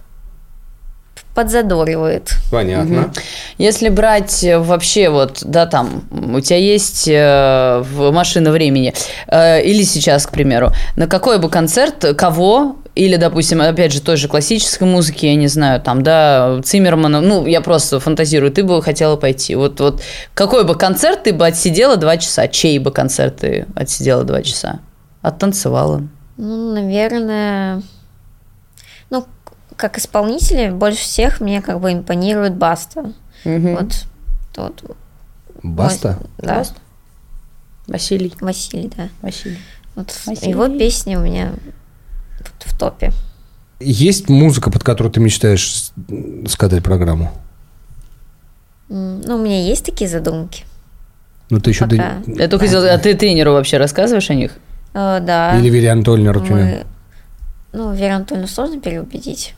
[1.34, 2.34] подзадоривает.
[2.52, 3.12] Понятно.
[3.58, 8.94] Если брать э, вообще вот, да, там, у тебя есть э, машина времени,
[9.28, 14.18] э, или сейчас, к примеру, на какой бы концерт, кого, или, допустим, опять же, той
[14.18, 18.82] же классической музыки, я не знаю, там, да, Циммермана, ну, я просто фантазирую, ты бы
[18.82, 19.56] хотела пойти.
[19.56, 20.02] Вот, вот
[20.34, 24.80] какой бы концерт ты бы отсидела два часа, чей бы концерт ты отсидела два часа?
[25.22, 26.04] Оттанцевала.
[26.38, 27.82] Ну, наверное,
[29.10, 29.26] ну,
[29.78, 33.14] как исполнители, больше всех мне как бы импонирует Баста.
[33.46, 33.76] Мгм.
[33.76, 33.94] Вот
[34.58, 34.84] Вот,
[35.64, 36.20] Баста?
[36.40, 36.76] да, Баста?
[37.88, 38.34] Василий.
[38.42, 39.10] Василий, да.
[39.22, 39.60] Василий.
[39.96, 40.52] Вот Василий.
[40.52, 41.54] его песни у меня
[42.60, 43.12] в топе.
[43.80, 45.92] Есть музыка, под которую ты мечтаешь
[46.48, 47.32] скатать программу?
[48.90, 50.66] Ну, у меня есть такие задумки.
[51.50, 51.88] Ну, ты еще...
[51.88, 52.18] Пока.
[52.28, 54.52] Я только хотела, а ты тренеру вообще рассказываешь о них?
[54.94, 55.58] Э, да.
[55.58, 56.32] Или Вере Анатольевне?
[56.50, 56.86] Мы...
[57.74, 59.56] Ну, Веру Анатольевну сложно переубедить.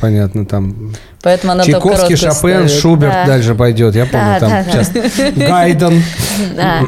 [0.00, 2.70] Понятно, там Поэтому она только Чайковский, Шопен, ставит.
[2.70, 3.26] Шуберт Да.
[3.26, 3.94] дальше пойдет.
[3.94, 4.84] Я помню, Да, там да, да.
[4.84, 6.02] сейчас Гайден.
[6.56, 6.80] Да.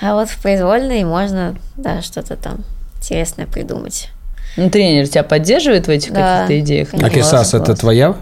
[0.00, 2.64] А вот в произвольной можно, да, что-то там
[2.98, 4.10] интересное придумать.
[4.56, 6.90] Ну, тренер тебя поддерживает в этих Да, каких-то идеях?
[6.90, 7.08] конечно.
[7.08, 8.16] А Кисас это твоя?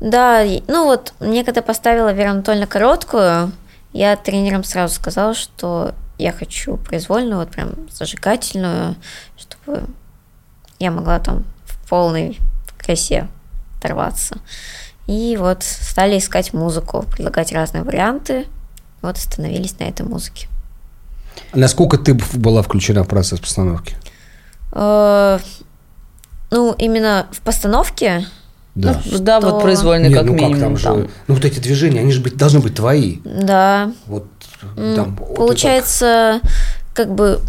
[0.00, 3.52] Да, ну вот, мне когда поставила Вера Анатольевна короткую,
[3.92, 8.96] я тренерам сразу сказала, что я хочу произвольную, вот прям зажигательную,
[9.36, 9.84] чтобы
[10.78, 12.38] я могла там в полной
[12.78, 13.28] красе
[13.78, 14.38] оторваться.
[15.06, 18.46] И вот стали искать музыку, предлагать разные варианты.
[19.02, 20.48] Вот остановились на этой музыке.
[21.54, 23.96] Насколько ты была включена в процесс постановки?
[24.72, 25.38] Э,
[26.50, 28.26] Ну, именно в постановке,
[28.74, 29.00] Да.
[29.06, 29.50] Ну, да, Что?
[29.50, 30.52] вот произвольный Нет, как ну минимум.
[30.54, 30.84] как там же?
[30.84, 31.00] там.
[31.28, 33.18] Ну вот эти движения, они же быть, должны быть твои.
[33.24, 34.26] да, Вот
[34.76, 35.16] там.
[35.16, 36.40] вот Получается,
[36.94, 37.40] как бы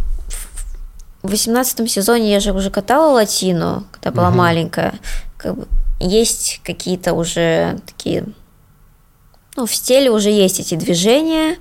[1.21, 4.37] в восемнадцатом сезоне я же уже катала латину, когда была Мгм.
[4.37, 4.93] маленькая.
[5.37, 5.67] Как бы
[5.99, 8.25] есть какие-то уже такие...
[9.55, 11.57] Ну, в стиле уже есть эти движения,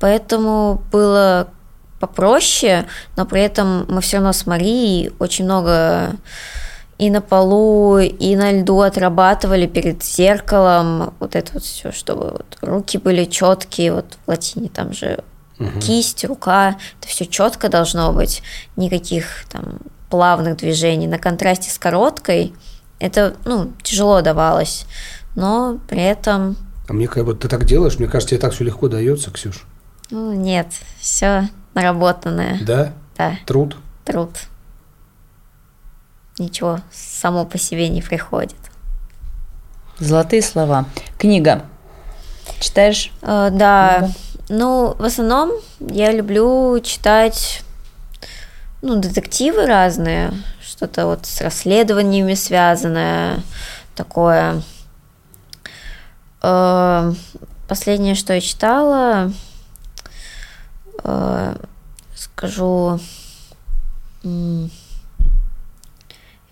[0.00, 1.48] поэтому было
[2.00, 2.86] попроще,
[3.16, 6.16] но при этом мы все равно с Марией очень много
[6.98, 11.14] и на полу, и на льду отрабатывали перед зеркалом.
[11.20, 13.92] Вот это вот все, чтобы вот руки были четкие.
[13.92, 15.22] Вот в латине там же
[15.80, 18.42] кисть, рука, это все четко должно быть.
[18.76, 19.78] Никаких там
[20.10, 21.06] плавных движений.
[21.06, 22.54] На контрасте с короткой
[22.98, 24.86] это, ну, тяжело давалось.
[25.34, 26.56] Но при этом,
[26.88, 29.66] А мне как бы ты так делаешь, мне кажется, тебе так все легко дается, Ксюш.
[30.10, 30.68] ну, нет,
[30.98, 32.58] все наработанное.
[32.62, 32.92] Да?
[33.16, 33.76] Да, Труд.
[34.04, 34.30] труд.
[36.38, 38.56] Ничего само по себе не приходит.
[39.98, 40.86] Золотые слова.
[41.18, 41.62] Книга.
[42.60, 43.12] Читаешь?
[43.22, 44.14] Э, да, Книга.
[44.48, 47.62] ну, в основном я люблю читать,
[48.82, 50.32] ну, детективы разные,
[50.62, 53.40] что-то вот с расследованиями связанное,
[53.94, 54.62] такое.
[56.42, 57.12] Э,
[57.68, 59.32] Последнее, что я читала,
[62.14, 62.98] скажу,
[64.24, 64.70] м,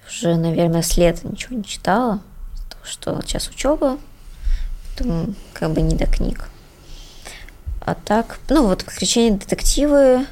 [0.08, 2.20] уже, наверное, с лета ничего не читала,
[2.62, 3.98] потому что сейчас учеба,
[4.88, 6.48] поэтому как бы не до книг.
[7.80, 10.26] А так, ну вот приключения детективы.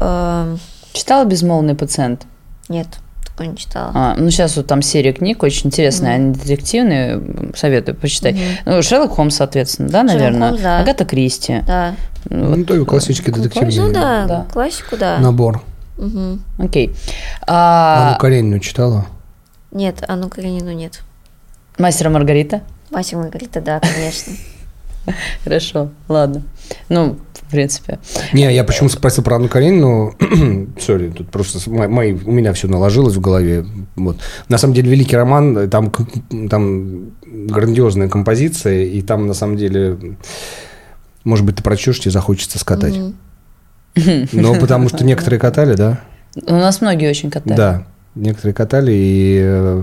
[0.00, 0.56] э,
[0.92, 2.26] Читала «Безмолвный пациент»?
[2.68, 2.86] нет,
[3.40, 3.92] такое не читала.
[3.94, 7.22] А, ну, сейчас вот там серия книг очень интересная, они детективные,
[7.56, 8.36] советую почитать.
[8.66, 10.48] Ну, Шерлок Холмс, соответственно, да, Шерлок наверное?
[10.50, 10.78] Холмс, да.
[10.80, 11.62] Агата Кристи.
[11.66, 11.94] Да.
[12.28, 14.46] Ну, Ну, то классический детективный Ну да, Да.
[14.52, 15.18] классику, да.
[15.18, 15.62] набор.
[15.96, 16.42] Мгм.
[16.58, 16.88] Окей.
[17.46, 19.06] Анну А, Каренину читала?
[19.70, 21.00] Нет, Анну Каренину нет.
[21.78, 22.60] Мастера Маргарита?
[22.90, 24.32] Мастер Маргарита, да, конечно.
[25.44, 26.42] Хорошо, ладно.
[26.88, 27.98] Ну, в принципе.
[28.32, 30.14] Не, я почему спросил про Анну Каренину.
[30.80, 33.66] Сори, тут просто мои, у меня все наложилось в голове.
[33.96, 34.18] Вот.
[34.48, 36.06] На самом деле, великий роман, там, к-
[36.48, 39.98] там грандиозная композиция, и там, на самом деле,
[41.24, 42.94] может быть, ты прочтешь, тебе захочется скатать.
[44.32, 46.00] Но потому что некоторые катали, да?
[46.46, 47.56] У нас многие очень катают.
[47.56, 49.82] Да, некоторые катали, и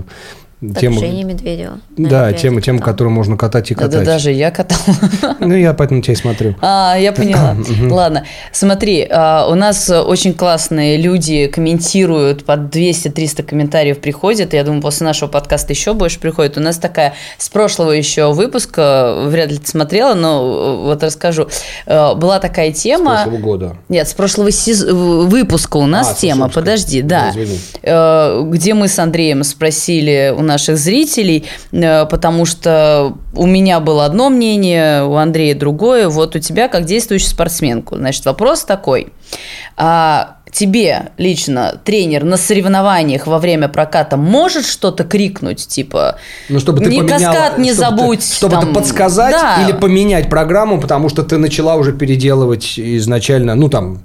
[0.78, 0.98] тема...
[0.98, 1.80] Женя Медведева.
[1.96, 2.78] Да, тема, читала.
[2.78, 4.04] которую можно катать и Да, да, катать.
[4.06, 4.80] даже я катала.
[5.40, 6.56] Ну, я поэтому тебя и смотрю.
[6.60, 7.56] А, я поняла.
[7.94, 14.52] Ладно, смотри, а, у нас очень классные люди комментируют, под 200-300 комментариев приходят.
[14.52, 16.56] Я думаю, после нашего подкаста еще больше приходит.
[16.58, 21.48] У нас такая с прошлого еще выпуска, вряд ли ты смотрела, но э, вот расскажу.
[21.86, 23.22] Э, Была такая С тема...
[23.22, 23.76] прошлого года.
[23.88, 24.50] Нет, с прошлого
[25.26, 27.32] выпуска у нас А, с тема, подожди, да.
[27.82, 34.04] Э, где мы с Андреем спросили у наших зрителей, э, потому что у меня было
[34.04, 37.96] одно мнение, у Андрея другое, вот у тебя как действующую спортсменку.
[37.96, 39.12] Значит, вопрос такой.
[39.76, 46.16] А тебе лично тренер на соревнованиях во время проката может что-то крикнуть, типа
[46.48, 49.62] Ну, чтобы ты «Не поменяла- каскад не чтобы ты- забудь», чтобы там, ты подсказать да.
[49.62, 54.00] или поменять программу, потому что ты начала уже переделывать изначально, ну, там,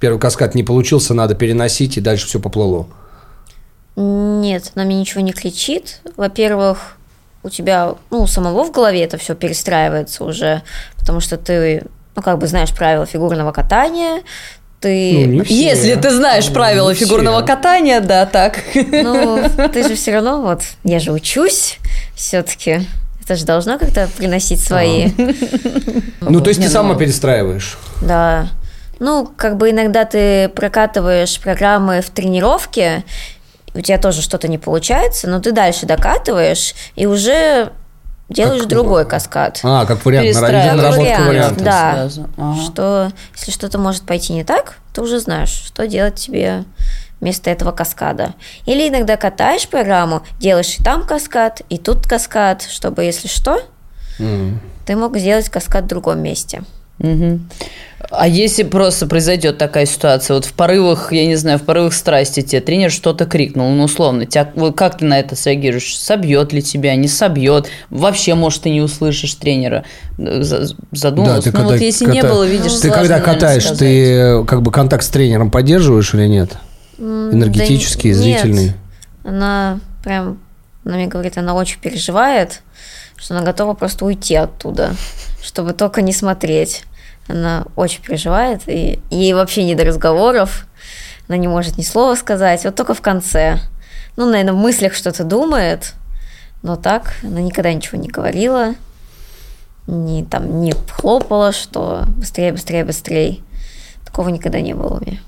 [0.00, 2.86] первый каскад не получился, надо переносить, и дальше все поплыло.
[3.96, 6.00] Нет, она мне ничего не кричит.
[6.16, 6.96] Во-первых,
[7.42, 10.62] у тебя, ну, у самого в голове это все перестраивается уже,
[10.98, 14.22] потому что ты, ну, как бы знаешь правила фигурного катания,
[14.80, 15.24] ты...
[15.26, 15.54] Ну, не все.
[15.54, 17.46] Если ты знаешь Ну, правила фигурного все.
[17.46, 18.58] катания, да, так.
[18.74, 19.42] Ну,
[19.72, 21.78] ты же все равно, вот, я же учусь
[22.14, 22.80] все-таки.
[23.24, 25.10] Это же должно как-то приносить свои.
[26.20, 27.76] Ну, то есть Не, ты сама перестраиваешь.
[28.02, 28.48] Да.
[28.98, 33.04] Ну, как бы иногда ты прокатываешь программы в тренировке,
[33.76, 37.72] у тебя тоже что-то не получается, но ты дальше докатываешь и уже
[38.28, 39.60] делаешь Как- другой каскад.
[39.62, 41.62] А, как вариант, на- Перестраиваешь наработка вариант, вариантов.
[41.64, 41.92] да.
[41.92, 42.30] Сразу.
[42.36, 42.60] Ага.
[42.62, 46.64] Что если что-то может пойти не так, ты уже знаешь, что делать тебе
[47.20, 48.34] вместо этого каскада.
[48.66, 53.60] Или иногда катаешь программу, делаешь и там каскад, и тут каскад, чтобы, если что,
[54.18, 54.60] М.
[54.86, 56.62] ты мог сделать каскад в другом месте.
[56.98, 57.48] Мгм.
[58.10, 62.40] А если просто произойдет такая ситуация, вот в порывах, я не знаю, в порывах страсти
[62.42, 65.98] тебе тренер что-то крикнул, ну, условно, тебя, вот как ты на это среагируешь?
[65.98, 67.68] Собьет ли тебя, не собьет?
[67.90, 69.84] Вообще, может, ты не услышишь тренера?
[70.18, 71.44] За- Задумалась?
[71.44, 73.78] ты ну, когда вот если не ката- было, видишь, Ты когда катаешь, сказать.
[73.80, 76.52] ты э, как бы контакт с тренером поддерживаешь или нет?
[76.98, 78.40] Энергетический, да нет.
[78.40, 78.72] зрительный?
[79.24, 80.38] Она прям,
[80.84, 82.62] она мне говорит, она очень переживает,
[83.16, 84.94] что она готова просто уйти оттуда,
[85.42, 86.84] чтобы только не смотреть.
[87.28, 90.66] Она очень переживает, и ей вообще не до разговоров.
[91.28, 93.58] Она не может ни слова сказать, вот только в конце.
[94.16, 95.94] Ну, наверное, в мыслях что-то думает,
[96.62, 98.74] но так она никогда ничего не говорила,
[99.86, 103.38] не там не хлопала, что быстрее, быстрее, быстрее.
[104.04, 105.18] Такого никогда не было у меня.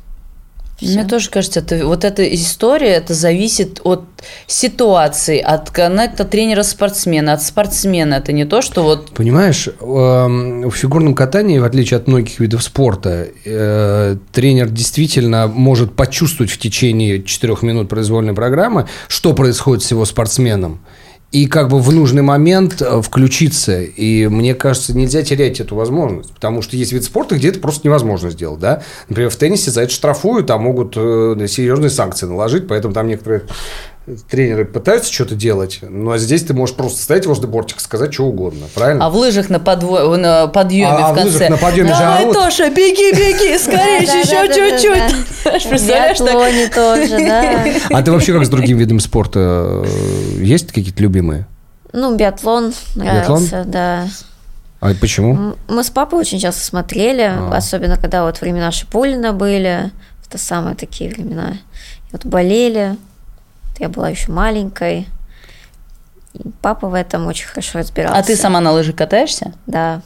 [0.81, 4.05] Мне тоже кажется, это, вот эта история, это зависит от
[4.47, 8.15] ситуации, от коннекта тренера-спортсмена, от спортсмена.
[8.15, 12.63] Это не то, что вот Понимаешь, эм, в фигурном катании, в отличие от многих видов
[12.63, 19.91] спорта, э, тренер действительно может почувствовать в течение четырех минут произвольной программы, что происходит с
[19.91, 20.81] его спортсменом.
[21.31, 23.83] И как бы в нужный момент э, включиться.
[23.83, 26.33] И мне кажется, нельзя терять эту возможность.
[26.33, 28.61] Потому что есть вид спорта, где это просто невозможно сделать.
[28.61, 28.83] Да?
[29.09, 32.67] Например, в теннисе за это штрафуют, там могут э, серьезные санкции наложить.
[32.67, 33.43] Поэтому там некоторые
[34.31, 35.81] тренеры пытаются что-то делать.
[35.83, 38.67] Ну, а здесь ты можешь просто стоять возле бортика, сказать что угодно.
[38.75, 39.07] Правильно?
[39.07, 40.17] А в лыжах на, подво...
[40.17, 41.33] на подъеме А- а в в конце.
[41.33, 42.35] лыжах на подъеме же Давай, орут.
[42.35, 45.63] Тоша, беги, беги, скорее, еще чуть-чуть.
[45.65, 46.75] В Представляешь, так?
[46.75, 47.65] тоже, да.
[47.99, 49.85] А ты вообще как с другим видом спорта?
[49.85, 51.47] э, Есть какие-то любимые?
[51.93, 54.07] Ну, биатлон нравился, да.
[54.81, 55.55] А почему?
[55.69, 57.51] Мы с папой очень часто смотрели, А.
[57.57, 59.91] особенно когда вот времена Шипулина были,
[60.29, 61.55] это самые такие времена.
[61.55, 62.97] И вот болели,
[63.79, 65.07] я была еще маленькой.
[66.35, 68.19] И папа в этом очень хорошо разбирался.
[68.19, 69.53] А ты сама на лыжах катаешься?
[69.67, 70.03] Да.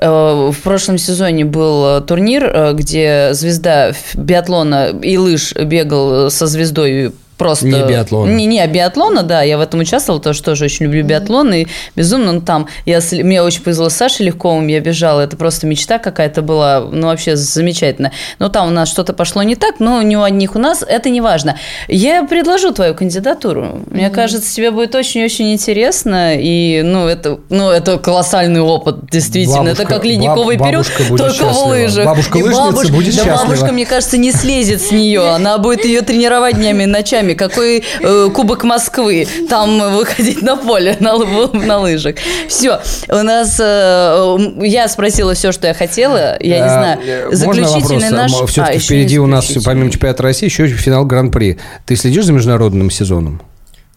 [0.00, 6.46] Э, В прошлом сезоне был э, турнир, э, где звезда биатлона и лыж бегал со
[6.46, 7.66] звездой просто...
[7.66, 8.30] Не биатлона.
[8.30, 11.52] Не, не, а биатлона, да, я в этом участвовала, потому что тоже очень люблю биатлон,
[11.52, 15.66] и безумно, ну, там, я, мне очень повезло с Сашей Легковым, я бежала, это просто
[15.66, 18.12] мечта какая-то была, ну, вообще замечательно.
[18.38, 21.08] Но там у нас что-то пошло не так, но не у одних у нас, это
[21.10, 21.56] не важно.
[21.88, 27.98] Я предложу твою кандидатуру, мне кажется, тебе будет очень-очень интересно, и, ну, это, ну, это
[27.98, 31.66] колоссальный опыт, действительно, это Бабушка- как ледниковый баб- период, только в счастлива.
[31.68, 32.04] лыжах.
[32.06, 33.44] Бабушка И лыжница бабушка- будет да счастлива.
[33.44, 35.28] бабушка, мне кажется, не слезет с нее.
[35.28, 37.25] Она будет ее тренировать днями и ночами.
[37.34, 39.26] Какой э, Кубок Москвы.
[39.48, 42.16] Там выходить на поле на, на лыжах.
[42.48, 42.80] Все.
[43.08, 43.58] У нас...
[43.60, 46.36] э, я спросила все, что я хотела.
[46.40, 47.34] Я не знаю.
[47.34, 48.32] Заключительный наш...
[48.32, 51.58] Все-таки А, впереди у нас, помимо чемпионата России, еще финал Гран-при.
[51.84, 53.42] Ты следишь за международным сезоном?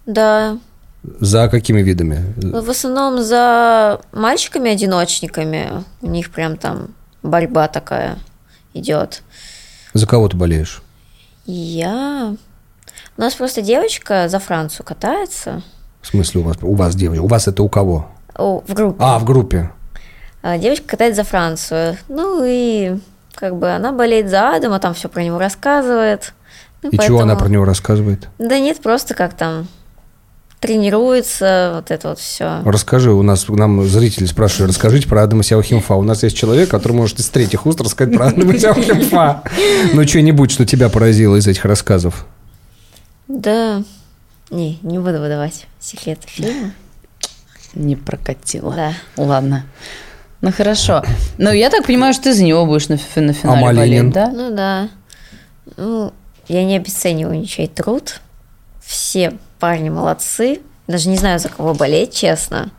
[0.06, 0.58] Да.
[1.20, 2.34] За какими видами?
[2.38, 5.84] В основном за мальчиками-одиночниками.
[6.02, 6.90] У них прям там
[7.24, 8.18] борьба такая
[8.74, 9.24] идет.
[9.94, 10.82] За кого ты болеешь?
[11.46, 12.36] Я...
[13.20, 15.62] У нас просто девочка за Францию катается
[16.02, 16.56] В смысле у вас?
[16.62, 17.22] У вас девочка?
[17.22, 18.08] У вас это у кого?
[18.34, 18.96] О, в группе.
[18.98, 19.72] А, в группе.
[20.42, 21.98] А, Девочка катает за Францию.
[22.08, 22.98] Ну и
[23.36, 26.34] как бы она болеет за Адама, там все про него рассказывает.
[26.82, 28.30] Ну, И чего она поэтому- про него рассказывает?
[28.38, 29.68] Да нет, просто как там
[30.62, 32.62] тренируется, вот это вот все.
[32.64, 35.96] Расскажи, у нас нам зрители спрашивают, расскажите про Адама Сяохимфа.
[35.96, 39.44] У нас есть человек, который может из третьих уст рассказать про Адама Сяохимфа.
[39.94, 42.26] Ну, что-нибудь, что тебя поразило из этих рассказов.
[43.30, 43.84] Да,
[44.50, 46.72] не, не буду выдавать секреты фильма.
[47.76, 48.74] Не прокатило.
[48.76, 48.94] Да.
[49.16, 49.64] Ладно.
[50.42, 51.04] Ну, хорошо.
[51.38, 54.10] Ну, я так понимаю, что ты за него будешь на, на финале Малинин?
[54.10, 54.32] болеть, да?
[54.32, 54.90] Ну да.
[55.78, 56.12] Ну,
[56.48, 58.20] я не обесцениваю ничей труд.
[58.84, 60.62] Все парни молодцы.
[60.88, 62.72] Даже не знаю, за кого болеть, честно.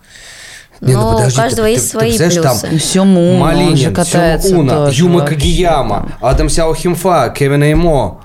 [0.80, 2.68] Но Не, ну подожди, у каждого ты- есть ты- ты свои представляешь, плюсы.
[2.72, 8.24] Ну, Сёмуна, он же Малинин, катается Сёма Уна, тоже Юма Кагияма, Адам Сяохимфа, Кевин Эймо.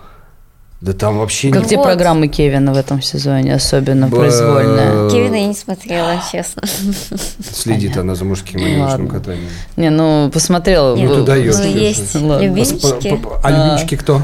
[0.85, 1.85] Да там вообще Как не- тебе Вот.
[1.85, 5.09] программы Кевина в этом сезоне, особенно Б- произвольная?
[5.09, 6.61] Кевина я не смотрела, честно.
[7.53, 9.49] Следит она за мужским и женским катанием.
[9.77, 10.95] Не, ну, посмотрела.
[10.95, 11.63] Ну, ты ну, конечно.
[11.63, 12.45] есть Ладно.
[12.45, 13.19] любимчики.
[13.41, 14.21] А любимчики кто?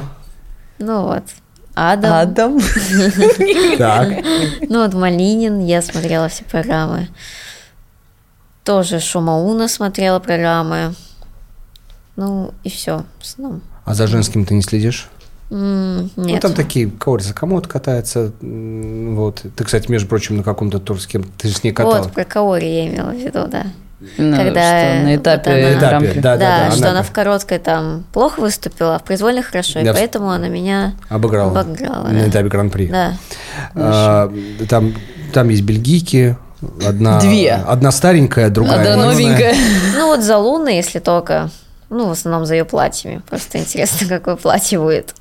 [0.78, 1.24] Ну вот.
[1.74, 2.14] Адам.
[2.14, 2.60] Адам.
[3.80, 4.24] Так.
[4.70, 7.08] Ну вот Малинин, я смотрела все программы.
[8.64, 10.94] Тоже Шумауна смотрела программы.
[12.18, 13.04] Ну, и все.
[13.86, 15.10] А за женским ты не следишь?
[15.54, 16.42] Ну, Нет.
[16.42, 18.32] там такие Каори Сакамото катается.
[18.42, 19.44] Вот.
[19.56, 21.98] Ты, кстати, между прочим, на каком-то тур с кем ты же с ней катала.
[22.04, 23.66] Вот, про Каори я имела в виду, да.
[24.18, 26.72] Ну, Когда что на этапе вот она- На этапе, да, да, Да, да.
[26.72, 30.48] что она она в короткой там плохо выступила, а в произвольной хорошо, и поэтому она
[30.48, 31.60] меня обыграла.
[31.60, 32.08] обыграла.
[32.08, 32.30] На да.
[32.30, 32.88] этапе Гран-при.
[32.88, 33.14] Да.
[33.76, 34.32] А,
[34.70, 34.96] там,
[35.34, 36.36] там есть бельгийки.
[36.88, 37.54] Одна, Две.
[37.54, 38.80] Одна старенькая, другая.
[38.80, 39.54] Одна новенькая.
[39.98, 41.50] Ну вот за Луной, если только,
[41.92, 43.22] ну в основном за ее платьями.
[43.30, 45.14] Просто интересно, какое платье будет.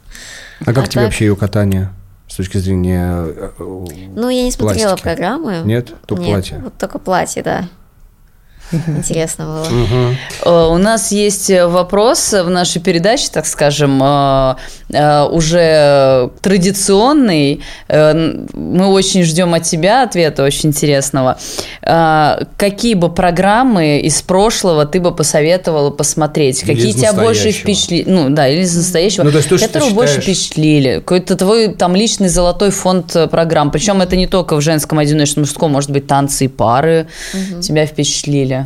[0.61, 1.05] А как А тебе так?
[1.05, 1.91] вообще ее катание
[2.29, 3.13] с точки зрения...
[3.27, 5.03] э, э, Ну, я не смотрела Пластики.
[5.03, 5.59] программы.
[5.65, 5.93] Нет?
[6.07, 6.59] Только Нет, платье?
[6.63, 7.69] вот только платье, да.
[8.87, 9.67] Интересно было.
[10.45, 14.55] Э, У нас есть вопрос в нашей передаче, так скажем, э,
[14.91, 17.63] э, уже традиционный.
[17.89, 18.13] Э,
[18.53, 21.39] Мы очень ждем от тебя ответа, очень интересного.
[21.83, 26.63] Э, Какие бы программы из прошлого ты бы посоветовала посмотреть?
[26.63, 28.05] Или Какие тебя больше впечатлили?
[28.09, 29.25] Ну да, или из настоящего.
[29.25, 30.97] Ну, то есть то, что ты которые больше впечатлили.
[30.97, 33.71] Какой-то твой там личный золотой фонд э, программ.
[33.71, 37.07] Причем это не только в женском одиночном, мужском, может быть, танцы и пары
[37.63, 38.60] тебя впечатлили.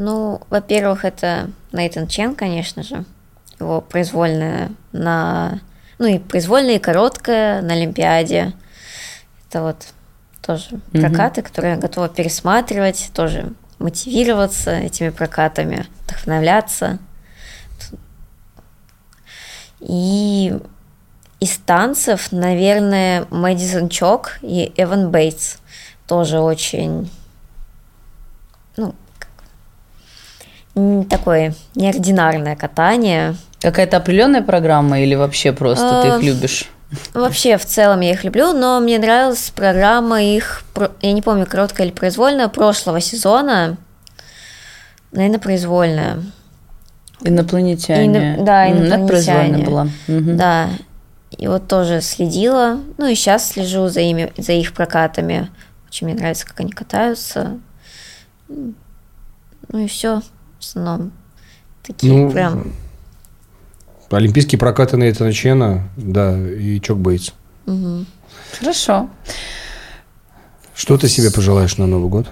[0.00, 3.04] Ну, во-первых, это Нейтан Чен, конечно же.
[3.58, 5.58] Его произвольная на...
[5.98, 8.52] Ну, и произвольная, и короткая на Олимпиаде.
[9.48, 9.88] Это вот
[10.40, 16.98] тоже прокаты, которые я готова пересматривать, тоже мотивироваться этими прокатами, вдохновляться.
[19.80, 20.56] И
[21.40, 25.58] из танцев, наверное, Мэдисон Чок и Эван Бейтс
[26.06, 27.10] тоже очень,
[28.76, 29.28] ну, как-
[30.67, 30.67] м,
[31.08, 33.34] такое неординарное катание.
[33.60, 36.68] Какая-то определенная программа или вообще просто ты А, их любишь?
[37.12, 40.62] Вообще, в целом я их люблю, но мне нравилась программа их,
[41.02, 43.76] я не помню, короткая или произвольная, прошлого сезона.
[45.12, 46.22] Наверное, произвольная.
[47.22, 48.36] Инопланетяне.
[48.36, 49.64] Ино- да, М, это инопланетяне.
[49.64, 49.88] была.
[50.06, 50.36] Мгм.
[50.36, 50.68] Да.
[51.36, 52.78] И вот тоже следила.
[52.96, 55.50] Ну и сейчас слежу за ими, за их прокатами.
[55.88, 57.58] Очень мне нравится, как они катаются.
[58.48, 58.74] Ну
[59.78, 60.22] и все,
[60.68, 61.12] основном.
[61.86, 62.72] Такие Ну, прям.
[64.10, 67.30] Олимпийские прокаты Нейтана Чена, да, и Чок Бейтс.
[67.66, 68.06] мгм.
[68.58, 69.08] Хорошо.
[70.74, 72.26] Что ты себе пожелаешь на Новый год?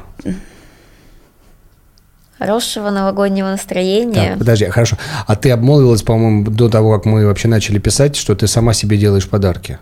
[2.38, 4.30] Хорошего новогоднего настроения.
[4.30, 4.96] Так, подожди, хорошо.
[5.26, 8.98] А ты обмолвилась, по-моему, до того, как мы вообще начали писать, что ты сама себе
[8.98, 9.78] делаешь подарки.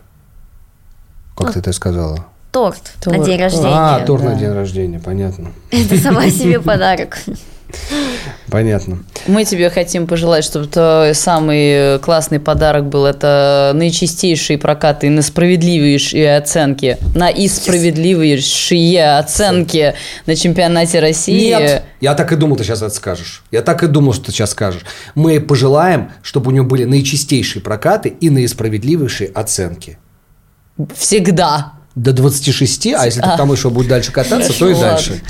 [1.37, 2.27] Как ты это сказала?
[2.53, 3.19] Торт, Торт.
[3.19, 3.69] на день рождения.
[3.75, 4.39] А, торт на да.
[4.39, 5.51] день рождения, понятно.
[5.73, 7.19] Это сама себе подарок.
[8.49, 8.99] Понятно.
[9.27, 16.37] Мы тебе хотим пожелать, чтобы твой самый классный подарок был это наичистейшие прокаты на справедливейшие
[16.37, 19.95] оценки, на и справедливейшие оценки
[20.27, 21.49] на чемпионате России.
[21.49, 23.43] Нет, я так и думал, ты сейчас это скажешь.
[23.51, 24.83] Я так и думал, что ты сейчас скажешь.
[25.15, 29.99] Мы пожелаем, чтобы у него были наичистейшие прокаты и наисправедливейшие оценки.
[30.97, 31.73] Всегда.
[31.95, 34.89] До 26, а если ты там еще будет дальше кататься, то и Ладно.
[34.91, 35.23] дальше.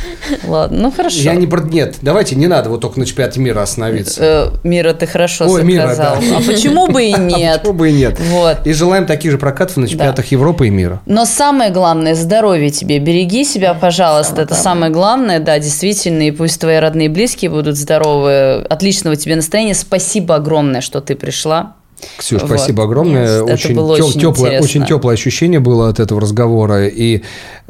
[0.44, 1.18] Ладно, ну хорошо.
[1.18, 1.60] Я не про...
[1.62, 4.20] Нет, давайте, не надо вот только на чемпионате мира остановиться.
[4.24, 6.16] Э, Мира, ты хорошо Ой, Мира, сказал.
[6.20, 6.38] да.
[6.38, 7.60] А почему бы и нет?
[7.60, 8.18] Почему бы и нет.
[8.18, 8.66] Вот.
[8.66, 11.02] И желаем таких же прокатов на чемпионатах Европы и мира.
[11.04, 12.98] Но самое главное, здоровье тебе.
[12.98, 14.40] Береги себя, пожалуйста.
[14.40, 16.22] это самое главное, да, действительно.
[16.22, 18.64] И пусть твои родные и близкие будут здоровы.
[18.70, 19.74] Отличного тебе настроения.
[19.74, 21.74] Спасибо огромное, что ты пришла.
[22.18, 22.50] Ксюш, Вот.
[22.50, 23.42] спасибо огромное.
[23.42, 24.64] Это очень, было тё- очень теплое, интересно.
[24.64, 26.86] очень теплое ощущение было от этого разговора.
[26.86, 27.22] И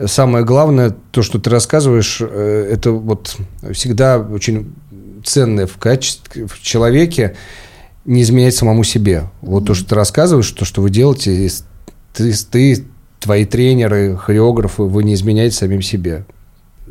[0.06, 3.36] самое главное, то, что ты рассказываешь, э, это вот
[3.73, 4.73] всегда очень
[5.24, 7.35] ценное в качестве в человеке
[8.05, 9.24] не изменять самому себе.
[9.40, 11.51] Вот то, что ты рассказываешь, то, что вы делаете,
[12.12, 12.85] ты, ты,
[13.20, 16.27] твои тренеры, хореографы, вы не изменяете самим себе.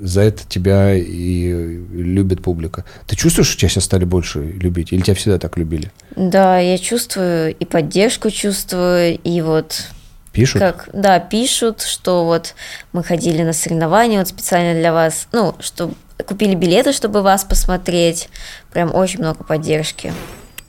[0.03, 2.83] За это тебя и любит публика.
[3.07, 4.91] Ты чувствуешь, что тебя сейчас стали больше любить?
[4.91, 5.93] Или тебя всегда так любили?
[6.17, 9.87] Да, я чувствую и поддержку чувствую, и вот
[10.33, 10.59] Пишут?
[10.59, 12.53] как, да, пишут, что вот
[12.91, 15.93] мы ходили на соревнования вот специально для вас, ну, что
[16.27, 18.27] купили билеты, чтобы вас посмотреть.
[18.73, 20.13] Прям очень много поддержки.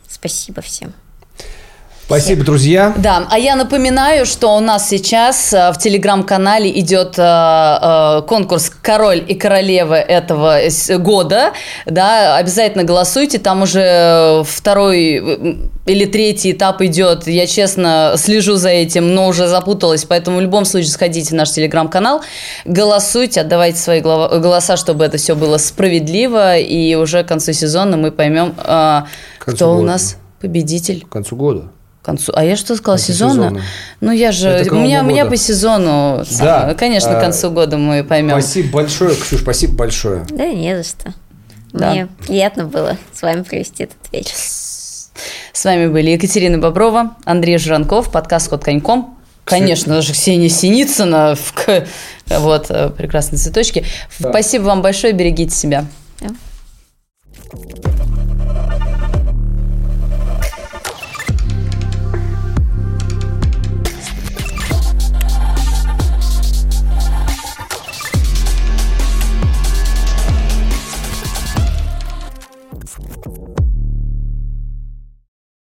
[0.09, 0.93] Спасибо всем.
[2.06, 2.93] Спасибо, друзья.
[2.98, 8.70] Да, а я напоминаю, что у нас сейчас э, в телеграм-канале идет э, э, конкурс
[8.82, 10.60] «Король и королева» этого
[10.98, 11.52] года.
[11.86, 15.14] Да, обязательно голосуйте, там уже второй
[15.86, 17.26] или третий этап идет.
[17.26, 21.52] Я честно слежу за этим, но уже запуталась, поэтому в любом случае сходите в наш
[21.52, 22.20] телеграм-канал,
[22.66, 28.12] голосуйте, отдавайте свои голоса, чтобы это все было справедливо, и уже к концу сезона мы
[28.12, 28.55] поймем,
[29.39, 29.86] кто у года.
[29.86, 31.06] нас победитель.
[31.06, 31.73] К концу года.
[32.05, 32.32] Концу.
[32.35, 32.98] А я что сказала?
[32.98, 33.62] Сезона.
[34.01, 34.66] Ну, я же...
[34.70, 36.18] У меня, у меня по сезону.
[36.18, 36.24] Да.
[36.60, 36.74] самое.
[36.74, 38.40] Конечно, к А, концу года мы поймем.
[38.40, 40.24] Спасибо большое, Ксюш, спасибо большое.
[40.31, 41.14] Да не за что.
[41.72, 41.90] Да.
[41.90, 44.35] Мне приятно было с вами провести этот вечер.
[44.36, 49.16] С вами были Екатерина Боброва, Андрей Жиранков, подкаст «Ход коньком».
[49.44, 51.35] Конечно же, Ксения Синицына.
[51.36, 51.55] в
[52.28, 53.85] Вот, э, прекрасные цветочки.
[54.18, 55.85] Спасибо вам большое, берегите себя.
[56.20, 56.28] Да.